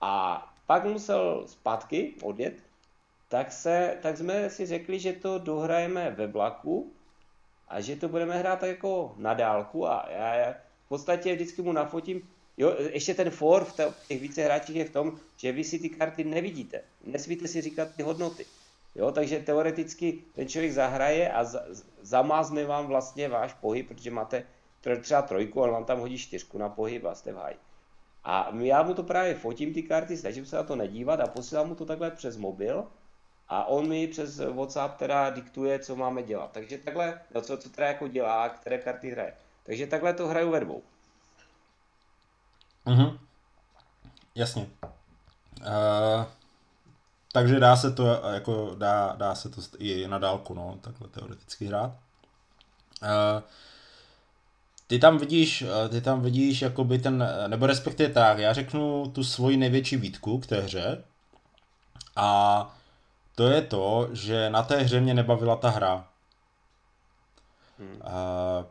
A 0.00 0.44
pak 0.66 0.84
musel 0.84 1.44
zpátky 1.46 2.14
odjet, 2.22 2.54
tak, 3.28 3.52
se, 3.52 3.98
tak 4.02 4.16
jsme 4.16 4.50
si 4.50 4.66
řekli, 4.66 4.98
že 4.98 5.12
to 5.12 5.38
dohrajeme 5.38 6.10
ve 6.10 6.26
vlaku 6.26 6.92
a 7.68 7.80
že 7.80 7.96
to 7.96 8.08
budeme 8.08 8.38
hrát 8.38 8.60
tak 8.60 8.68
jako 8.68 9.14
na 9.16 9.34
dálku. 9.34 9.88
A 9.88 10.06
já, 10.10 10.34
já 10.34 10.54
v 10.88 10.96
podstatě 10.96 11.34
vždycky 11.34 11.62
mu 11.62 11.72
nafotím, 11.72 12.22
Jo, 12.58 12.76
ještě 12.92 13.14
ten 13.14 13.30
for 13.30 13.64
v 13.64 13.72
těch 14.08 14.20
více 14.20 14.44
hráčích 14.44 14.76
je 14.76 14.84
v 14.84 14.90
tom, 14.90 15.20
že 15.36 15.52
vy 15.52 15.64
si 15.64 15.78
ty 15.78 15.88
karty 15.88 16.24
nevidíte. 16.24 16.82
Nesmíte 17.04 17.48
si 17.48 17.60
říkat 17.60 17.88
ty 17.96 18.02
hodnoty. 18.02 18.46
Jo, 18.94 19.12
takže 19.12 19.38
teoreticky 19.38 20.24
ten 20.34 20.48
člověk 20.48 20.72
zahraje 20.72 21.32
a 21.32 21.44
za, 21.44 21.62
zamázne 22.02 22.64
vám 22.64 22.86
vlastně 22.86 23.28
váš 23.28 23.54
pohyb, 23.54 23.88
protože 23.88 24.10
máte 24.10 24.44
třeba 25.00 25.22
trojku, 25.22 25.62
ale 25.62 25.72
vám 25.72 25.84
tam 25.84 26.00
hodí 26.00 26.18
čtyřku 26.18 26.58
na 26.58 26.68
pohyb 26.68 27.04
a 27.04 27.14
jste 27.14 27.32
v 27.32 27.36
haj. 27.36 27.54
A 28.24 28.54
já 28.58 28.82
mu 28.82 28.94
to 28.94 29.02
právě 29.02 29.34
fotím 29.34 29.74
ty 29.74 29.82
karty, 29.82 30.16
snažím 30.16 30.46
se 30.46 30.56
na 30.56 30.62
to 30.62 30.76
nedívat 30.76 31.20
a 31.20 31.26
posílám 31.26 31.68
mu 31.68 31.74
to 31.74 31.86
takhle 31.86 32.10
přes 32.10 32.36
mobil 32.36 32.84
a 33.48 33.64
on 33.64 33.88
mi 33.88 34.06
přes 34.06 34.38
WhatsApp 34.38 34.98
teda 34.98 35.30
diktuje, 35.30 35.78
co 35.78 35.96
máme 35.96 36.22
dělat. 36.22 36.50
Takže 36.52 36.78
takhle, 36.78 37.20
no 37.34 37.40
co, 37.42 37.56
co 37.56 37.70
teda 37.70 37.86
jako 37.86 38.08
dělá, 38.08 38.48
které 38.48 38.78
karty 38.78 39.10
hraje. 39.10 39.34
Takže 39.68 39.86
takhle 39.86 40.14
to 40.14 40.28
hraju 40.28 40.50
ve 40.50 40.60
dvou. 40.60 40.82
Mhm. 42.86 43.18
Jasně. 44.34 44.66
Uh, 45.60 46.24
takže 47.32 47.60
dá 47.60 47.76
se 47.76 47.92
to 47.92 48.06
jako 48.32 48.74
dá, 48.78 49.14
dá 49.16 49.34
se 49.34 49.48
to 49.48 49.60
i 49.78 50.08
na 50.08 50.18
dálku, 50.18 50.54
no, 50.54 50.78
takhle 50.80 51.08
teoreticky 51.08 51.66
hrát. 51.66 51.90
Uh, 53.02 53.42
ty 54.86 54.98
tam 54.98 55.18
vidíš, 55.18 55.64
ty 55.90 56.00
tam 56.00 56.22
vidíš 56.22 56.62
jakoby 56.62 56.98
ten, 56.98 57.28
nebo 57.46 57.66
respektive 57.66 58.12
tak, 58.14 58.38
já 58.38 58.52
řeknu 58.52 59.10
tu 59.10 59.24
svoji 59.24 59.56
největší 59.56 59.96
výtku 59.96 60.38
k 60.38 60.46
té 60.46 60.60
hře 60.60 61.04
a 62.16 62.76
to 63.34 63.48
je 63.48 63.62
to, 63.62 64.08
že 64.12 64.50
na 64.50 64.62
té 64.62 64.76
hře 64.76 65.00
mě 65.00 65.14
nebavila 65.14 65.56
ta 65.56 65.70
hra. 65.70 66.08
Hmm. 67.78 67.96
Uh, 67.96 68.66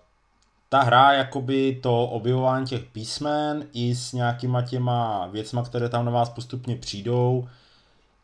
ta 0.70 0.82
hra, 0.82 1.14
jakoby 1.14 1.80
to 1.84 2.06
objevování 2.06 2.66
těch 2.66 2.84
písmen 2.84 3.68
i 3.74 3.96
s 3.96 4.14
nějakýma 4.14 4.62
těma 4.62 5.28
věcma, 5.28 5.64
které 5.64 5.90
tam 5.90 6.06
na 6.06 6.12
vás 6.12 6.30
postupně 6.30 6.76
přijdou, 6.76 7.48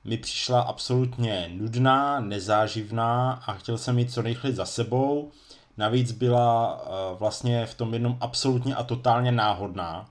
mi 0.03 0.17
přišla 0.17 0.62
absolutně 0.62 1.49
nudná, 1.53 2.19
nezáživná 2.19 3.32
a 3.32 3.53
chtěl 3.53 3.77
jsem 3.77 3.99
jít 3.99 4.13
co 4.13 4.21
nejrychleji 4.21 4.56
za 4.56 4.65
sebou. 4.65 5.32
Navíc 5.77 6.12
byla 6.12 6.82
uh, 6.82 7.19
vlastně 7.19 7.65
v 7.65 7.73
tom 7.73 7.93
jednom 7.93 8.17
absolutně 8.21 8.75
a 8.75 8.84
totálně 8.84 9.32
náhodná. 9.32 10.10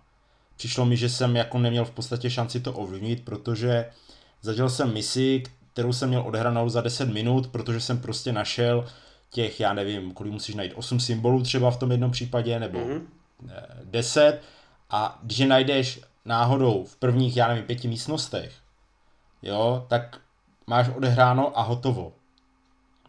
Přišlo 0.57 0.85
mi, 0.85 0.97
že 0.97 1.09
jsem 1.09 1.37
jako 1.37 1.59
neměl 1.59 1.85
v 1.85 1.91
podstatě 1.91 2.31
šanci 2.31 2.61
to 2.61 2.73
ovlivnit, 2.73 3.25
protože 3.25 3.91
zažil 4.43 4.71
jsem 4.71 4.95
misi, 4.95 5.43
kterou 5.73 5.93
jsem 5.93 6.09
měl 6.09 6.23
odehranou 6.27 6.69
za 6.69 6.81
10 6.81 7.09
minut, 7.09 7.47
protože 7.47 7.81
jsem 7.81 7.99
prostě 7.99 8.33
našel 8.33 8.85
těch, 9.33 9.61
já 9.61 9.73
nevím, 9.73 10.13
kolik 10.13 10.33
musíš 10.33 10.55
najít, 10.55 10.73
8 10.77 11.01
symbolů 11.01 11.43
třeba 11.43 11.71
v 11.71 11.77
tom 11.77 11.91
jednom 11.91 12.11
případě, 12.11 12.61
nebo 12.61 12.79
mm-hmm. 12.79 13.03
10 13.85 14.41
a 14.91 15.19
když 15.23 15.39
je 15.39 15.47
najdeš 15.47 16.01
náhodou 16.25 16.85
v 16.85 16.97
prvních, 16.97 17.37
já 17.37 17.49
nevím, 17.49 17.65
pěti 17.65 17.89
místnostech, 17.89 18.53
jo, 19.43 19.87
tak 19.89 20.21
máš 20.67 20.89
odehráno 20.89 21.59
a 21.59 21.63
hotovo. 21.63 22.13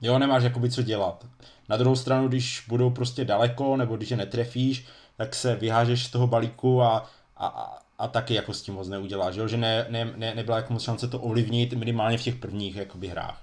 Jo, 0.02 0.20
nemáš 0.20 0.44
jakoby 0.44 0.72
co 0.72 0.82
dělat. 0.82 1.26
Na 1.70 1.78
druhou 1.78 1.96
stranu, 1.96 2.28
když 2.28 2.66
budou 2.68 2.90
prostě 2.90 3.26
daleko, 3.26 3.78
nebo 3.78 3.98
když 3.98 4.12
je 4.12 4.18
netrefíš, 4.18 4.86
tak 5.18 5.36
se 5.36 5.56
vyhážeš 5.56 6.06
z 6.06 6.10
toho 6.10 6.28
balíku 6.28 6.82
a, 6.82 7.10
a, 7.38 7.78
a 7.98 8.08
taky 8.08 8.34
jako 8.34 8.54
s 8.54 8.62
tím 8.62 8.74
moc 8.74 8.88
neuděláš, 8.88 9.36
jo? 9.36 9.48
že 9.48 9.58
ne, 9.58 9.86
ne, 9.90 10.14
ne, 10.16 10.36
nebyla 10.36 10.58
jako 10.58 10.74
moc 10.74 10.84
šance 10.84 11.08
to 11.08 11.20
ovlivnit 11.20 11.74
minimálně 11.74 12.18
v 12.18 12.24
těch 12.24 12.36
prvních 12.36 12.76
jakoby 12.76 13.08
hrách. 13.08 13.43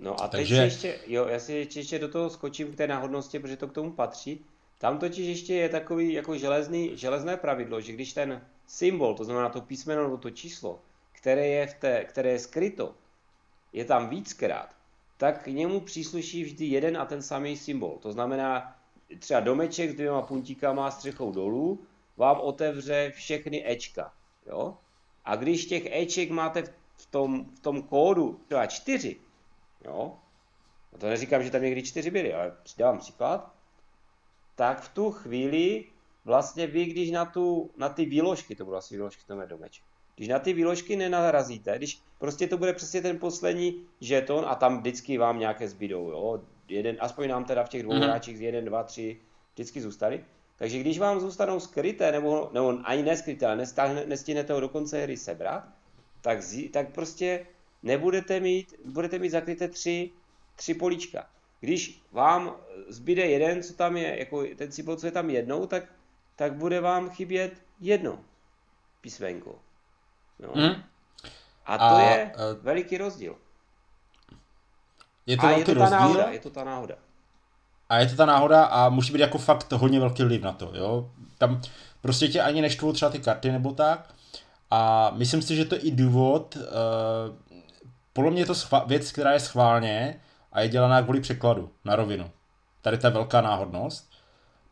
No 0.00 0.22
a 0.22 0.28
Takže... 0.28 0.56
teď 0.56 0.64
ještě, 0.64 0.98
jo, 1.06 1.26
já 1.26 1.38
si 1.38 1.68
ještě 1.74 1.98
do 1.98 2.08
toho 2.08 2.30
skočím 2.30 2.72
k 2.72 2.76
té 2.76 2.86
náhodnosti, 2.86 3.38
protože 3.38 3.56
to 3.56 3.68
k 3.68 3.72
tomu 3.72 3.92
patří. 3.92 4.44
Tam 4.78 4.98
totiž 4.98 5.26
ještě 5.26 5.54
je 5.54 5.68
takový 5.68 6.12
jako 6.12 6.38
železný, 6.38 6.96
železné 6.96 7.36
pravidlo, 7.36 7.80
že 7.80 7.92
když 7.92 8.12
ten 8.12 8.46
symbol, 8.66 9.14
to 9.14 9.24
znamená 9.24 9.48
to 9.48 9.60
písmeno 9.60 10.02
nebo 10.02 10.16
to 10.16 10.30
číslo, 10.30 10.80
které 11.12 11.46
je, 11.46 11.66
v 11.66 11.74
té, 11.74 12.04
které 12.04 12.30
je 12.30 12.38
skryto, 12.38 12.94
je 13.72 13.84
tam 13.84 14.08
víckrát, 14.08 14.74
tak 15.16 15.42
k 15.42 15.46
němu 15.46 15.80
přísluší 15.80 16.44
vždy 16.44 16.64
jeden 16.64 16.96
a 16.96 17.04
ten 17.04 17.22
samý 17.22 17.56
symbol. 17.56 17.98
To 18.02 18.12
znamená, 18.12 18.76
třeba 19.18 19.40
domeček 19.40 19.90
s 19.90 19.94
dvěma 19.94 20.22
puntíkama 20.22 20.90
střechou 20.90 21.32
dolů 21.32 21.80
vám 22.16 22.40
otevře 22.40 23.12
všechny 23.14 23.70
Ečka. 23.70 24.12
Jo? 24.46 24.76
A 25.24 25.36
když 25.36 25.66
těch 25.66 25.86
Eček 25.86 26.30
máte 26.30 26.62
v 26.96 27.06
tom, 27.10 27.44
v 27.54 27.60
tom 27.60 27.82
kódu 27.82 28.40
třeba 28.46 28.66
čtyři, 28.66 29.16
jo, 29.84 30.16
a 30.92 30.98
to 30.98 31.08
neříkám, 31.08 31.42
že 31.42 31.50
tam 31.50 31.62
někdy 31.62 31.82
čtyři 31.82 32.10
byly, 32.10 32.34
ale 32.34 32.52
dávám 32.78 32.98
příklad, 32.98 33.54
tak 34.54 34.80
v 34.80 34.88
tu 34.88 35.10
chvíli 35.10 35.84
vlastně 36.24 36.66
vy, 36.66 36.84
když 36.84 37.10
na, 37.10 37.24
tu, 37.24 37.70
na 37.76 37.88
ty 37.88 38.04
výložky, 38.04 38.56
to 38.56 38.64
budou 38.64 38.76
asi 38.76 38.94
výložky, 38.94 39.22
to 39.26 39.40
je 39.40 39.46
domeček, 39.46 39.84
když 40.16 40.28
na 40.28 40.38
ty 40.38 40.52
výložky 40.52 40.96
nenarazíte, 40.96 41.78
když 41.78 42.02
prostě 42.18 42.46
to 42.46 42.58
bude 42.58 42.72
přesně 42.72 43.02
ten 43.02 43.18
poslední 43.18 43.86
žeton 44.00 44.44
a 44.48 44.54
tam 44.54 44.78
vždycky 44.78 45.18
vám 45.18 45.38
nějaké 45.38 45.68
zbydou, 45.68 46.10
jo, 46.10 46.40
jeden, 46.68 46.96
aspoň 47.00 47.28
nám 47.28 47.44
teda 47.44 47.64
v 47.64 47.68
těch 47.68 47.82
dvou 47.82 47.92
mm-hmm. 47.92 48.02
hráčích 48.02 48.40
jeden, 48.40 48.64
dva, 48.64 48.82
tři 48.82 49.20
vždycky 49.54 49.80
zůstali, 49.80 50.24
takže 50.56 50.78
když 50.78 50.98
vám 50.98 51.20
zůstanou 51.20 51.60
skryté, 51.60 52.12
nebo, 52.12 52.50
nebo 52.52 52.78
ani 52.84 53.02
neskryté, 53.02 53.46
ale 53.46 53.66
nestihnete 54.06 54.52
ho 54.52 54.60
do 54.60 54.68
konce 54.68 55.02
hry 55.02 55.16
sebrat, 55.16 55.68
tak, 56.20 56.42
zí, 56.42 56.68
tak 56.68 56.92
prostě 56.92 57.46
nebudete 57.82 58.40
mít, 58.40 58.74
budete 58.84 59.18
mít 59.18 59.30
zakryté 59.30 59.68
tři, 59.68 60.10
tři 60.56 60.74
políčka. 60.74 61.26
Když 61.60 62.02
vám 62.12 62.56
zbyde 62.88 63.26
jeden, 63.26 63.62
co 63.62 63.74
tam 63.74 63.96
je, 63.96 64.18
jako 64.18 64.44
ten 64.56 64.72
symbol, 64.72 64.96
co 64.96 65.06
je 65.06 65.12
tam 65.12 65.30
jednou, 65.30 65.66
tak, 65.66 65.84
tak 66.36 66.54
bude 66.54 66.80
vám 66.80 67.10
chybět 67.10 67.52
jedno 67.80 68.18
písmenko. 69.00 69.58
No. 70.38 70.48
Hmm. 70.54 70.82
A 71.66 71.78
to 71.78 71.84
a, 71.84 72.00
je 72.00 72.32
uh, 72.34 72.64
veliký 72.64 72.98
rozdíl. 72.98 73.36
Je 75.26 75.36
to 75.36 75.46
a 75.46 75.46
velký 75.46 75.60
je 75.60 75.64
to 75.64 75.74
ta 75.74 75.80
rozdíl? 75.80 75.98
náhoda, 75.98 76.30
je 76.30 76.38
to 76.38 76.50
ta 76.50 76.64
náhoda. 76.64 76.94
A 77.88 77.98
je 77.98 78.06
to 78.06 78.16
ta 78.16 78.26
náhoda 78.26 78.64
a 78.64 78.88
musí 78.88 79.12
být 79.12 79.20
jako 79.20 79.38
fakt 79.38 79.72
hodně 79.72 80.00
velký 80.00 80.22
liv 80.22 80.42
na 80.42 80.52
to, 80.52 80.72
jo. 80.74 81.10
Tam 81.38 81.60
prostě 82.00 82.28
tě 82.28 82.42
ani 82.42 82.62
neštvou 82.62 82.92
třeba 82.92 83.10
ty 83.10 83.18
karty 83.18 83.52
nebo 83.52 83.72
tak. 83.72 84.14
A 84.70 85.10
myslím 85.10 85.42
si, 85.42 85.56
že 85.56 85.64
to 85.64 85.74
je 85.74 85.80
i 85.80 85.90
důvod, 85.90 86.56
uh, 86.56 86.62
podle 88.12 88.30
mě 88.30 88.42
je 88.42 88.46
to 88.46 88.52
schva- 88.52 88.86
věc, 88.86 89.12
která 89.12 89.32
je 89.32 89.40
schválně 89.40 90.20
a 90.52 90.60
je 90.60 90.68
dělaná 90.68 91.02
kvůli 91.02 91.20
překladu 91.20 91.70
na 91.84 91.96
rovinu. 91.96 92.30
Tady 92.82 92.98
ta 92.98 93.08
velká 93.08 93.40
náhodnost. 93.40 94.10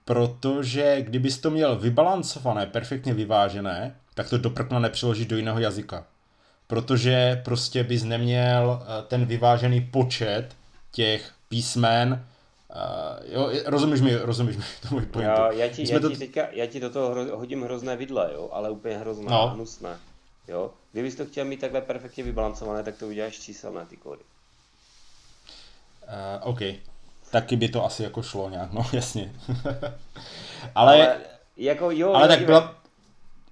Protože 0.04 1.02
kdybys 1.02 1.38
to 1.38 1.50
měl 1.50 1.76
vybalancované, 1.76 2.66
perfektně 2.66 3.14
vyvážené, 3.14 3.96
tak 4.14 4.30
to 4.30 4.38
do 4.38 4.50
prkna 4.50 4.78
nepřeložíš 4.78 5.26
do 5.26 5.36
jiného 5.36 5.60
jazyka. 5.60 6.06
Protože 6.66 7.40
prostě 7.44 7.84
bys 7.84 8.04
neměl 8.04 8.82
eh, 8.82 9.02
ten 9.02 9.26
vyvážený 9.26 9.80
počet 9.80 10.56
těch 10.92 11.32
písmen, 11.48 12.24
Uh, 12.74 13.34
jo, 13.34 13.50
rozumíš 13.66 14.00
mi, 14.00 14.16
rozumíš 14.16 14.56
mi 14.56 14.62
to 14.88 14.94
můj 14.94 15.06
point. 15.06 15.28
Jo, 15.28 15.48
já, 15.50 15.68
ti, 15.68 15.92
já, 15.92 16.00
to... 16.00 16.10
ti 16.10 16.16
teďka, 16.16 16.46
já 16.52 16.66
ti 16.66 16.80
do 16.80 16.90
toho 16.90 17.10
hro, 17.10 17.38
hodím 17.38 17.62
hrozné 17.62 17.96
vidle, 17.96 18.30
jo, 18.34 18.48
ale 18.52 18.70
úplně 18.70 18.98
hrozné 18.98 19.30
no. 19.30 19.48
hnusné. 19.48 19.96
Jo. 20.48 20.70
Kdybys 20.92 21.14
to 21.14 21.26
chtěl 21.26 21.44
mít 21.44 21.60
takhle 21.60 21.80
perfektně 21.80 22.24
vybalancované, 22.24 22.82
tak 22.82 22.96
to 22.96 23.06
uděláš 23.06 23.38
číselné 23.38 23.86
ty 23.86 23.96
kódy. 23.96 24.22
Uh, 26.08 26.48
OK. 26.48 26.60
Taky 27.30 27.56
by 27.56 27.68
to 27.68 27.84
asi 27.84 28.02
jako 28.02 28.22
šlo 28.22 28.50
nějak, 28.50 28.72
no 28.72 28.86
jasně. 28.92 29.32
ale, 30.74 31.08
ale, 31.08 31.16
jako 31.56 31.90
jo, 31.90 32.12
ale 32.12 32.28
tak 32.28 32.44
bylo, 32.44 32.70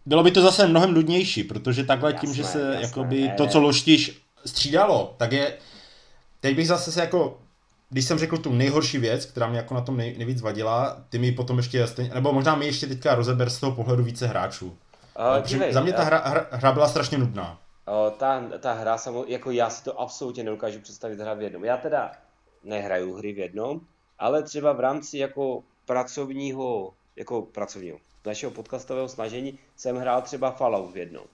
bylo 0.07 0.23
by 0.23 0.31
to 0.31 0.43
zase 0.43 0.67
mnohem 0.67 0.95
nudnější, 0.95 1.45
protože 1.45 1.85
takhle 1.85 2.13
jasné, 2.13 2.27
tím, 2.27 2.35
že 2.35 2.45
se 2.45 2.61
jasné, 2.61 2.83
jakoby 2.83 3.21
ne, 3.21 3.35
to, 3.37 3.47
co 3.47 3.61
loštíš, 3.61 4.23
střídalo, 4.47 5.15
tak 5.17 5.33
je, 5.33 5.59
teď 6.41 6.57
bych 6.57 6.69
zase 6.69 6.93
se 6.93 7.01
jako 7.01 7.39
když 7.91 8.05
jsem 8.05 8.19
řekl 8.19 8.39
tu 8.39 8.53
nejhorší 8.53 8.99
věc, 8.99 9.27
která 9.27 9.49
mě 9.49 9.59
jako 9.59 9.75
na 9.75 9.81
tom 9.81 9.97
nej, 9.97 10.15
nejvíc 10.19 10.41
vadila, 10.41 11.03
ty 11.09 11.19
mi 11.19 11.33
potom 11.33 11.57
ještě 11.57 11.87
stejně, 11.87 12.15
nebo 12.15 12.33
možná 12.33 12.55
mi 12.55 12.67
ještě 12.67 12.87
teďka 12.87 13.15
rozeber 13.15 13.51
z 13.51 13.59
toho 13.59 13.73
pohledu 13.73 14.05
více 14.05 14.27
hráčů. 14.27 14.77
Uh, 15.19 15.43
dívej, 15.43 15.73
za 15.73 15.81
mě 15.81 15.93
ta 15.93 16.03
hra, 16.03 16.19
hra, 16.19 16.47
hra 16.51 16.73
byla 16.73 16.89
strašně 16.89 17.19
nudná. 17.19 17.59
Uh, 17.89 18.11
ta, 18.19 18.43
ta 18.61 18.73
hra, 18.73 18.99
samo, 18.99 19.25
jako 19.27 19.51
já 19.51 19.71
si 19.71 19.85
to 19.85 20.01
absolutně 20.01 20.45
nedokážu 20.45 20.81
představit 20.81 21.21
hrát 21.21 21.39
v 21.39 21.43
jednom. 21.43 21.65
Já 21.65 21.77
teda 21.77 22.13
nehraju 22.65 23.15
hry 23.15 23.33
v 23.33 23.39
jednom, 23.39 23.81
ale 24.19 24.43
třeba 24.43 24.73
v 24.73 24.81
rámci 24.81 25.19
jako 25.19 25.63
pracovního, 25.85 26.93
jako 27.17 27.43
pracovního, 27.43 27.99
našeho 28.27 28.53
podcastového 28.53 29.09
snažení 29.09 29.59
jsem 29.77 29.97
hrál 29.97 30.23
třeba 30.23 30.51
Fallout 30.51 30.93
v 30.93 30.97
jednom. 30.97 31.25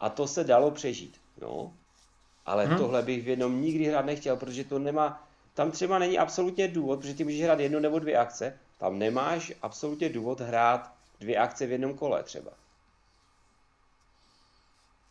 A 0.00 0.08
to 0.08 0.26
se 0.26 0.44
dalo 0.44 0.70
přežít, 0.70 1.20
no. 1.40 1.72
Ale 2.46 2.66
hmm. 2.66 2.78
tohle 2.78 3.02
bych 3.02 3.24
v 3.24 3.28
jednom 3.28 3.60
nikdy 3.60 3.84
hrát 3.84 4.04
nechtěl, 4.04 4.36
protože 4.36 4.64
to 4.64 4.78
nemá, 4.78 5.26
tam 5.54 5.70
třeba 5.70 5.98
není 5.98 6.18
absolutně 6.18 6.68
důvod, 6.68 7.00
protože 7.00 7.14
ty 7.14 7.24
můžeš 7.24 7.42
hrát 7.42 7.60
jednu 7.60 7.78
nebo 7.78 7.98
dvě 7.98 8.16
akce, 8.16 8.58
tam 8.78 8.98
nemáš 8.98 9.52
absolutně 9.62 10.08
důvod 10.08 10.40
hrát 10.40 10.92
dvě 11.20 11.38
akce 11.38 11.66
v 11.66 11.72
jednom 11.72 11.94
kole 11.94 12.22
třeba. 12.22 12.50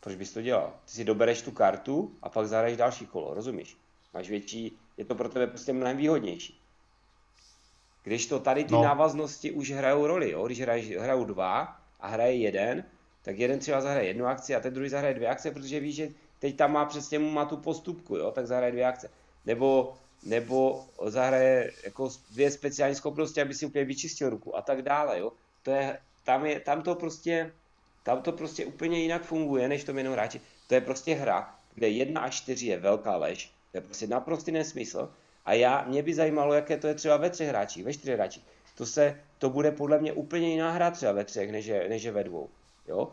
Proč 0.07 0.17
bys 0.17 0.33
to 0.33 0.41
dělal? 0.41 0.73
Ty 0.85 0.91
si 0.91 1.03
dobereš 1.03 1.41
tu 1.41 1.51
kartu 1.51 2.11
a 2.21 2.29
pak 2.29 2.47
zahraješ 2.47 2.77
další 2.77 3.05
kolo, 3.05 3.33
rozumíš? 3.33 3.77
Máš 4.13 4.29
větší, 4.29 4.77
je 4.97 5.05
to 5.05 5.15
pro 5.15 5.29
tebe 5.29 5.47
prostě 5.47 5.73
mnohem 5.73 5.97
výhodnější. 5.97 6.61
Když 8.03 8.27
to 8.27 8.39
tady 8.39 8.63
ty 8.63 8.73
no. 8.73 8.83
návaznosti 8.83 9.51
už 9.51 9.71
hrajou 9.71 10.07
roli, 10.07 10.31
jo? 10.31 10.45
když 10.45 10.61
hraješ, 10.61 10.97
hrajou 10.97 11.25
dva 11.25 11.79
a 11.99 12.07
hraje 12.07 12.35
jeden, 12.35 12.83
tak 13.21 13.39
jeden 13.39 13.59
třeba 13.59 13.81
zahraje 13.81 14.07
jednu 14.07 14.25
akci 14.25 14.55
a 14.55 14.59
ten 14.59 14.73
druhý 14.73 14.89
zahraje 14.89 15.13
dvě 15.13 15.27
akce, 15.27 15.51
protože 15.51 15.79
víš, 15.79 15.95
že 15.95 16.09
teď 16.39 16.55
tam 16.55 16.71
má 16.71 16.85
přesně 16.85 17.19
má 17.19 17.45
tu 17.45 17.57
postupku, 17.57 18.15
jo? 18.15 18.31
tak 18.31 18.47
zahraje 18.47 18.71
dvě 18.71 18.85
akce. 18.85 19.09
Nebo 19.45 19.93
nebo 20.23 20.85
zahraje 21.05 21.71
jako 21.83 22.09
dvě 22.31 22.51
speciální 22.51 22.95
schopnosti, 22.95 23.41
aby 23.41 23.53
si 23.53 23.65
úplně 23.65 23.85
vyčistil 23.85 24.29
ruku 24.29 24.57
a 24.57 24.61
tak 24.61 24.81
dále, 24.81 25.19
jo. 25.19 25.31
To 25.63 25.71
je, 25.71 25.99
tam, 26.23 26.45
je, 26.45 26.59
tam 26.59 26.81
to 26.81 26.95
prostě, 26.95 27.51
tam 28.07 28.21
to 28.21 28.31
prostě 28.31 28.65
úplně 28.65 28.99
jinak 28.99 29.23
funguje, 29.23 29.67
než 29.67 29.83
to 29.83 29.91
jenom 29.91 30.13
hráči. 30.13 30.41
To 30.67 30.75
je 30.75 30.81
prostě 30.81 31.15
hra, 31.15 31.55
kde 31.75 31.89
jedna 31.89 32.21
až 32.21 32.35
čtyři 32.35 32.67
je 32.67 32.79
velká 32.79 33.15
lež, 33.15 33.51
to 33.71 33.77
je 33.77 33.81
prostě 33.81 34.07
naprostý 34.07 34.51
nesmysl. 34.51 35.09
A 35.45 35.53
já, 35.53 35.85
mě 35.87 36.03
by 36.03 36.13
zajímalo, 36.13 36.53
jaké 36.53 36.77
to 36.77 36.87
je 36.87 36.93
třeba 36.93 37.17
ve 37.17 37.29
třech 37.29 37.49
hráčích, 37.49 37.83
ve 37.83 37.93
čtyřech 37.93 38.15
hráčích. 38.15 38.43
To 38.75 38.85
se, 38.85 39.19
to 39.37 39.49
bude 39.49 39.71
podle 39.71 39.99
mě 39.99 40.13
úplně 40.13 40.49
jiná 40.49 40.71
hra 40.71 40.91
třeba 40.91 41.11
ve 41.11 41.23
třech, 41.23 41.51
než 41.51 41.65
je, 41.65 41.89
než 41.89 42.03
je 42.03 42.11
ve 42.11 42.23
dvou. 42.23 42.49
Jo? 42.87 42.99
Uh, 42.99 43.11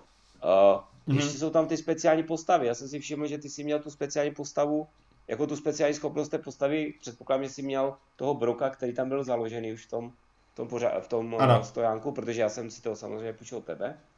mm-hmm. 1.08 1.16
Ještě 1.16 1.38
jsou 1.38 1.50
tam 1.50 1.66
ty 1.66 1.76
speciální 1.76 2.22
postavy. 2.22 2.66
Já 2.66 2.74
jsem 2.74 2.88
si 2.88 2.98
všiml, 2.98 3.26
že 3.26 3.38
ty 3.38 3.48
jsi 3.48 3.64
měl 3.64 3.78
tu 3.78 3.90
speciální 3.90 4.34
postavu 4.34 4.86
jako 5.28 5.46
tu 5.46 5.56
speciální 5.56 5.94
schopnost 5.94 6.28
té 6.28 6.38
postavy, 6.38 6.94
předpokládám, 7.00 7.44
že 7.44 7.50
jsi 7.50 7.62
měl 7.62 7.96
toho 8.16 8.34
Broka, 8.34 8.70
který 8.70 8.94
tam 8.94 9.08
byl 9.08 9.24
založený 9.24 9.72
už 9.72 9.86
v 9.86 9.90
tom, 9.90 10.12
v 10.52 10.56
tom, 10.56 10.68
pořád, 10.68 11.00
v 11.00 11.08
tom 11.08 11.36
ano. 11.38 11.64
stojánku, 11.64 12.12
protože 12.12 12.40
já 12.40 12.48
jsem 12.48 12.70
si 12.70 12.82
to 12.82 12.96
samozřejmě 12.96 13.32
půjčil 13.32 13.60
tebe, 13.60 13.96
eh, 13.96 14.13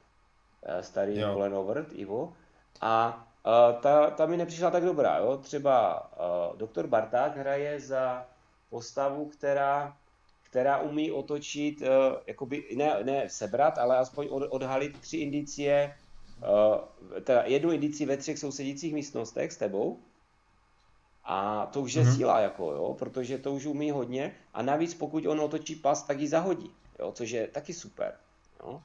starý 0.80 1.20
Colin 1.20 1.54
Overt, 1.54 1.88
Ivo, 1.92 2.32
a 2.80 3.26
uh, 3.46 3.80
ta, 3.80 4.10
ta 4.10 4.26
mi 4.26 4.36
nepřišla 4.36 4.70
tak 4.70 4.84
dobrá, 4.84 5.18
jo? 5.18 5.36
třeba 5.36 6.08
uh, 6.50 6.56
doktor 6.56 6.86
Barták 6.86 7.36
hraje 7.36 7.80
za 7.80 8.26
postavu, 8.70 9.24
která, 9.24 9.96
která 10.42 10.78
umí 10.78 11.12
otočit, 11.12 11.80
uh, 11.80 11.86
jakoby, 12.26 12.64
ne, 12.76 12.96
ne 13.02 13.28
sebrat, 13.28 13.78
ale 13.78 13.96
aspoň 13.96 14.28
od, 14.30 14.42
odhalit 14.50 15.00
tři 15.00 15.16
indicie, 15.16 15.94
uh, 16.38 17.20
teda 17.20 17.42
jednu 17.42 17.72
indici 17.72 18.06
ve 18.06 18.16
třech 18.16 18.38
sousedících 18.38 18.94
místnostech 18.94 19.52
s 19.52 19.56
tebou, 19.56 19.98
a 21.28 21.66
to 21.66 21.80
už 21.80 21.94
je 21.94 22.02
mm-hmm. 22.04 22.16
síla, 22.16 22.40
jako, 22.40 22.72
jo, 22.72 22.94
protože 22.98 23.38
to 23.38 23.52
už 23.52 23.66
umí 23.66 23.90
hodně. 23.90 24.34
A 24.54 24.62
navíc, 24.62 24.94
pokud 24.94 25.26
on 25.26 25.40
otočí 25.40 25.74
pas, 25.74 26.02
tak 26.02 26.20
ji 26.20 26.28
zahodí, 26.28 26.70
jo, 26.98 27.12
což 27.12 27.30
je 27.30 27.46
taky 27.48 27.74
super. 27.74 28.14
Jo. 28.62 28.82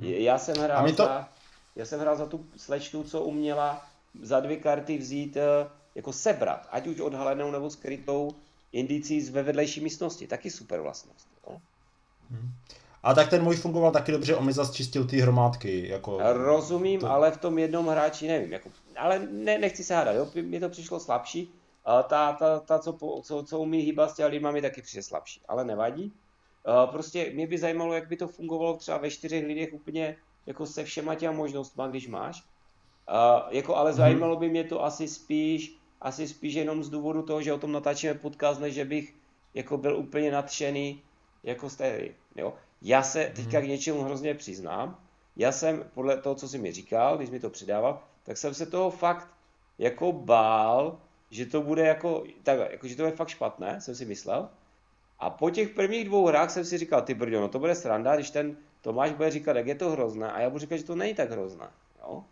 Já 0.00 0.38
jsem 0.38 0.56
hrál 0.56 0.88
to... 0.88 1.04
za, 1.04 1.28
já 1.76 1.84
jsem 1.84 2.00
hrál 2.00 2.16
za 2.16 2.26
tu 2.26 2.46
slečnu, 2.56 3.04
co 3.04 3.22
uměla 3.22 3.86
za 4.22 4.40
dvě 4.40 4.56
karty 4.56 4.98
vzít 4.98 5.36
eh, 5.36 5.68
jako 5.94 6.12
sebrat, 6.12 6.68
ať 6.70 6.86
už 6.86 7.00
odhalenou 7.00 7.50
nebo 7.50 7.70
skrytou 7.70 8.30
indicí 8.72 9.20
ve 9.30 9.42
vedlejší 9.42 9.80
místnosti. 9.80 10.26
Taky 10.26 10.50
super 10.50 10.80
vlastnost. 10.80 11.28
Jo. 11.46 11.56
Hmm. 12.30 12.50
A 13.02 13.14
tak 13.14 13.30
ten 13.30 13.42
můj 13.42 13.56
fungoval 13.56 13.92
taky 13.92 14.12
dobře, 14.12 14.36
on 14.36 14.44
mi 14.44 14.52
zase 14.52 14.72
čistil 14.72 15.06
ty 15.06 15.20
hromádky. 15.20 15.88
Jako... 15.88 16.18
Rozumím, 16.32 17.00
to... 17.00 17.10
ale 17.10 17.30
v 17.30 17.36
tom 17.36 17.58
jednom 17.58 17.86
hráči 17.86 18.28
nevím. 18.28 18.52
Jako, 18.52 18.70
ale 18.96 19.18
ne, 19.18 19.58
nechci 19.58 19.84
se 19.84 19.94
hádat, 19.94 20.16
jo? 20.16 20.28
mně 20.42 20.60
to 20.60 20.68
přišlo 20.68 21.00
slabší. 21.00 21.52
A 21.84 22.02
ta, 22.02 22.32
ta, 22.32 22.60
ta 22.60 22.78
co, 22.78 23.20
co, 23.22 23.42
co 23.42 23.58
umí 23.58 23.78
hýbat 23.78 24.10
s 24.10 24.14
těma 24.14 24.28
lidma, 24.28 24.50
mi 24.50 24.62
taky 24.62 24.82
přijde 24.82 25.02
slabší, 25.02 25.40
ale 25.48 25.64
nevadí. 25.64 26.12
Prostě 26.86 27.30
mě 27.34 27.46
by 27.46 27.58
zajímalo, 27.58 27.94
jak 27.94 28.08
by 28.08 28.16
to 28.16 28.28
fungovalo 28.28 28.76
třeba 28.76 28.98
ve 28.98 29.10
čtyřech 29.10 29.46
lidech 29.46 29.72
úplně 29.72 30.16
jako 30.46 30.66
se 30.66 30.84
všema 30.84 31.14
těma 31.14 31.32
možnostma, 31.32 31.86
když 31.86 32.08
máš. 32.08 32.44
Jako, 33.50 33.76
ale 33.76 33.90
mhm. 33.90 33.96
zajímalo 33.96 34.36
by 34.36 34.48
mě 34.48 34.64
to 34.64 34.84
asi 34.84 35.08
spíš, 35.08 35.76
asi 36.00 36.28
spíš 36.28 36.54
jenom 36.54 36.84
z 36.84 36.90
důvodu 36.90 37.22
toho, 37.22 37.42
že 37.42 37.52
o 37.52 37.58
tom 37.58 37.72
natáčíme 37.72 38.14
podcast, 38.14 38.60
než 38.60 38.74
že 38.74 38.84
bych 38.84 39.14
jako 39.54 39.78
byl 39.78 39.96
úplně 39.96 40.30
nadšený 40.30 41.02
jako 41.42 41.70
z 41.70 41.76
té 41.76 41.92
hry. 41.92 42.14
Jo? 42.36 42.54
Já 42.82 43.02
se 43.02 43.32
teďka 43.36 43.58
mhm. 43.58 43.66
k 43.66 43.70
něčemu 43.70 44.02
hrozně 44.02 44.34
přiznám. 44.34 44.98
Já 45.36 45.52
jsem, 45.52 45.84
podle 45.94 46.16
toho, 46.16 46.34
co 46.34 46.48
jsi 46.48 46.58
mi 46.58 46.72
říkal, 46.72 47.16
když 47.16 47.30
mi 47.30 47.40
to 47.40 47.50
přidával, 47.50 48.02
tak 48.24 48.36
jsem 48.36 48.54
se 48.54 48.66
toho 48.66 48.90
fakt 48.90 49.28
jako 49.78 50.12
bál, 50.12 50.98
že 51.30 51.46
to 51.46 51.62
bude 51.62 51.86
jako, 51.86 52.24
takhle, 52.42 52.68
jako, 52.70 52.88
že 52.88 52.96
to 52.96 53.02
bude 53.02 53.16
fakt 53.16 53.28
špatné, 53.28 53.80
jsem 53.80 53.94
si 53.94 54.04
myslel. 54.04 54.48
A 55.20 55.30
po 55.30 55.50
těch 55.50 55.68
prvních 55.68 56.04
dvou 56.04 56.26
hrách 56.26 56.50
jsem 56.50 56.64
si 56.64 56.78
říkal, 56.78 57.02
ty 57.02 57.14
brďo, 57.14 57.40
no 57.40 57.48
to 57.48 57.58
bude 57.58 57.74
sranda, 57.74 58.14
když 58.14 58.30
ten 58.30 58.56
Tomáš 58.80 59.12
bude 59.12 59.30
říkat, 59.30 59.56
jak 59.56 59.66
je 59.66 59.74
to 59.74 59.90
hrozné, 59.90 60.32
a 60.32 60.40
já 60.40 60.50
budu 60.50 60.58
říkat, 60.58 60.76
že 60.76 60.84
to 60.84 60.96
není 60.96 61.14
tak 61.14 61.30
hrozné. 61.30 61.68
Jo? 62.02 62.24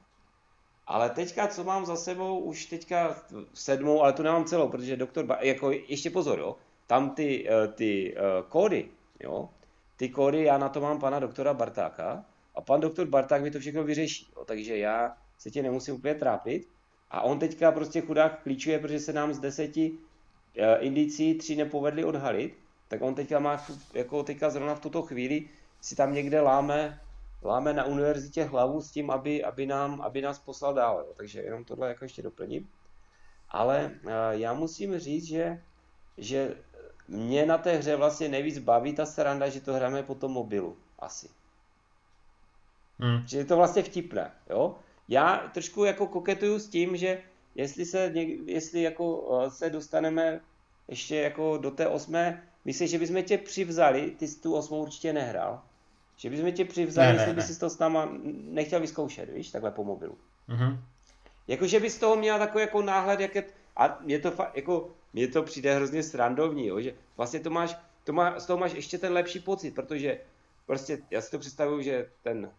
Ale 0.86 1.10
teďka, 1.10 1.48
co 1.48 1.64
mám 1.64 1.86
za 1.86 1.96
sebou, 1.96 2.38
už 2.38 2.66
teďka 2.66 3.22
sedmou, 3.54 4.02
ale 4.02 4.12
tu 4.12 4.22
nemám 4.22 4.44
celou, 4.44 4.68
protože 4.68 4.96
doktor, 4.96 5.24
ba- 5.24 5.38
jako 5.40 5.70
ještě 5.70 6.10
pozor, 6.10 6.38
jo, 6.38 6.56
tam 6.86 7.10
ty, 7.10 7.48
uh, 7.48 7.74
ty 7.74 8.14
uh, 8.16 8.48
kódy, 8.48 8.88
jo, 9.20 9.48
ty 9.96 10.08
kódy, 10.08 10.42
já 10.42 10.58
na 10.58 10.68
to 10.68 10.80
mám 10.80 11.00
pana 11.00 11.18
doktora 11.18 11.54
Bartáka 11.54 12.24
a 12.54 12.60
pan 12.60 12.80
doktor 12.80 13.06
Barták 13.06 13.42
mi 13.42 13.50
to 13.50 13.58
všechno 13.58 13.84
vyřeší, 13.84 14.32
jo, 14.36 14.44
takže 14.44 14.78
já 14.78 15.16
se 15.38 15.50
tě 15.50 15.62
nemusím 15.62 15.94
úplně 15.94 16.14
trápit. 16.14 16.68
A 17.10 17.20
on 17.20 17.38
teďka 17.38 17.72
prostě 17.72 18.00
chudák 18.00 18.42
klíčuje, 18.42 18.78
protože 18.78 19.00
se 19.00 19.12
nám 19.12 19.34
z 19.34 19.38
deseti 19.38 19.90
uh, 19.90 20.64
indicí 20.80 21.34
tři 21.34 21.56
nepovedli 21.56 22.04
odhalit, 22.04 22.58
tak 22.88 23.02
on 23.02 23.14
teďka 23.14 23.38
má, 23.38 23.64
jako 23.94 24.22
teďka 24.22 24.50
zrovna 24.50 24.74
v 24.74 24.80
tuto 24.80 25.02
chvíli 25.02 25.48
si 25.80 25.96
tam 25.96 26.14
někde 26.14 26.40
láme, 26.40 27.00
láme 27.42 27.72
na 27.72 27.84
univerzitě 27.84 28.44
hlavu 28.44 28.80
s 28.80 28.90
tím, 28.90 29.10
aby, 29.10 29.44
aby, 29.44 29.66
nám, 29.66 30.00
aby 30.00 30.22
nás 30.22 30.38
poslal 30.38 30.74
dál. 30.74 30.98
Jo. 30.98 31.12
Takže 31.16 31.40
jenom 31.40 31.64
tohle 31.64 31.88
jako 31.88 32.04
ještě 32.04 32.22
doplním. 32.22 32.68
Ale 33.48 33.90
uh, 34.04 34.10
já 34.30 34.54
musím 34.54 34.98
říct, 34.98 35.24
že, 35.24 35.62
že 36.18 36.56
mě 37.08 37.46
na 37.46 37.58
té 37.58 37.76
hře 37.76 37.96
vlastně 37.96 38.28
nejvíc 38.28 38.58
baví 38.58 38.92
ta 38.92 39.06
sranda, 39.06 39.48
že 39.48 39.60
to 39.60 39.74
hrajeme 39.74 40.02
po 40.02 40.14
tom 40.14 40.32
mobilu. 40.32 40.76
Asi. 40.98 41.28
Hmm. 42.98 43.26
Že 43.26 43.38
je 43.38 43.44
to 43.44 43.56
vlastně 43.56 43.82
vtipné, 43.82 44.32
jo. 44.50 44.78
Já 45.08 45.50
trošku 45.54 45.84
jako 45.84 46.06
koketuju 46.06 46.58
s 46.58 46.68
tím, 46.68 46.96
že 46.96 47.22
jestli 47.54 47.84
se, 47.84 48.12
jestli 48.44 48.82
jako 48.82 49.38
eh, 49.46 49.50
se 49.50 49.70
dostaneme 49.70 50.40
ještě 50.88 51.16
jako 51.16 51.58
do 51.58 51.70
té 51.70 51.88
osmé, 51.88 52.47
myslím, 52.68 52.88
že 52.88 52.98
bychom 52.98 53.22
tě 53.22 53.38
přivzali, 53.38 54.10
ty 54.10 54.28
jsi 54.28 54.40
tu 54.40 54.54
osmou 54.54 54.82
určitě 54.82 55.12
nehrál, 55.12 55.62
že 56.16 56.30
bychom 56.30 56.52
tě 56.52 56.64
přivzali, 56.64 57.08
ne, 57.08 57.14
jestli 57.14 57.28
ne, 57.28 57.34
bys 57.34 57.58
to 57.58 57.70
s 57.70 57.78
náma 57.78 58.08
nechtěl 58.44 58.80
vyzkoušet, 58.80 59.32
víš, 59.32 59.50
takhle 59.50 59.70
po 59.70 59.84
mobilu. 59.84 60.18
Mm-hmm. 60.48 60.78
Jakože 61.48 61.80
bys 61.80 61.98
toho 61.98 62.16
měl 62.16 62.38
takový 62.38 62.62
jako 62.62 62.82
náhled, 62.82 63.20
jak 63.20 63.34
je, 63.34 63.44
a 63.76 63.98
mě 64.04 64.18
to 64.18 64.32
jako, 64.54 64.90
mně 65.12 65.28
to 65.28 65.42
přijde 65.42 65.74
hrozně 65.74 66.02
srandovní, 66.02 66.66
jo, 66.66 66.80
že 66.80 66.94
vlastně 67.16 67.40
to 67.40 67.50
máš, 67.50 67.76
to 68.04 68.12
má, 68.12 68.40
z 68.40 68.46
toho 68.46 68.58
máš 68.58 68.72
ještě 68.72 68.98
ten 68.98 69.12
lepší 69.12 69.40
pocit, 69.40 69.74
protože 69.74 70.20
prostě 70.66 70.98
já 71.10 71.20
si 71.20 71.30
to 71.30 71.38
představuju, 71.38 71.82
že 71.82 72.08
ten, 72.22 72.50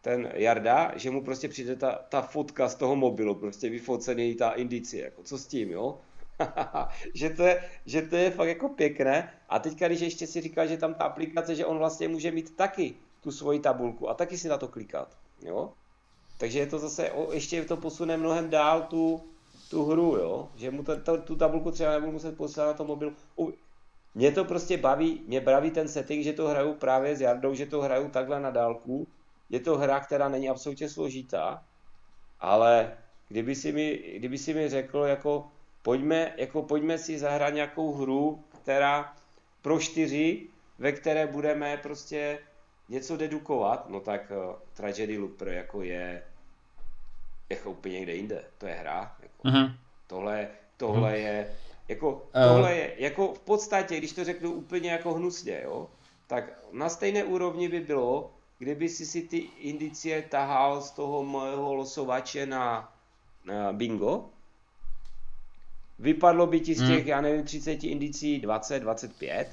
ten 0.00 0.32
Jarda, 0.34 0.92
že 0.96 1.10
mu 1.10 1.24
prostě 1.24 1.48
přijde 1.48 1.76
ta, 1.76 1.92
ta 2.08 2.22
fotka 2.22 2.68
z 2.68 2.74
toho 2.74 2.96
mobilu, 2.96 3.34
prostě 3.34 3.70
vyfocený 3.70 4.34
ta 4.34 4.50
indicie, 4.50 5.04
jako 5.04 5.22
co 5.22 5.38
s 5.38 5.46
tím, 5.46 5.70
jo? 5.70 6.00
že, 7.14 7.30
to 7.30 7.42
je, 7.42 7.64
že 7.86 8.02
to 8.02 8.16
je 8.16 8.30
fakt 8.30 8.48
jako 8.48 8.68
pěkné. 8.68 9.32
A 9.48 9.58
teďka, 9.58 9.88
když 9.88 10.00
ještě 10.00 10.26
si 10.26 10.40
říkal, 10.40 10.66
že 10.66 10.76
tam 10.76 10.94
ta 10.94 11.04
aplikace, 11.04 11.54
že 11.54 11.66
on 11.66 11.78
vlastně 11.78 12.08
může 12.08 12.30
mít 12.30 12.56
taky 12.56 12.94
tu 13.20 13.32
svoji 13.32 13.60
tabulku 13.60 14.08
a 14.08 14.14
taky 14.14 14.38
si 14.38 14.48
na 14.48 14.58
to 14.58 14.68
klikat, 14.68 15.16
jo? 15.42 15.72
Takže 16.38 16.58
je 16.58 16.66
to 16.66 16.78
zase, 16.78 17.10
ještě 17.32 17.64
to 17.64 17.76
posune 17.76 18.16
mnohem 18.16 18.50
dál 18.50 18.82
tu, 18.82 19.22
tu 19.70 19.84
hru, 19.84 20.16
jo? 20.16 20.48
Že 20.56 20.70
mu 20.70 20.82
to, 20.82 21.00
to, 21.00 21.18
tu 21.18 21.36
tabulku 21.36 21.70
třeba 21.70 21.92
nebudu 21.92 22.12
muset 22.12 22.36
poslat 22.36 22.66
na 22.66 22.72
to 22.72 22.84
mobil. 22.84 23.12
Mě 24.14 24.32
to 24.32 24.44
prostě 24.44 24.76
baví, 24.76 25.22
mě 25.26 25.40
baví 25.40 25.70
ten 25.70 25.88
setting, 25.88 26.24
že 26.24 26.32
to 26.32 26.48
hraju 26.48 26.74
právě 26.74 27.16
s 27.16 27.20
Jardou, 27.20 27.54
že 27.54 27.66
to 27.66 27.80
hraju 27.80 28.08
takhle 28.08 28.40
na 28.40 28.50
dálku. 28.50 29.06
Je 29.50 29.60
to 29.60 29.78
hra, 29.78 30.00
která 30.00 30.28
není 30.28 30.48
absolutně 30.48 30.88
složitá, 30.88 31.64
ale 32.40 32.96
kdyby 33.28 33.54
si 33.54 33.72
mi, 33.72 34.14
kdyby 34.16 34.38
si 34.38 34.54
mi 34.54 34.68
řekl, 34.68 34.98
jako 34.98 35.50
pojďme, 35.88 36.32
jako 36.36 36.62
pojďme 36.62 36.98
si 36.98 37.18
zahrát 37.18 37.54
nějakou 37.54 37.92
hru, 37.92 38.44
která 38.62 39.16
pro 39.62 39.80
čtyři, 39.80 40.46
ve 40.78 40.92
které 40.92 41.26
budeme 41.26 41.76
prostě 41.76 42.38
něco 42.88 43.16
dedukovat, 43.16 43.88
no 43.88 44.00
tak 44.00 44.30
uh, 44.30 44.54
Tragedy 44.74 45.18
Looper 45.18 45.48
jako 45.48 45.82
je 45.82 46.22
jako 47.48 47.70
úplně 47.70 47.94
někde 47.94 48.14
jinde. 48.14 48.44
To 48.58 48.66
je 48.66 48.74
hra. 48.74 49.16
Jako. 49.22 49.48
Uh-huh. 49.48 49.74
Tohle, 50.06 50.48
tohle 50.76 51.10
uh-huh. 51.10 51.24
je 51.24 51.56
jako, 51.88 52.12
uh. 52.12 52.20
tohle 52.32 52.74
je, 52.74 52.94
jako 52.98 53.34
v 53.34 53.40
podstatě, 53.40 53.96
když 53.96 54.12
to 54.12 54.24
řeknu 54.24 54.52
úplně 54.52 54.90
jako 54.90 55.14
hnusně, 55.14 55.60
jo, 55.64 55.88
tak 56.26 56.44
na 56.72 56.88
stejné 56.88 57.24
úrovni 57.24 57.68
by 57.68 57.80
bylo, 57.80 58.30
kdyby 58.58 58.88
si 58.88 59.06
si 59.06 59.22
ty 59.22 59.38
indicie 59.58 60.22
tahal 60.22 60.80
z 60.80 60.90
toho 60.90 61.24
mého 61.24 61.74
losovače 61.74 62.46
na, 62.46 62.92
na 63.44 63.72
bingo, 63.72 64.30
vypadlo 65.98 66.46
by 66.46 66.60
ti 66.60 66.74
z 66.74 66.78
těch, 66.78 67.00
hmm. 67.00 67.08
já 67.08 67.20
nevím, 67.20 67.44
30 67.44 67.84
indicí 67.84 68.40
20, 68.40 68.80
25 68.80 69.48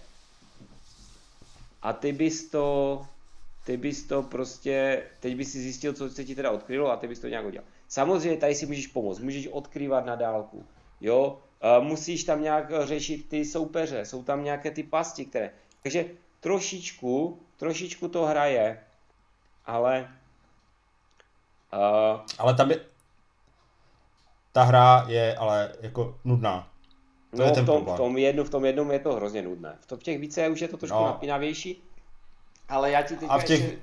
a 1.81 1.93
ty 1.93 2.11
bys 2.11 2.49
to, 2.49 3.01
ty 3.65 3.77
bys 3.77 4.03
to 4.03 4.23
prostě, 4.23 5.03
teď 5.19 5.35
bys 5.35 5.51
si 5.51 5.61
zjistil, 5.61 5.93
co 5.93 6.09
se 6.09 6.23
ti 6.23 6.35
teda 6.35 6.51
odkrylo 6.51 6.91
a 6.91 6.97
ty 6.97 7.07
bys 7.07 7.19
to 7.19 7.27
nějak 7.27 7.45
udělal. 7.45 7.67
Samozřejmě 7.87 8.37
tady 8.37 8.55
si 8.55 8.65
můžeš 8.65 8.87
pomoct, 8.87 9.19
můžeš 9.19 9.47
odkrývat 9.47 10.05
na 10.05 10.15
dálku, 10.15 10.65
jo, 11.01 11.39
musíš 11.79 12.23
tam 12.23 12.41
nějak 12.41 12.71
řešit 12.85 13.29
ty 13.29 13.45
soupeře, 13.45 14.05
jsou 14.05 14.23
tam 14.23 14.43
nějaké 14.43 14.71
ty 14.71 14.83
pasti, 14.83 15.25
které, 15.25 15.51
takže 15.83 16.05
trošičku, 16.39 17.39
trošičku 17.57 18.07
to 18.07 18.25
hraje, 18.25 18.83
ale... 19.65 20.11
Uh, 21.73 22.21
ale 22.37 22.53
tam 22.53 22.71
je, 22.71 22.79
ta 24.55 24.63
hra 24.63 25.05
je 25.07 25.35
ale 25.35 25.71
jako 25.81 26.15
nudná. 26.23 26.67
To 27.31 27.37
no 27.37 27.45
je 27.45 27.51
ten 27.51 27.63
v, 27.63 27.65
tom, 27.65 27.85
v, 27.85 27.97
tom 27.97 28.17
jednu, 28.17 28.43
v 28.43 28.49
tom 28.49 28.65
jednom 28.65 28.91
je 28.91 28.99
to 28.99 29.13
hrozně 29.13 29.41
nudné. 29.41 29.77
V, 29.79 29.85
tom, 29.85 29.99
v 29.99 30.03
těch 30.03 30.19
více 30.19 30.49
už 30.49 30.59
je 30.59 30.67
to 30.67 30.77
trošku 30.77 30.97
no. 30.97 31.05
napínavější, 31.05 31.83
ale 32.69 32.91
já 32.91 33.01
ti 33.01 33.15
teď 33.15 33.29
A 33.31 33.37
v 33.37 33.43
těch, 33.43 33.61
ještě... 33.61 33.77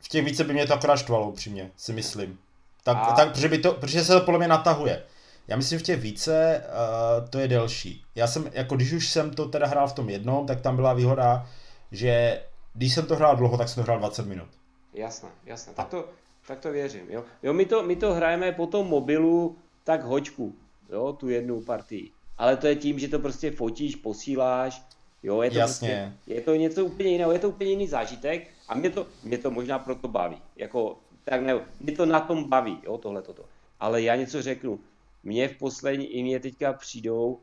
v 0.00 0.08
těch 0.08 0.24
více 0.24 0.44
by 0.44 0.52
mě 0.52 0.66
to 0.66 0.74
akorát 0.74 0.96
štvalo, 0.96 1.28
upřímně, 1.28 1.70
si 1.76 1.92
myslím. 1.92 2.38
Tak, 2.84 2.96
a... 3.00 3.12
tak 3.12 3.28
protože, 3.28 3.48
by 3.48 3.58
to, 3.58 3.72
protože 3.72 4.04
se 4.04 4.12
to 4.12 4.20
podle 4.20 4.38
mě 4.38 4.48
natahuje. 4.48 5.02
Já 5.48 5.56
myslím, 5.56 5.78
v 5.78 5.82
těch 5.82 6.00
více 6.00 6.64
uh, 6.64 7.28
to 7.28 7.38
je 7.38 7.48
delší. 7.48 8.04
Já 8.14 8.26
jsem, 8.26 8.50
jako 8.52 8.76
když 8.76 8.92
už 8.92 9.08
jsem 9.08 9.30
to 9.30 9.48
teda 9.48 9.66
hrál 9.66 9.88
v 9.88 9.92
tom 9.92 10.10
jednom, 10.10 10.46
tak 10.46 10.60
tam 10.60 10.76
byla 10.76 10.92
výhoda, 10.92 11.48
že 11.92 12.42
když 12.72 12.94
jsem 12.94 13.06
to 13.06 13.16
hrál 13.16 13.36
dlouho, 13.36 13.58
tak 13.58 13.68
jsem 13.68 13.82
to 13.82 13.84
hrál 13.84 13.98
20 13.98 14.26
minut. 14.26 14.48
Jasné, 14.94 15.28
jasné. 15.46 15.72
Tak 15.74 15.88
to, 15.88 16.08
tak 16.46 16.58
to 16.58 16.72
věřím. 16.72 17.06
Jo, 17.08 17.24
jo 17.42 17.52
my, 17.52 17.66
to, 17.66 17.82
my 17.82 17.96
to 17.96 18.14
hrajeme 18.14 18.52
po 18.52 18.66
tom 18.66 18.86
mobilu 18.86 19.56
tak 19.84 20.02
hoďku, 20.02 20.54
jo, 20.90 21.12
tu 21.12 21.28
jednu 21.28 21.60
partii. 21.60 22.10
Ale 22.38 22.56
to 22.56 22.66
je 22.66 22.76
tím, 22.76 22.98
že 22.98 23.08
to 23.08 23.18
prostě 23.18 23.50
fotíš, 23.50 23.96
posíláš, 23.96 24.82
jo, 25.22 25.42
je 25.42 25.50
to, 25.50 25.58
Jasně. 25.58 26.12
Prostě, 26.14 26.34
je 26.34 26.40
to 26.40 26.54
něco 26.54 26.84
úplně 26.84 27.10
jiného, 27.10 27.32
je 27.32 27.38
to 27.38 27.48
úplně 27.48 27.70
jiný 27.70 27.86
zážitek 27.86 28.50
a 28.68 28.74
mě 28.74 28.90
to, 28.90 29.06
mě 29.24 29.38
to 29.38 29.50
možná 29.50 29.78
proto 29.78 30.08
baví. 30.08 30.36
Jako, 30.56 30.98
tak 31.24 31.42
ne, 31.42 31.66
mě 31.80 31.96
to 31.96 32.06
na 32.06 32.20
tom 32.20 32.48
baví, 32.48 32.78
jo, 32.82 32.98
tohle 32.98 33.22
toto. 33.22 33.44
Ale 33.80 34.02
já 34.02 34.16
něco 34.16 34.42
řeknu, 34.42 34.80
mně 35.22 35.48
v 35.48 35.58
poslední 35.58 36.06
i 36.06 36.22
mě 36.22 36.40
teďka 36.40 36.72
přijdou, 36.72 37.38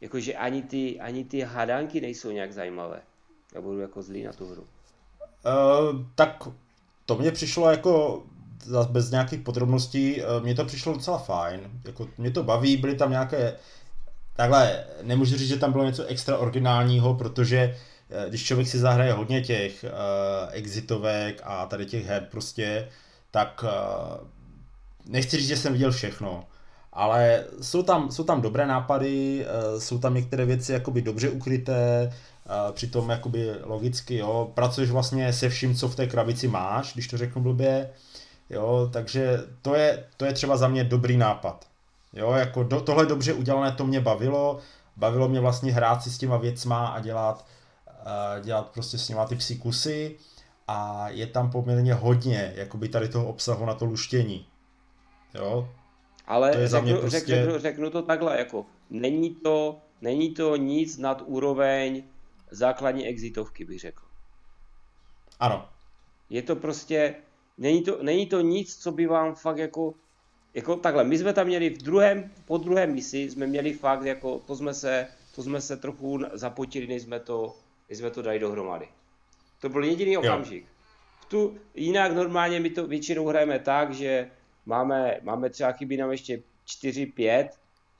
jakože 0.00 0.34
ani 0.34 0.62
ty, 0.62 1.00
ani 1.00 1.24
ty 1.24 1.40
hadanky 1.40 2.00
nejsou 2.00 2.30
nějak 2.30 2.52
zajímavé. 2.52 3.02
Já 3.54 3.60
budu 3.60 3.80
jako 3.80 4.02
zlý 4.02 4.22
na 4.22 4.32
tu 4.32 4.46
hru. 4.46 4.62
Uh, 4.62 6.00
tak 6.14 6.48
to 7.06 7.16
mě 7.16 7.32
přišlo 7.32 7.70
jako 7.70 8.22
bez 8.90 9.10
nějakých 9.10 9.40
podrobností, 9.40 10.22
uh, 10.22 10.42
mně 10.42 10.54
to 10.54 10.64
přišlo 10.64 10.92
docela 10.92 11.18
fajn. 11.18 11.60
Jako, 11.84 12.08
mě 12.18 12.30
to 12.30 12.42
baví, 12.42 12.76
byly 12.76 12.94
tam 12.94 13.10
nějaké 13.10 13.54
Takhle, 14.36 14.84
nemůžu 15.02 15.36
říct, 15.36 15.48
že 15.48 15.56
tam 15.56 15.72
bylo 15.72 15.84
něco 15.84 16.04
extra 16.04 16.38
originálního, 16.38 17.14
protože 17.14 17.76
eh, 18.10 18.28
když 18.28 18.44
člověk 18.44 18.68
si 18.68 18.78
zahraje 18.78 19.12
hodně 19.12 19.40
těch 19.40 19.84
uh, 19.84 20.48
exitovek 20.52 21.40
a 21.44 21.66
tady 21.66 21.86
těch 21.86 22.06
her 22.06 22.26
prostě, 22.30 22.88
tak 23.30 23.64
uh, 23.64 24.28
nechci 25.06 25.36
říct, 25.36 25.48
že 25.48 25.56
jsem 25.56 25.72
viděl 25.72 25.92
všechno, 25.92 26.44
ale 26.92 27.44
jsou 27.62 27.82
tam, 27.82 28.10
jsou 28.10 28.24
tam 28.24 28.42
dobré 28.42 28.66
nápady, 28.66 29.46
uh, 29.46 29.80
jsou 29.80 29.98
tam 29.98 30.14
některé 30.14 30.44
věci 30.44 30.72
jakoby 30.72 31.02
dobře 31.02 31.30
ukryté, 31.30 32.12
uh, 32.12 32.72
přitom 32.72 33.10
jakoby 33.10 33.50
logicky, 33.62 34.16
jo, 34.16 34.50
pracuješ 34.54 34.90
vlastně 34.90 35.32
se 35.32 35.48
vším, 35.48 35.74
co 35.74 35.88
v 35.88 35.96
té 35.96 36.06
krabici 36.06 36.48
máš, 36.48 36.94
když 36.94 37.08
to 37.08 37.16
řeknu 37.18 37.42
blbě, 37.42 37.90
jo, 38.54 38.90
takže 38.92 39.38
to 39.62 39.74
je, 39.74 40.08
to 40.16 40.24
je 40.24 40.32
třeba 40.32 40.56
za 40.56 40.68
mě 40.68 40.84
dobrý 40.84 41.16
nápad. 41.16 41.68
Jo, 42.12 42.32
jako 42.32 42.62
do, 42.62 42.80
tohle 42.80 43.06
dobře 43.06 43.32
udělané, 43.32 43.72
to 43.72 43.86
mě 43.86 44.00
bavilo. 44.00 44.58
Bavilo 44.96 45.28
mě 45.28 45.40
vlastně 45.40 45.72
hrát 45.72 46.02
si 46.02 46.10
s 46.10 46.18
těma 46.18 46.36
věcma 46.36 46.86
a 46.86 47.00
dělat, 47.00 47.46
uh, 47.86 48.44
dělat 48.44 48.70
prostě 48.70 48.98
s 48.98 49.08
nima 49.08 49.26
ty 49.26 49.36
psykusy 49.36 50.16
a 50.68 51.08
je 51.08 51.26
tam 51.26 51.50
poměrně 51.50 51.94
hodně 51.94 52.52
jakoby 52.56 52.88
tady 52.88 53.08
toho 53.08 53.26
obsahu 53.26 53.66
na 53.66 53.74
to 53.74 53.84
luštění. 53.84 54.46
Jo? 55.34 55.68
Ale 56.26 56.52
to 56.52 56.58
je 56.58 56.68
řeknu, 56.68 56.78
za 56.78 56.80
mě 56.80 56.94
prostě... 56.94 57.20
řeknu, 57.20 57.58
řeknu 57.58 57.90
to 57.90 58.02
takhle, 58.02 58.38
jako 58.38 58.66
není 58.90 59.34
to, 59.34 59.78
není 60.00 60.34
to 60.34 60.56
nic 60.56 60.98
nad 60.98 61.22
úroveň 61.26 62.02
základní 62.50 63.06
exitovky, 63.06 63.64
bych 63.64 63.80
řekl. 63.80 64.02
Ano. 65.40 65.68
Je 66.30 66.42
to 66.42 66.56
prostě, 66.56 67.14
není 67.58 67.82
to, 67.82 68.02
není 68.02 68.26
to 68.26 68.40
nic, 68.40 68.76
co 68.76 68.92
by 68.92 69.06
vám 69.06 69.34
fakt 69.34 69.58
jako 69.58 69.94
jako 70.54 70.76
takhle, 70.76 71.04
my 71.04 71.18
jsme 71.18 71.32
tam 71.32 71.46
měli 71.46 71.70
v 71.70 71.82
druhém, 71.82 72.30
po 72.46 72.58
druhém 72.58 72.92
misi 72.92 73.30
jsme 73.30 73.46
měli 73.46 73.72
fakt, 73.72 74.04
jako 74.04 74.38
to 74.38 74.56
jsme 74.56 74.74
se, 74.74 75.08
to 75.34 75.42
jsme 75.42 75.60
se 75.60 75.76
trochu 75.76 76.20
zapotili, 76.32 76.86
než 76.86 77.02
jsme 77.02 77.20
to, 77.20 77.56
než 77.88 77.98
jsme 77.98 78.10
to 78.10 78.22
dali 78.22 78.38
dohromady. 78.38 78.88
To 79.60 79.68
byl 79.68 79.84
jediný 79.84 80.16
okamžik. 80.16 80.66
V 81.20 81.24
tu, 81.24 81.58
jinak 81.74 82.12
normálně 82.12 82.60
my 82.60 82.70
to 82.70 82.86
většinou 82.86 83.26
hrajeme 83.26 83.58
tak, 83.58 83.94
že 83.94 84.30
máme, 84.66 85.18
máme 85.22 85.50
třeba 85.50 85.72
chybí 85.72 85.96
nám 85.96 86.10
ještě 86.10 86.42
4-5 86.66 87.48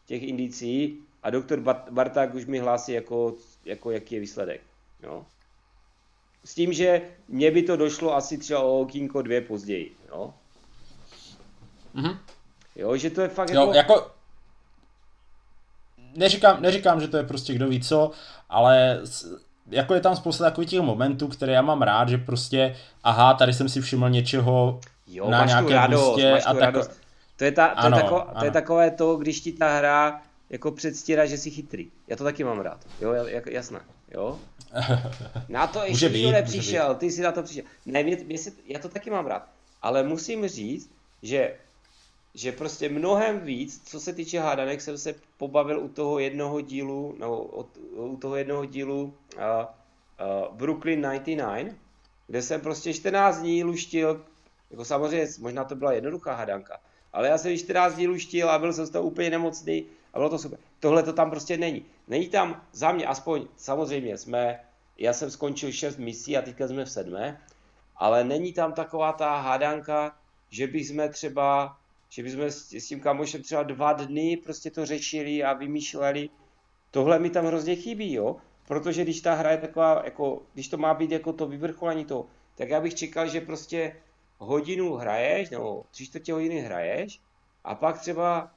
těch 0.07 0.22
indicí 0.22 0.98
a 1.22 1.30
doktor 1.30 1.61
Barták 1.90 2.34
už 2.34 2.46
mi 2.46 2.59
hlásí, 2.59 2.92
jako, 2.92 3.34
jako 3.64 3.90
jaký 3.90 4.14
je 4.14 4.20
výsledek. 4.20 4.61
Jo. 5.02 5.26
S 6.45 6.55
tím, 6.55 6.72
že 6.72 7.03
mně 7.28 7.51
by 7.51 7.62
to 7.62 7.76
došlo 7.76 8.14
asi 8.14 8.38
třeba 8.38 8.61
o 8.61 8.80
okýnko 8.80 9.22
dvě 9.22 9.40
později. 9.40 9.97
Jo. 10.09 10.34
Mm-hmm. 11.95 12.18
Jo, 12.76 12.97
že 12.97 13.11
to 13.11 13.20
je 13.20 13.28
fakt 13.28 13.51
jo, 13.51 13.61
jako... 13.61 13.74
jako... 13.74 14.11
Neříkám, 16.16 16.62
neříkám, 16.62 17.01
že 17.01 17.09
to 17.09 17.16
je 17.16 17.22
prostě 17.22 17.55
kdo 17.55 17.68
ví 17.68 17.80
co, 17.80 18.11
ale 18.49 19.01
jako 19.70 19.95
je 19.95 20.01
tam 20.01 20.16
spousta 20.16 20.45
takových 20.45 20.70
těch 20.70 20.80
momentů, 20.80 21.28
které 21.28 21.53
já 21.53 21.62
mám 21.62 21.82
rád, 21.82 22.09
že 22.09 22.18
prostě, 22.18 22.76
aha, 23.05 23.34
tady 23.34 23.53
jsem 23.53 23.68
si 23.68 23.80
všiml 23.80 24.11
něčeho 24.11 24.80
jo, 25.07 25.30
na 25.30 25.45
nějaké 25.45 25.74
radost, 25.74 26.22
máš 26.32 26.42
a 26.47 26.53
tak. 26.53 26.61
Radost. 26.61 27.01
To 27.36 27.45
je, 27.45 27.53
ta, 27.53 27.68
to, 27.68 27.78
ano, 27.78 27.97
je 27.97 28.03
tako, 28.03 28.22
ano. 28.22 28.34
to 28.38 28.45
je 28.45 28.51
takové 28.51 28.90
to, 28.90 29.16
když 29.16 29.40
ti 29.40 29.53
ta 29.53 29.76
hra 29.76 30.22
jako 30.51 30.70
předstírá, 30.70 31.26
že 31.26 31.38
jsi 31.38 31.51
chytrý. 31.51 31.90
Já 32.09 32.16
to 32.16 32.24
taky 32.24 32.45
mám 32.45 32.61
rád. 32.61 32.86
Jo, 33.01 33.12
jasné. 33.51 33.80
Jo? 34.11 34.38
Na 35.49 35.66
to 35.66 35.83
ještě 35.83 36.09
nikdo 36.09 36.33
nepřišel, 36.33 36.95
ty 36.95 37.11
jsi 37.11 37.22
na 37.22 37.33
to 37.33 37.43
přišel. 37.43 37.64
Ne, 37.87 38.03
mě, 38.03 38.16
mě 38.16 38.39
si, 38.39 38.53
já 38.66 38.79
to 38.79 38.89
taky 38.89 39.11
mám 39.11 39.27
rád. 39.27 39.49
Ale 39.83 40.03
musím 40.03 40.49
říct, 40.49 40.91
že, 41.22 41.57
že 42.35 42.53
prostě 42.53 42.89
mnohem 42.89 43.41
víc, 43.41 43.83
co 43.85 44.01
se 44.01 44.12
týče 44.12 44.41
hádanek, 44.41 44.81
jsem 44.81 44.99
se 44.99 45.14
pobavil 45.37 45.81
u 45.81 45.89
toho 45.89 46.18
jednoho 46.18 46.61
dílu, 46.61 47.16
no, 47.18 47.43
u 47.97 48.16
toho 48.16 48.37
jednoho 48.37 48.64
dílu 48.64 49.03
uh, 49.05 49.41
uh, 49.41 50.57
Brooklyn 50.57 51.03
99, 51.03 51.75
kde 52.27 52.43
jsem 52.43 52.61
prostě 52.61 52.95
14 52.95 53.39
dní 53.39 53.64
luštil, 53.64 54.25
jako 54.70 54.85
samozřejmě, 54.85 55.27
možná 55.39 55.64
to 55.64 55.75
byla 55.75 55.93
jednoduchá 55.93 56.35
hadanka, 56.35 56.81
ale 57.12 57.29
já 57.29 57.39
jsem 57.39 57.59
14 57.59 57.95
dní 57.95 58.07
luštil 58.07 58.51
a 58.51 58.59
byl 58.59 58.72
jsem 58.72 58.87
z 58.87 58.91
toho 58.91 59.05
úplně 59.05 59.31
nemocný 59.31 59.87
a 60.15 60.19
bylo 60.19 60.31
to 60.31 60.39
super. 60.39 60.59
Tohle 60.81 61.03
to 61.03 61.12
tam 61.12 61.31
prostě 61.31 61.57
není. 61.57 61.85
Není 62.09 62.29
tam 62.29 62.62
za 62.73 62.93
mě, 62.93 63.07
aspoň 63.07 63.47
samozřejmě 63.57 64.19
jsme, 64.19 64.61
já 64.99 65.12
jsem 65.12 65.31
skončil 65.31 65.73
6 65.73 65.99
misí 65.99 66.37
a 66.37 66.43
teďka 66.43 66.69
jsme 66.69 66.85
v 66.85 66.91
sedmé, 66.91 67.41
ale 67.97 68.25
není 68.25 68.53
tam 68.53 68.73
taková 68.73 69.12
ta 69.12 69.41
hádanka, 69.41 70.17
že 70.51 70.67
bychom 70.67 71.09
třeba, 71.09 71.77
že 72.09 72.23
bychom 72.23 72.41
s, 72.45 72.73
s 72.73 72.89
tím 72.89 73.01
kamošem 73.01 73.43
třeba 73.43 73.62
dva 73.62 73.93
dny 73.93 74.37
prostě 74.37 74.71
to 74.71 74.87
řešili 74.87 75.45
a 75.45 75.53
vymýšleli. 75.53 76.31
Tohle 76.91 77.19
mi 77.19 77.31
tam 77.31 77.47
hrozně 77.47 77.77
chybí, 77.77 78.12
jo? 78.12 78.37
Protože 78.69 79.03
když 79.03 79.21
ta 79.21 79.35
hra 79.35 79.51
je 79.51 79.59
taková, 79.59 80.03
jako, 80.05 80.43
když 80.55 80.69
to 80.69 80.77
má 80.77 80.95
být 80.95 81.11
jako 81.11 81.33
to 81.33 81.47
vyvrcholení 81.47 82.05
toho, 82.05 82.27
tak 82.55 82.69
já 82.69 82.81
bych 82.81 82.95
čekal, 82.95 83.29
že 83.29 83.41
prostě 83.41 83.97
hodinu 84.39 84.95
hraješ, 84.95 85.51
nebo 85.51 85.85
tři 85.91 86.07
čtvrtě 86.07 86.33
hodiny 86.33 86.61
hraješ 86.61 87.21
a 87.65 87.75
pak 87.75 88.01
třeba 88.01 88.53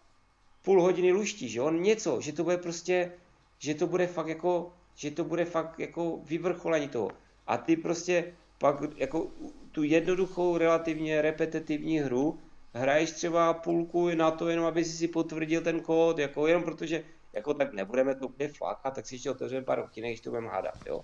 půl 0.67 0.81
hodiny 0.81 1.11
luštíš, 1.11 1.53
jo, 1.53 1.71
něco, 1.71 2.21
že 2.21 2.33
to 2.33 2.43
bude 2.43 2.57
prostě, 2.57 3.11
že 3.59 3.75
to 3.75 3.87
bude 3.87 4.07
fakt 4.07 4.27
jako, 4.27 4.73
že 4.95 5.11
to 5.11 5.23
bude 5.23 5.45
fakt 5.45 5.79
jako 5.79 6.19
vyvrcholení 6.23 6.87
toho. 6.87 7.11
A 7.47 7.57
ty 7.57 7.77
prostě 7.77 8.33
pak 8.57 8.75
jako 8.95 9.27
tu 9.71 9.83
jednoduchou, 9.83 10.57
relativně 10.57 11.21
repetitivní 11.21 11.99
hru 11.99 12.39
hraješ 12.73 13.11
třeba 13.11 13.53
půlku 13.53 14.09
na 14.15 14.31
to, 14.31 14.49
jenom 14.49 14.65
aby 14.65 14.85
si 14.85 14.91
si 14.91 15.07
potvrdil 15.07 15.61
ten 15.61 15.79
kód, 15.79 16.19
jako 16.19 16.47
jenom 16.47 16.63
protože 16.63 17.03
jako 17.33 17.53
tak 17.53 17.73
nebudeme 17.73 18.15
to 18.15 18.27
úplně 18.27 18.49
flakat, 18.49 18.95
tak 18.95 19.05
si 19.07 19.15
ještě 19.15 19.31
otevřeme 19.31 19.65
pár 19.65 19.79
okinek, 19.79 20.11
když 20.11 20.21
to 20.21 20.29
budeme 20.29 20.49
hádat, 20.49 20.75
jo. 20.85 21.01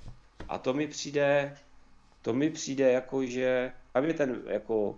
A 0.47 0.57
to 0.57 0.73
mi 0.73 0.87
přijde, 0.87 1.55
to 2.21 2.33
mi 2.33 2.49
přijde 2.49 2.91
jako, 2.91 3.25
že 3.25 3.71
tam 3.93 4.05
je 4.05 4.13
ten 4.13 4.43
jako 4.47 4.95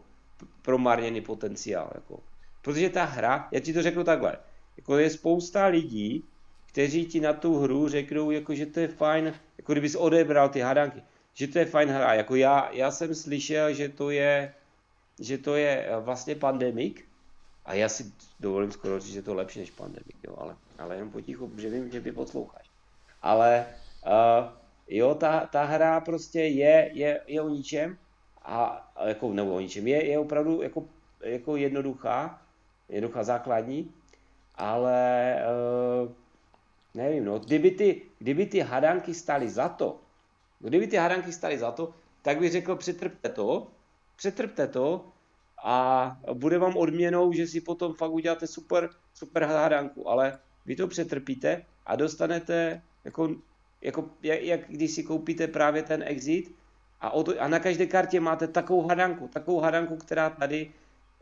promarněný 0.61 1.22
potenciál, 1.22 1.91
jako. 1.95 2.20
Protože 2.61 2.89
ta 2.89 3.03
hra, 3.03 3.47
já 3.51 3.59
ti 3.59 3.74
to 3.74 3.82
řeknu 3.82 4.03
takhle, 4.03 4.38
jako 4.78 4.97
je 4.97 5.09
spousta 5.09 5.65
lidí, 5.65 6.23
kteří 6.65 7.05
ti 7.05 7.19
na 7.19 7.34
tu 7.34 7.59
hru 7.59 7.89
řeknou, 7.89 8.32
jako, 8.32 8.55
že 8.55 8.65
to 8.65 8.80
je 8.80 8.88
fajn, 8.88 9.34
jako 9.57 9.71
kdyby 9.71 9.89
jsi 9.89 9.97
odebral 9.97 10.49
ty 10.49 10.59
hádanky, 10.59 11.03
že 11.34 11.47
to 11.47 11.59
je 11.59 11.65
fajn 11.65 11.89
hra. 11.89 12.13
Jako 12.13 12.36
já, 12.36 12.69
já 12.71 12.91
jsem 12.91 13.15
slyšel, 13.15 13.73
že 13.73 13.89
to 13.89 14.09
je, 14.09 14.53
že 15.19 15.38
to 15.38 15.55
je 15.55 15.89
vlastně 15.99 16.36
pandemik, 16.36 17.05
a 17.65 17.73
já 17.73 17.89
si 17.89 18.13
dovolím 18.39 18.71
skoro 18.71 18.99
říct, 18.99 19.13
že 19.13 19.21
to 19.21 19.32
je 19.32 19.36
lepší 19.36 19.59
než 19.59 19.71
pandemik, 19.71 20.17
jo, 20.23 20.36
ale, 20.38 20.55
ale 20.80 20.95
jenom 20.95 21.11
potichu, 21.11 21.47
protože 21.47 21.69
vím, 21.69 21.91
že 21.91 22.01
ty 22.01 22.11
posloucháš. 22.11 22.69
Ale 23.21 23.65
uh, 24.05 24.47
jo, 24.88 25.15
ta, 25.15 25.45
ta 25.45 25.63
hra 25.63 25.99
prostě 25.99 26.39
je, 26.39 26.91
je, 26.93 27.21
je 27.28 27.41
o 27.41 27.49
ničem, 27.49 27.97
a, 28.41 28.91
jako, 29.07 29.34
nebo 29.34 29.55
o 29.55 29.59
ničem, 29.59 29.88
je, 29.88 30.05
je 30.05 30.19
opravdu 30.19 30.61
jako, 30.61 30.86
jako 31.21 31.55
jednoduchá, 31.55 32.41
jednoduchá 32.89 33.23
základní, 33.23 33.91
ale 34.58 35.36
uh, 36.03 36.12
nevím, 36.93 37.26
no, 37.26 37.39
kdyby 37.39 37.72
ty, 37.72 38.01
kdyby 38.20 38.45
ty 38.45 38.60
hadanky 38.60 39.14
staly 39.14 39.49
za 39.49 39.70
to, 39.70 39.99
kdyby 40.60 40.88
ty 40.88 40.95
hadanky 40.95 41.34
staly 41.34 41.58
za 41.58 41.72
to, 41.72 41.93
tak 42.22 42.39
bych 42.39 42.51
řekl, 42.51 42.76
přetrpte 42.76 43.30
to, 43.30 43.68
přetrpte 44.16 44.68
to 44.68 45.06
a 45.64 46.18
bude 46.34 46.58
vám 46.58 46.78
odměnou, 46.78 47.34
že 47.34 47.47
si 47.47 47.62
potom 47.62 47.93
fakt 47.93 48.12
uděláte 48.12 48.47
super, 48.47 48.89
super 49.14 49.43
hadanku, 49.43 50.10
ale 50.10 50.39
vy 50.66 50.76
to 50.76 50.88
přetrpíte 50.88 51.66
a 51.86 51.95
dostanete, 51.95 52.82
jako, 53.06 53.36
jako 53.82 54.10
jak, 54.24 54.41
jak 54.41 54.62
když 54.68 54.91
si 54.91 55.03
koupíte 55.03 55.47
právě 55.47 55.84
ten 55.84 56.03
exit 56.08 56.56
a, 57.01 57.10
o 57.10 57.24
to, 57.24 57.41
a 57.41 57.47
na 57.47 57.60
každé 57.60 57.86
kartě 57.86 58.20
máte 58.20 58.47
takovou 58.47 58.88
hadanku, 58.88 59.28
takovou 59.28 59.60
hadanku, 59.60 59.97
která 59.97 60.30
tady, 60.30 60.72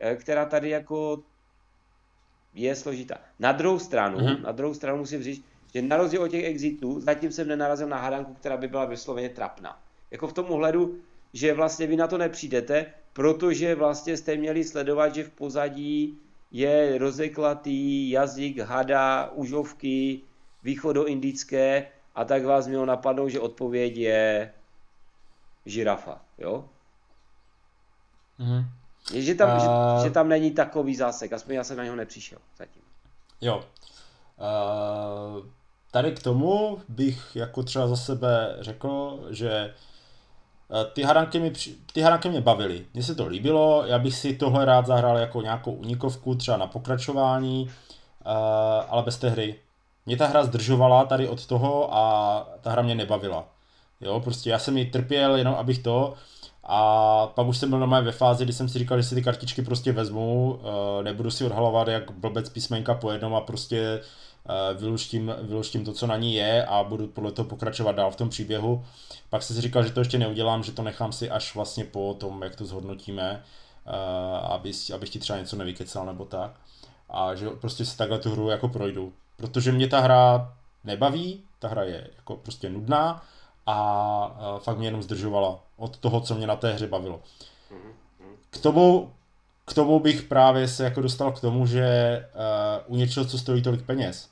eh, 0.00 0.16
která 0.16 0.44
tady 0.44 0.70
jako 0.70 1.22
je 2.54 2.76
složitá. 2.76 3.18
Na 3.38 3.52
druhou 3.52 3.78
stranu, 3.78 4.18
mm-hmm. 4.18 4.42
na 4.42 4.52
druhou 4.52 4.74
stranu 4.74 4.98
musím 4.98 5.22
říct, 5.22 5.44
že 5.74 5.82
na 5.82 5.96
rozdíl 5.96 6.22
od 6.22 6.28
těch 6.28 6.44
exitů, 6.44 7.00
zatím 7.00 7.32
jsem 7.32 7.48
nenarazil 7.48 7.88
na 7.88 7.96
hádanku, 7.96 8.34
která 8.34 8.56
by 8.56 8.68
byla 8.68 8.84
vysloveně 8.84 9.28
trapná. 9.28 9.78
Jako 10.10 10.28
v 10.28 10.32
tom 10.32 10.46
ohledu, 10.48 10.98
že 11.32 11.54
vlastně 11.54 11.86
vy 11.86 11.96
na 11.96 12.06
to 12.06 12.18
nepřijdete, 12.18 12.86
protože 13.12 13.74
vlastně 13.74 14.16
jste 14.16 14.36
měli 14.36 14.64
sledovat, 14.64 15.14
že 15.14 15.24
v 15.24 15.30
pozadí 15.30 16.18
je 16.50 16.98
rozeklatý 16.98 18.10
jazyk 18.10 18.58
hada, 18.58 19.30
užovky, 19.34 20.20
východoindické 20.62 21.86
a 22.14 22.24
tak 22.24 22.44
vás 22.44 22.66
mělo 22.66 22.86
napadnout, 22.86 23.28
že 23.28 23.40
odpověď 23.40 23.96
je 23.96 24.52
žirafa, 25.66 26.20
jo? 26.38 26.68
Mm-hmm. 28.40 28.64
Je, 29.12 29.22
že 29.22 29.34
tam, 29.34 29.56
uh... 29.56 29.62
že, 29.62 30.04
že 30.04 30.10
tam 30.10 30.28
není 30.28 30.50
takový 30.50 30.96
zásek, 30.96 31.32
aspoň 31.32 31.54
já 31.54 31.64
jsem 31.64 31.76
na 31.76 31.84
něho 31.84 31.96
nepřišel 31.96 32.38
zatím. 32.58 32.82
Jo. 33.40 33.56
Uh, 33.56 35.46
tady 35.90 36.12
k 36.12 36.22
tomu 36.22 36.78
bych 36.88 37.36
jako 37.36 37.62
třeba 37.62 37.86
za 37.86 37.96
sebe 37.96 38.56
řekl, 38.60 39.20
že 39.30 39.74
ty 40.92 41.02
haranky, 41.02 41.40
mi, 41.40 41.52
ty 41.92 42.00
haranky 42.00 42.28
mě 42.28 42.40
bavily. 42.40 42.86
Mně 42.94 43.02
se 43.02 43.14
to 43.14 43.26
líbilo, 43.26 43.84
já 43.86 43.98
bych 43.98 44.16
si 44.16 44.34
tohle 44.34 44.64
rád 44.64 44.86
zahrál 44.86 45.18
jako 45.18 45.42
nějakou 45.42 45.72
unikovku, 45.72 46.34
třeba 46.34 46.56
na 46.56 46.66
pokračování, 46.66 47.64
uh, 47.64 48.32
ale 48.88 49.02
bez 49.02 49.16
té 49.16 49.30
hry. 49.30 49.54
Mě 50.06 50.16
ta 50.16 50.26
hra 50.26 50.44
zdržovala 50.44 51.04
tady 51.04 51.28
od 51.28 51.46
toho 51.46 51.94
a 51.94 52.46
ta 52.60 52.70
hra 52.70 52.82
mě 52.82 52.94
nebavila. 52.94 53.48
Jo, 54.00 54.20
prostě 54.20 54.50
já 54.50 54.58
jsem 54.58 54.76
ji 54.78 54.84
trpěl 54.84 55.36
jenom 55.36 55.54
abych 55.54 55.78
to, 55.78 56.14
a 56.66 57.26
pak 57.26 57.46
už 57.46 57.58
jsem 57.58 57.70
byl 57.70 57.78
normálně 57.78 58.06
ve 58.06 58.12
fázi, 58.12 58.44
kdy 58.44 58.52
jsem 58.52 58.68
si 58.68 58.78
říkal, 58.78 58.98
že 58.98 59.08
si 59.08 59.14
ty 59.14 59.22
kartičky 59.22 59.62
prostě 59.62 59.92
vezmu, 59.92 60.52
uh, 60.52 61.04
nebudu 61.04 61.30
si 61.30 61.44
odhalovat 61.44 61.88
jak 61.88 62.10
blbec 62.10 62.48
písmenka 62.48 62.94
po 62.94 63.10
jednom 63.10 63.34
a 63.34 63.40
prostě 63.40 64.00
uh, 64.00 64.80
vyluštím, 64.80 65.34
vyluštím 65.42 65.84
to, 65.84 65.92
co 65.92 66.06
na 66.06 66.16
ní 66.16 66.34
je 66.34 66.64
a 66.64 66.84
budu 66.84 67.06
podle 67.06 67.32
toho 67.32 67.48
pokračovat 67.48 67.92
dál 67.96 68.10
v 68.10 68.16
tom 68.16 68.28
příběhu. 68.28 68.84
Pak 69.30 69.42
jsem 69.42 69.56
si 69.56 69.62
říkal, 69.62 69.84
že 69.84 69.90
to 69.90 70.00
ještě 70.00 70.18
neudělám, 70.18 70.62
že 70.62 70.72
to 70.72 70.82
nechám 70.82 71.12
si 71.12 71.30
až 71.30 71.54
vlastně 71.54 71.84
po 71.84 72.16
tom, 72.20 72.42
jak 72.42 72.56
to 72.56 72.64
zhodnotíme, 72.64 73.42
uh, 73.86 74.52
aby, 74.52 74.72
abych 74.94 75.10
ti 75.10 75.18
třeba 75.18 75.38
něco 75.38 75.56
nevykecal 75.56 76.06
nebo 76.06 76.24
tak. 76.24 76.50
A 77.10 77.34
že 77.34 77.50
prostě 77.50 77.84
si 77.84 77.96
takhle 77.96 78.18
tu 78.18 78.30
hru 78.30 78.48
jako 78.48 78.68
projdu. 78.68 79.12
Protože 79.36 79.72
mě 79.72 79.88
ta 79.88 80.00
hra 80.00 80.52
nebaví, 80.84 81.42
ta 81.58 81.68
hra 81.68 81.82
je 81.82 82.10
jako 82.16 82.36
prostě 82.36 82.70
nudná 82.70 83.22
a 83.66 84.58
fakt 84.58 84.78
mě 84.78 84.86
jenom 84.86 85.02
zdržovala 85.02 85.58
od 85.76 85.96
toho, 85.96 86.20
co 86.20 86.34
mě 86.34 86.46
na 86.46 86.56
té 86.56 86.72
hře 86.72 86.86
bavilo. 86.86 87.20
K 88.50 88.58
tomu, 88.58 89.12
k 89.64 89.74
tomu 89.74 90.00
bych 90.00 90.22
právě 90.22 90.68
se 90.68 90.84
jako 90.84 91.00
dostal 91.00 91.32
k 91.32 91.40
tomu, 91.40 91.66
že 91.66 92.26
uh, 92.86 92.94
u 92.94 92.96
něčeho, 92.96 93.26
co 93.26 93.38
stojí 93.38 93.62
tolik 93.62 93.82
peněz, 93.82 94.28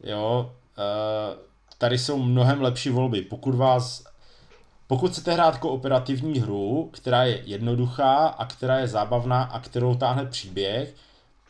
jo, 0.00 0.52
uh, 0.78 1.38
tady 1.78 1.98
jsou 1.98 2.18
mnohem 2.18 2.62
lepší 2.62 2.90
volby. 2.90 3.22
Pokud 3.22 3.54
vás, 3.54 4.04
pokud 4.86 5.12
chcete 5.12 5.32
hrát 5.32 5.58
kooperativní 5.58 6.40
hru, 6.40 6.90
která 6.92 7.24
je 7.24 7.42
jednoduchá 7.44 8.26
a 8.26 8.46
která 8.46 8.78
je 8.78 8.88
zábavná 8.88 9.42
a 9.42 9.60
kterou 9.60 9.94
táhne 9.94 10.26
příběh, 10.26 10.94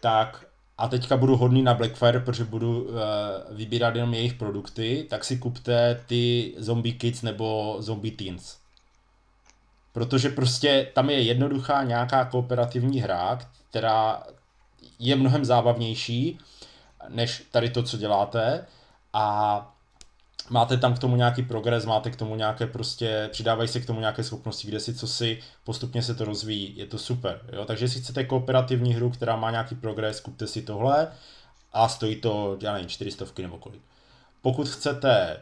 tak 0.01 0.45
a 0.79 0.89
teďka 0.89 1.16
budu 1.16 1.37
hodný 1.37 1.62
na 1.62 1.74
Blackfire, 1.74 2.20
protože 2.20 2.45
budu 2.45 2.83
uh, 2.83 2.95
vybírat 3.51 3.95
jenom 3.97 4.14
jejich 4.14 4.35
produkty, 4.35 5.07
tak 5.11 5.24
si 5.24 5.39
kupte 5.39 6.01
ty 6.07 6.55
Zombie 6.59 6.95
Kids 6.95 7.22
nebo 7.22 7.77
Zombie 7.79 8.12
Teens. 8.12 8.57
Protože 9.93 10.29
prostě 10.29 10.91
tam 10.95 11.11
je 11.11 11.22
jednoduchá 11.22 11.83
nějaká 11.83 12.24
kooperativní 12.24 13.01
hra, 13.01 13.39
která 13.70 14.22
je 14.99 15.16
mnohem 15.16 15.45
zábavnější 15.45 16.39
než 17.09 17.43
tady 17.51 17.70
to, 17.70 17.83
co 17.83 17.97
děláte 17.97 18.66
a 19.12 19.76
máte 20.51 20.76
tam 20.76 20.94
k 20.94 20.99
tomu 20.99 21.16
nějaký 21.16 21.42
progres, 21.42 21.84
máte 21.84 22.11
k 22.11 22.16
tomu 22.16 22.36
nějaké 22.36 22.66
prostě, 22.66 23.28
přidávají 23.32 23.68
se 23.68 23.80
k 23.80 23.86
tomu 23.86 24.01
nějaké 24.01 24.22
schopnosti, 24.22 24.68
kde 24.68 24.80
si 24.80 24.94
co 24.94 25.07
si, 25.07 25.38
postupně 25.64 26.03
se 26.03 26.14
to 26.14 26.24
rozvíjí, 26.24 26.78
je 26.78 26.86
to 26.86 26.99
super, 26.99 27.40
jo, 27.53 27.64
takže 27.64 27.84
jestli 27.84 28.01
chcete 28.01 28.24
kooperativní 28.24 28.94
hru, 28.94 29.11
která 29.11 29.36
má 29.36 29.51
nějaký 29.51 29.74
progres, 29.74 30.20
kupte 30.20 30.47
si 30.47 30.62
tohle 30.62 31.09
a 31.72 31.88
stojí 31.88 32.16
to, 32.16 32.59
já 32.61 32.72
nevím, 32.72 32.88
400 32.88 33.24
nebo 33.42 33.59
kolik. 33.59 33.82
Pokud 34.42 34.68
chcete, 34.68 35.40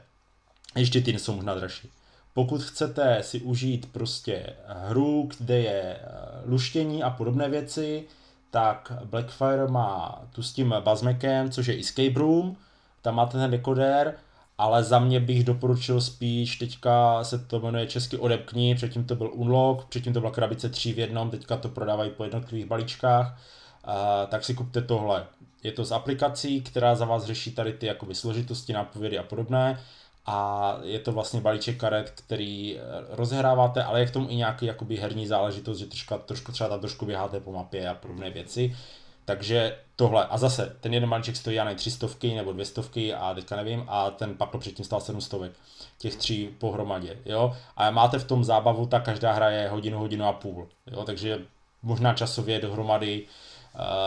ještě 0.76 1.00
ty 1.00 1.18
jsou 1.18 1.36
možná 1.36 1.54
dražší, 1.54 1.90
pokud 2.34 2.62
chcete 2.62 3.22
si 3.22 3.40
užít 3.40 3.92
prostě 3.92 4.46
hru, 4.66 5.28
kde 5.38 5.58
je 5.58 5.82
eh, 5.82 6.00
luštění 6.44 7.02
a 7.02 7.10
podobné 7.10 7.48
věci, 7.48 8.04
tak 8.50 8.92
Blackfire 9.04 9.66
má 9.66 10.22
tu 10.32 10.42
s 10.42 10.52
tím 10.52 10.74
Bazmekem, 10.80 11.50
což 11.50 11.66
je 11.66 11.80
Escape 11.80 12.18
Room, 12.18 12.56
tam 13.02 13.14
máte 13.14 13.38
ten 13.38 13.50
dekoder, 13.50 14.14
ale 14.58 14.84
za 14.84 14.98
mě 14.98 15.20
bych 15.20 15.44
doporučil 15.44 16.00
spíš, 16.00 16.56
teďka 16.56 17.24
se 17.24 17.38
to 17.38 17.60
jmenuje 17.60 17.86
česky 17.86 18.16
Odepkni, 18.16 18.74
předtím 18.74 19.04
to 19.04 19.14
byl 19.16 19.30
Unlock, 19.32 19.84
předtím 19.88 20.12
to 20.12 20.20
byla 20.20 20.32
krabice 20.32 20.68
3 20.68 20.92
v 20.92 20.98
jednom, 20.98 21.30
teďka 21.30 21.56
to 21.56 21.68
prodávají 21.68 22.10
po 22.10 22.24
jednotlivých 22.24 22.66
balíčkách, 22.66 23.38
uh, 23.86 23.92
tak 24.28 24.44
si 24.44 24.54
kupte 24.54 24.82
tohle. 24.82 25.26
Je 25.62 25.72
to 25.72 25.84
z 25.84 25.92
aplikací, 25.92 26.62
která 26.62 26.94
za 26.94 27.04
vás 27.04 27.24
řeší 27.24 27.50
tady 27.52 27.72
ty 27.72 27.86
jakoby 27.86 28.14
složitosti, 28.14 28.72
nápovědy 28.72 29.18
a 29.18 29.22
podobné 29.22 29.78
a 30.26 30.78
je 30.82 30.98
to 30.98 31.12
vlastně 31.12 31.40
balíček 31.40 31.76
karet, 31.76 32.10
který 32.10 32.78
eh, 32.78 32.80
rozehráváte, 33.08 33.84
ale 33.84 34.00
je 34.00 34.06
k 34.06 34.10
tomu 34.10 34.28
i 34.30 34.36
nějaký 34.36 34.66
jakoby 34.66 34.96
herní 34.96 35.26
záležitost, 35.26 35.78
že 35.78 35.86
troška, 35.86 36.18
trošku 36.18 36.52
třeba 36.52 36.68
tam 36.68 36.80
trošku 36.80 37.06
běháte 37.06 37.40
po 37.40 37.52
mapě 37.52 37.88
a 37.88 37.94
podobné 37.94 38.30
věci. 38.30 38.76
Takže 39.24 39.78
tohle. 39.96 40.26
A 40.26 40.38
zase, 40.38 40.76
ten 40.80 40.94
jeden 40.94 41.10
balíček 41.10 41.36
stojí, 41.36 41.56
já 41.56 41.64
nevím, 41.64 41.78
tři 41.78 41.90
stovky 41.90 42.34
nebo 42.34 42.52
dvě 42.52 42.64
stovky 42.64 43.14
a 43.14 43.34
teďka 43.34 43.56
nevím, 43.56 43.84
a 43.88 44.10
ten 44.10 44.34
pakl 44.34 44.58
předtím 44.58 44.84
stál 44.84 45.00
sedm 45.00 45.20
stovek. 45.20 45.52
Těch 45.98 46.16
tří 46.16 46.48
pohromadě, 46.58 47.18
jo. 47.24 47.56
A 47.76 47.90
máte 47.90 48.18
v 48.18 48.24
tom 48.24 48.44
zábavu, 48.44 48.86
tak 48.86 49.04
každá 49.04 49.32
hra 49.32 49.50
je 49.50 49.68
hodinu, 49.68 49.98
hodinu 49.98 50.24
a 50.24 50.32
půl, 50.32 50.68
jo. 50.86 51.04
Takže 51.04 51.38
možná 51.82 52.14
časově 52.14 52.60
dohromady 52.60 53.26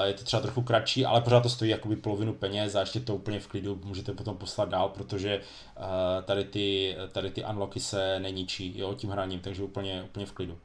je 0.03 0.13
to 0.13 0.23
třeba 0.23 0.41
trochu 0.41 0.61
kratší, 0.61 1.05
ale 1.05 1.21
pořád 1.21 1.43
to 1.43 1.49
stojí 1.49 1.71
jakoby 1.71 1.95
polovinu 1.95 2.33
peněz 2.33 2.75
a 2.75 2.79
ještě 2.79 2.99
to 2.99 3.15
úplně 3.15 3.39
v 3.39 3.47
klidu 3.47 3.79
můžete 3.83 4.13
potom 4.13 4.37
poslat 4.37 4.69
dál, 4.69 4.89
protože 4.89 5.41
tady 6.25 6.43
ty, 6.43 6.97
tady 7.11 7.31
ty 7.31 7.43
unlocky 7.45 7.79
se 7.79 8.19
neníčí 8.19 8.79
jo, 8.79 8.93
tím 8.93 9.09
hraním, 9.09 9.39
takže 9.39 9.63
úplně, 9.63 10.03
úplně 10.03 10.25
v 10.25 10.31
klidu. 10.31 10.57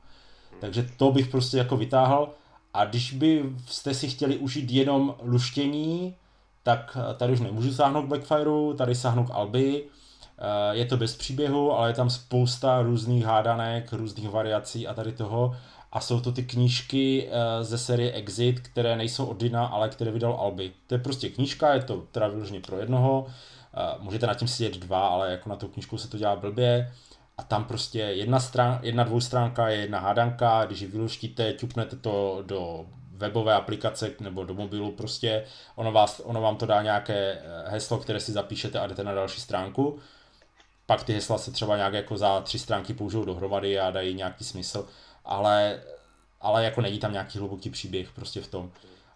Takže 0.61 0.86
to 0.96 1.12
bych 1.12 1.28
prostě 1.28 1.57
jako 1.57 1.76
vytáhl 1.76 2.28
a 2.74 2.84
když 2.84 3.12
by 3.12 3.44
jste 3.66 3.94
si 3.94 4.08
chtěli 4.08 4.36
užít 4.36 4.70
jenom 4.70 5.14
luštění, 5.22 6.14
tak 6.62 6.96
tady 7.16 7.32
už 7.32 7.40
nemůžu 7.40 7.72
sáhnout 7.72 8.02
k 8.02 8.08
Blackfireu, 8.08 8.72
tady 8.72 8.94
sáhnu 8.94 9.24
k 9.24 9.30
Alby, 9.30 9.84
je 10.72 10.84
to 10.84 10.96
bez 10.96 11.16
příběhu, 11.16 11.72
ale 11.72 11.90
je 11.90 11.94
tam 11.94 12.10
spousta 12.10 12.82
různých 12.82 13.24
hádanek, 13.24 13.92
různých 13.92 14.28
variací 14.30 14.88
a 14.88 14.94
tady 14.94 15.12
toho. 15.12 15.56
A 15.92 16.00
jsou 16.00 16.20
to 16.20 16.32
ty 16.32 16.42
knížky 16.42 17.28
eh, 17.28 17.64
ze 17.64 17.78
série 17.78 18.12
Exit, 18.12 18.60
které 18.60 18.96
nejsou 18.96 19.26
od 19.26 19.40
Dina, 19.40 19.66
ale 19.66 19.88
které 19.88 20.10
vydal 20.10 20.32
Alby. 20.32 20.72
To 20.86 20.94
je 20.94 20.98
prostě 20.98 21.28
knížka, 21.28 21.74
je 21.74 21.82
to 21.82 22.04
teda 22.12 22.28
vyloženě 22.28 22.60
pro 22.60 22.78
jednoho, 22.78 23.26
eh, 23.26 23.96
můžete 23.98 24.26
na 24.26 24.34
tím 24.34 24.48
sedět 24.48 24.78
dva, 24.78 25.08
ale 25.08 25.30
jako 25.30 25.50
na 25.50 25.56
tou 25.56 25.68
knížku 25.68 25.98
se 25.98 26.08
to 26.08 26.18
dělá 26.18 26.36
blbě 26.36 26.92
a 27.43 27.45
tam 27.45 27.64
prostě 27.64 27.99
jedna, 27.99 28.40
strán, 28.40 28.78
jedna 28.82 29.05
dvoustránka 29.05 29.68
je 29.68 29.80
jedna 29.80 29.99
hádanka, 29.99 30.64
když 30.64 30.80
ji 30.80 30.86
vyluštíte, 30.86 31.53
ťuknete 31.53 31.97
to 31.97 32.43
do 32.47 32.86
webové 33.12 33.55
aplikace 33.55 34.11
nebo 34.20 34.45
do 34.45 34.55
mobilu 34.55 34.93
prostě, 34.93 35.45
ono, 35.74 35.93
vás, 35.93 36.20
ono 36.24 36.40
vám 36.40 36.57
to 36.57 36.66
dá 36.66 36.82
nějaké 36.82 37.32
eh, 37.32 37.70
heslo, 37.70 37.99
které 37.99 38.20
si 38.20 38.32
zapíšete 38.32 38.80
a 38.80 38.86
jdete 38.86 39.05
na 39.05 39.14
další 39.14 39.40
stránku. 39.40 39.99
Pak 40.86 41.05
ty 41.05 41.12
hesla 41.12 41.38
se 41.38 41.51
třeba 41.51 41.76
nějak 41.76 41.93
jako 41.93 42.16
za 42.16 42.40
tři 42.40 42.59
stránky 42.59 42.95
použijou 42.95 43.24
dohromady 43.24 43.80
a 43.80 43.90
dají 43.90 44.14
nějaký 44.14 44.45
smysl 44.45 44.88
ale, 45.24 45.82
ale 46.40 46.64
jako 46.64 46.80
není 46.80 46.99
tam 46.99 47.12
nějaký 47.12 47.38
hluboký 47.38 47.70
příběh 47.70 48.12
prostě 48.12 48.40
v 48.40 48.49
tom. 48.49 48.72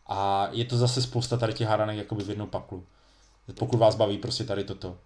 A 0.07 0.49
je 0.53 0.65
to 0.65 0.77
zase 0.77 1.03
spousta 1.03 1.37
tady 1.37 1.55
těch 1.55 1.69
hádanek 1.69 1.97
jakoby 1.97 2.25
v 2.25 2.29
jednom 2.29 2.49
paklu. 2.49 2.87
Pokud 3.59 3.77
vás 3.77 3.95
baví 3.95 4.19
prostě 4.19 4.45
tady 4.45 4.65
toto. 4.65 4.99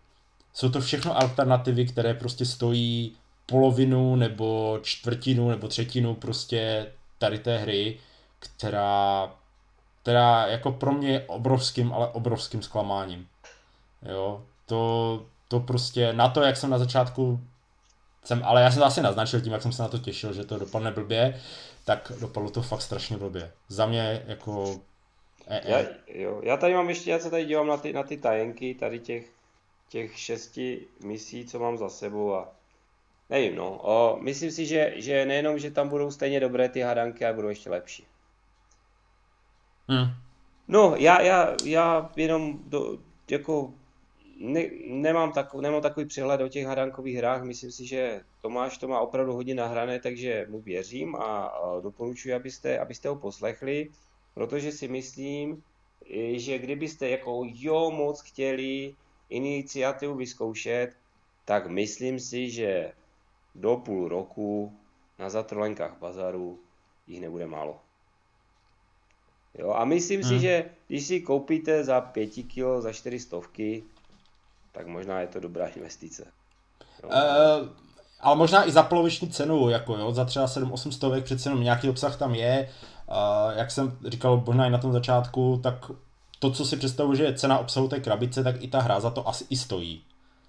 Jsou 0.55 0.71
to 0.71 0.81
všechno 0.81 1.21
alternativy, 1.21 1.87
které 1.87 2.15
prostě 2.15 2.45
stojí 2.45 3.17
polovinu 3.47 4.17
nebo 4.17 4.79
čtvrtinu 4.83 5.49
nebo 5.49 5.69
třetinu 5.69 6.15
prostě 6.15 6.87
tady 7.19 7.39
té 7.39 7.59
hry, 7.59 7.99
která, 8.39 9.31
která 10.03 10.47
jako 10.47 10.73
pro 10.73 10.93
mě 10.93 11.11
je 11.11 11.25
obrovským, 11.27 11.93
ale 11.93 12.09
obrovským 12.09 12.63
zklamáním. 12.63 13.29
Jo, 14.03 14.45
to, 14.67 15.23
to 15.49 15.61
prostě 15.61 16.13
na 16.13 16.29
to, 16.29 16.43
jak 16.43 16.57
jsem 16.57 16.71
na 16.71 16.79
začátku 16.79 17.41
jsem, 18.25 18.43
ale 18.45 18.63
já 18.63 18.71
jsem 18.71 18.81
to 18.81 18.87
asi 18.87 19.01
naznačil 19.01 19.41
tím, 19.41 19.53
jak 19.53 19.63
jsem 19.63 19.73
se 19.73 19.83
na 19.83 19.89
to 19.89 19.99
těšil, 19.99 20.33
že 20.33 20.45
to 20.45 20.59
dopadne 20.59 20.91
blbě, 20.91 21.41
tak 21.85 22.13
dopadlo 22.21 22.51
to 22.51 22.63
fakt 22.63 22.83
strašně 22.83 23.17
blbě. 23.17 23.53
Za 23.69 23.87
mě 23.87 24.23
jako... 24.27 24.81
E, 25.47 25.61
e. 25.61 25.71
Já, 25.71 25.87
jo, 26.15 26.41
já 26.45 26.57
tady 26.57 26.75
mám 26.75 26.89
ještě, 26.89 27.11
já 27.11 27.19
se 27.19 27.31
tady 27.31 27.45
dívám 27.45 27.67
na 27.67 27.77
ty, 27.77 27.93
na 27.93 28.03
ty 28.03 28.17
tajenky, 28.17 28.75
tady 28.75 28.99
těch, 28.99 29.27
těch 29.91 30.19
šesti 30.19 30.87
misí, 31.05 31.47
co 31.47 31.59
mám 31.59 31.79
za 31.79 31.89
sebou 31.89 32.35
a 32.35 32.53
nevím, 33.31 33.57
no. 33.57 33.79
O, 33.83 34.19
myslím 34.21 34.51
si, 34.51 34.67
že, 34.67 34.93
že 34.97 35.27
nejenom, 35.27 35.59
že 35.59 35.71
tam 35.71 35.89
budou 35.89 36.11
stejně 36.11 36.41
dobré 36.41 36.69
ty 36.69 36.81
hadanky, 36.81 37.25
ale 37.25 37.35
budou 37.35 37.49
ještě 37.49 37.71
lepší. 37.71 38.07
Hmm. 39.89 40.07
No, 40.69 40.95
já, 40.97 41.21
já, 41.23 41.57
já 41.65 42.11
jenom 42.17 42.59
do, 42.67 42.99
jako 43.31 43.75
ne, 44.39 44.71
nemám, 44.87 45.33
tak, 45.33 45.55
nemám 45.55 45.83
takový 45.83 46.07
přehled 46.07 46.41
o 46.41 46.49
těch 46.49 46.67
hadankových 46.67 47.17
hrách, 47.17 47.43
myslím 47.43 47.71
si, 47.71 47.87
že 47.87 48.21
Tomáš 48.41 48.79
to 48.79 48.89
má 48.89 49.01
opravdu 49.01 49.33
hodně 49.33 49.55
nahrané, 49.55 50.01
takže 50.01 50.47
mu 50.49 50.61
věřím 50.61 51.17
a, 51.17 51.47
a 51.47 51.81
doporučuji, 51.81 52.35
abyste, 52.35 52.79
abyste 52.79 53.09
ho 53.09 53.17
poslechli, 53.17 53.91
protože 54.35 54.73
si 54.73 54.89
myslím, 54.89 55.63
že 56.33 56.59
kdybyste 56.59 57.09
jako 57.09 57.43
jo 57.45 57.91
moc 57.91 58.21
chtěli 58.21 58.95
iniciativu 59.31 60.15
vyzkoušet, 60.15 60.91
tak 61.45 61.67
myslím 61.67 62.21
si, 62.21 62.51
že 62.51 62.93
do 63.55 63.77
půl 63.77 64.09
roku 64.09 64.73
na 65.19 65.31
zatrolenkách 65.31 65.99
bazaru 66.01 66.59
jich 67.07 67.21
nebude 67.21 67.47
málo. 67.47 67.81
Jo, 69.59 69.71
a 69.71 69.85
myslím 69.85 70.21
hmm. 70.21 70.29
si, 70.29 70.39
že 70.39 70.65
když 70.87 71.07
si 71.07 71.21
koupíte 71.21 71.85
za 71.85 72.01
5 72.01 72.31
kg, 72.31 72.83
za 72.83 72.93
4 72.93 73.21
stovky, 73.21 73.83
tak 74.73 74.87
možná 74.87 75.21
je 75.21 75.27
to 75.27 75.41
dobrá 75.41 75.67
investice. 75.67 76.27
No. 77.03 77.09
Uh, 77.09 77.69
ale 78.21 78.37
možná 78.37 78.69
i 78.69 78.73
za 78.73 78.83
poloviční 78.83 79.31
cenu, 79.31 79.69
jako 79.69 79.97
jo, 79.97 80.13
za 80.13 80.25
třeba 80.25 80.47
7-8 80.47 80.91
stovek 80.91 81.25
přece 81.25 81.49
jenom 81.49 81.63
nějaký 81.63 81.91
obsah 81.91 82.19
tam 82.19 82.35
je. 82.35 82.69
Uh, 83.09 83.59
jak 83.59 83.71
jsem 83.71 83.99
říkal 84.07 84.43
možná 84.47 84.67
i 84.67 84.71
na 84.71 84.79
tom 84.79 84.93
začátku, 84.93 85.61
tak 85.63 85.91
to, 86.41 86.51
co 86.51 86.65
si 86.65 86.77
představuji, 86.77 87.17
že 87.17 87.25
je 87.25 87.35
cena 87.35 87.59
obsahu 87.59 87.89
té 87.89 88.01
krabice, 88.01 88.45
tak 88.45 88.63
i 88.63 88.69
ta 88.69 88.81
hra 88.81 89.01
za 89.01 89.11
to 89.11 89.29
asi 89.29 89.45
i 89.51 89.57
stojí. 89.57 90.05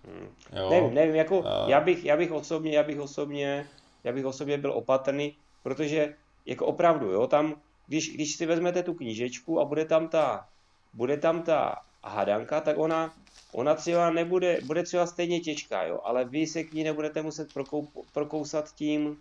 Hmm. 0.06 0.28
Jo. 0.60 0.70
Nevím, 0.70 0.94
nevím, 0.94 1.16
jako 1.16 1.40
uh, 1.40 1.46
já, 1.68 1.82
bych, 1.82 2.06
já 2.06 2.18
bych 2.18 2.32
osobně, 2.32 2.72
já 2.72 2.84
bych 2.84 3.00
osobně, 3.00 3.68
já 4.04 4.12
bych 4.12 4.26
osobně 4.26 4.58
byl 4.58 4.72
opatrný, 4.72 5.36
protože 5.64 6.14
jako 6.46 6.66
opravdu, 6.66 7.12
jo, 7.12 7.28
tam, 7.28 7.56
když, 7.88 8.14
když 8.14 8.36
si 8.36 8.46
vezmete 8.46 8.84
tu 8.84 8.94
knížečku 8.94 9.60
a 9.60 9.66
bude 9.66 9.86
tam 9.86 10.08
ta, 10.08 10.48
bude 10.94 11.18
tam 11.18 11.42
ta 11.44 11.76
hadanka, 12.04 12.62
tak 12.62 12.78
ona 12.78 13.14
Ona 13.52 13.76
třeba 13.76 14.10
nebude, 14.10 14.60
bude 14.64 14.84
třeba 14.84 15.08
stejně 15.08 15.40
těžká, 15.40 15.84
jo, 15.84 16.00
ale 16.04 16.26
vy 16.26 16.48
se 16.48 16.64
k 16.64 16.74
ní 16.74 16.84
nebudete 16.84 17.22
muset 17.22 17.54
prokou, 17.54 17.88
prokousat 18.14 18.76
tím, 18.76 19.18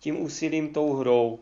tím 0.00 0.22
úsilím 0.22 0.72
tou 0.72 0.94
hrou. 0.94 1.38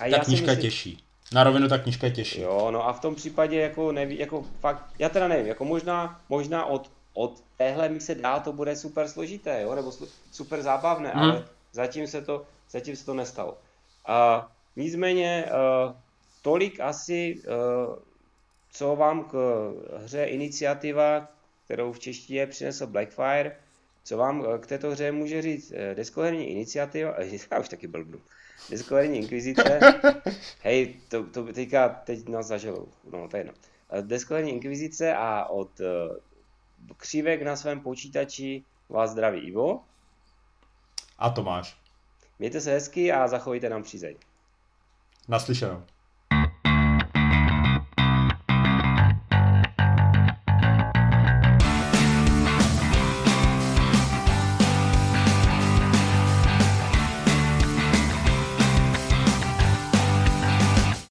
A 0.00 0.10
ta 0.10 0.24
knížka 0.24 0.46
myslím, 0.46 0.48
je 0.48 0.56
těžší. 0.56 1.03
Na 1.32 1.44
rovinu 1.44 1.68
ta 1.68 1.78
knížka 1.78 2.06
je 2.06 2.12
těžší. 2.12 2.40
Jo, 2.40 2.70
no 2.70 2.88
a 2.88 2.92
v 2.92 3.00
tom 3.00 3.14
případě 3.14 3.60
jako 3.60 3.92
neví, 3.92 4.18
jako 4.18 4.44
fakt, 4.60 4.84
já 4.98 5.08
teda 5.08 5.28
nevím, 5.28 5.46
jako 5.46 5.64
možná, 5.64 6.20
možná 6.28 6.64
od, 6.64 6.90
od 7.14 7.42
téhle 7.56 7.88
mi 7.88 8.00
se 8.00 8.14
dá, 8.14 8.40
to 8.40 8.52
bude 8.52 8.76
super 8.76 9.08
složité, 9.08 9.62
jo, 9.62 9.74
nebo 9.74 9.92
super 10.32 10.62
zábavné, 10.62 11.10
hmm. 11.10 11.22
ale 11.22 11.44
zatím 11.72 12.06
se 12.06 12.22
to, 12.22 12.44
zatím 12.70 12.96
se 12.96 13.04
to 13.04 13.14
nestalo. 13.14 13.58
A 14.06 14.48
nicméně, 14.76 15.44
uh, 15.46 15.92
tolik 16.42 16.80
asi 16.80 17.42
uh, 17.46 17.96
co 18.72 18.96
vám 18.96 19.24
k 19.24 19.34
hře 19.96 20.24
Iniciativa, 20.24 21.28
kterou 21.64 21.92
v 21.92 21.98
češtině 21.98 22.46
přinesl 22.46 22.86
Blackfire, 22.86 23.56
co 24.04 24.16
vám 24.16 24.46
k 24.60 24.66
této 24.66 24.90
hře 24.90 25.12
může 25.12 25.42
říct 25.42 25.72
eh, 25.76 25.94
deskoherní 25.94 26.50
iniciativa, 26.50 27.14
já 27.50 27.60
už 27.60 27.68
taky 27.68 27.86
blbnu, 27.86 28.20
deskoherní 28.70 29.18
inkvizice, 29.18 29.80
hej, 30.62 30.94
to, 31.08 31.24
to 31.24 31.52
teďka, 31.52 31.88
teď 31.88 32.28
nás 32.28 32.46
zažilo, 32.46 32.86
no 33.12 33.28
to 33.28 33.36
je 33.36 33.40
jedno. 33.40 33.52
Eh, 33.90 34.02
deskoherní 34.02 34.52
inkvizice 34.52 35.14
a 35.14 35.44
od 35.44 35.80
uh, 35.80 36.16
křívek 36.96 37.42
na 37.42 37.56
svém 37.56 37.80
počítači 37.80 38.64
vás 38.88 39.10
zdraví 39.10 39.40
Ivo. 39.40 39.80
A 41.18 41.30
Tomáš. 41.30 41.76
Mějte 42.38 42.60
se 42.60 42.72
hezky 42.72 43.12
a 43.12 43.28
zachovejte 43.28 43.68
nám 43.68 43.82
přízeň. 43.82 44.16
Naslyšenou. 45.28 45.82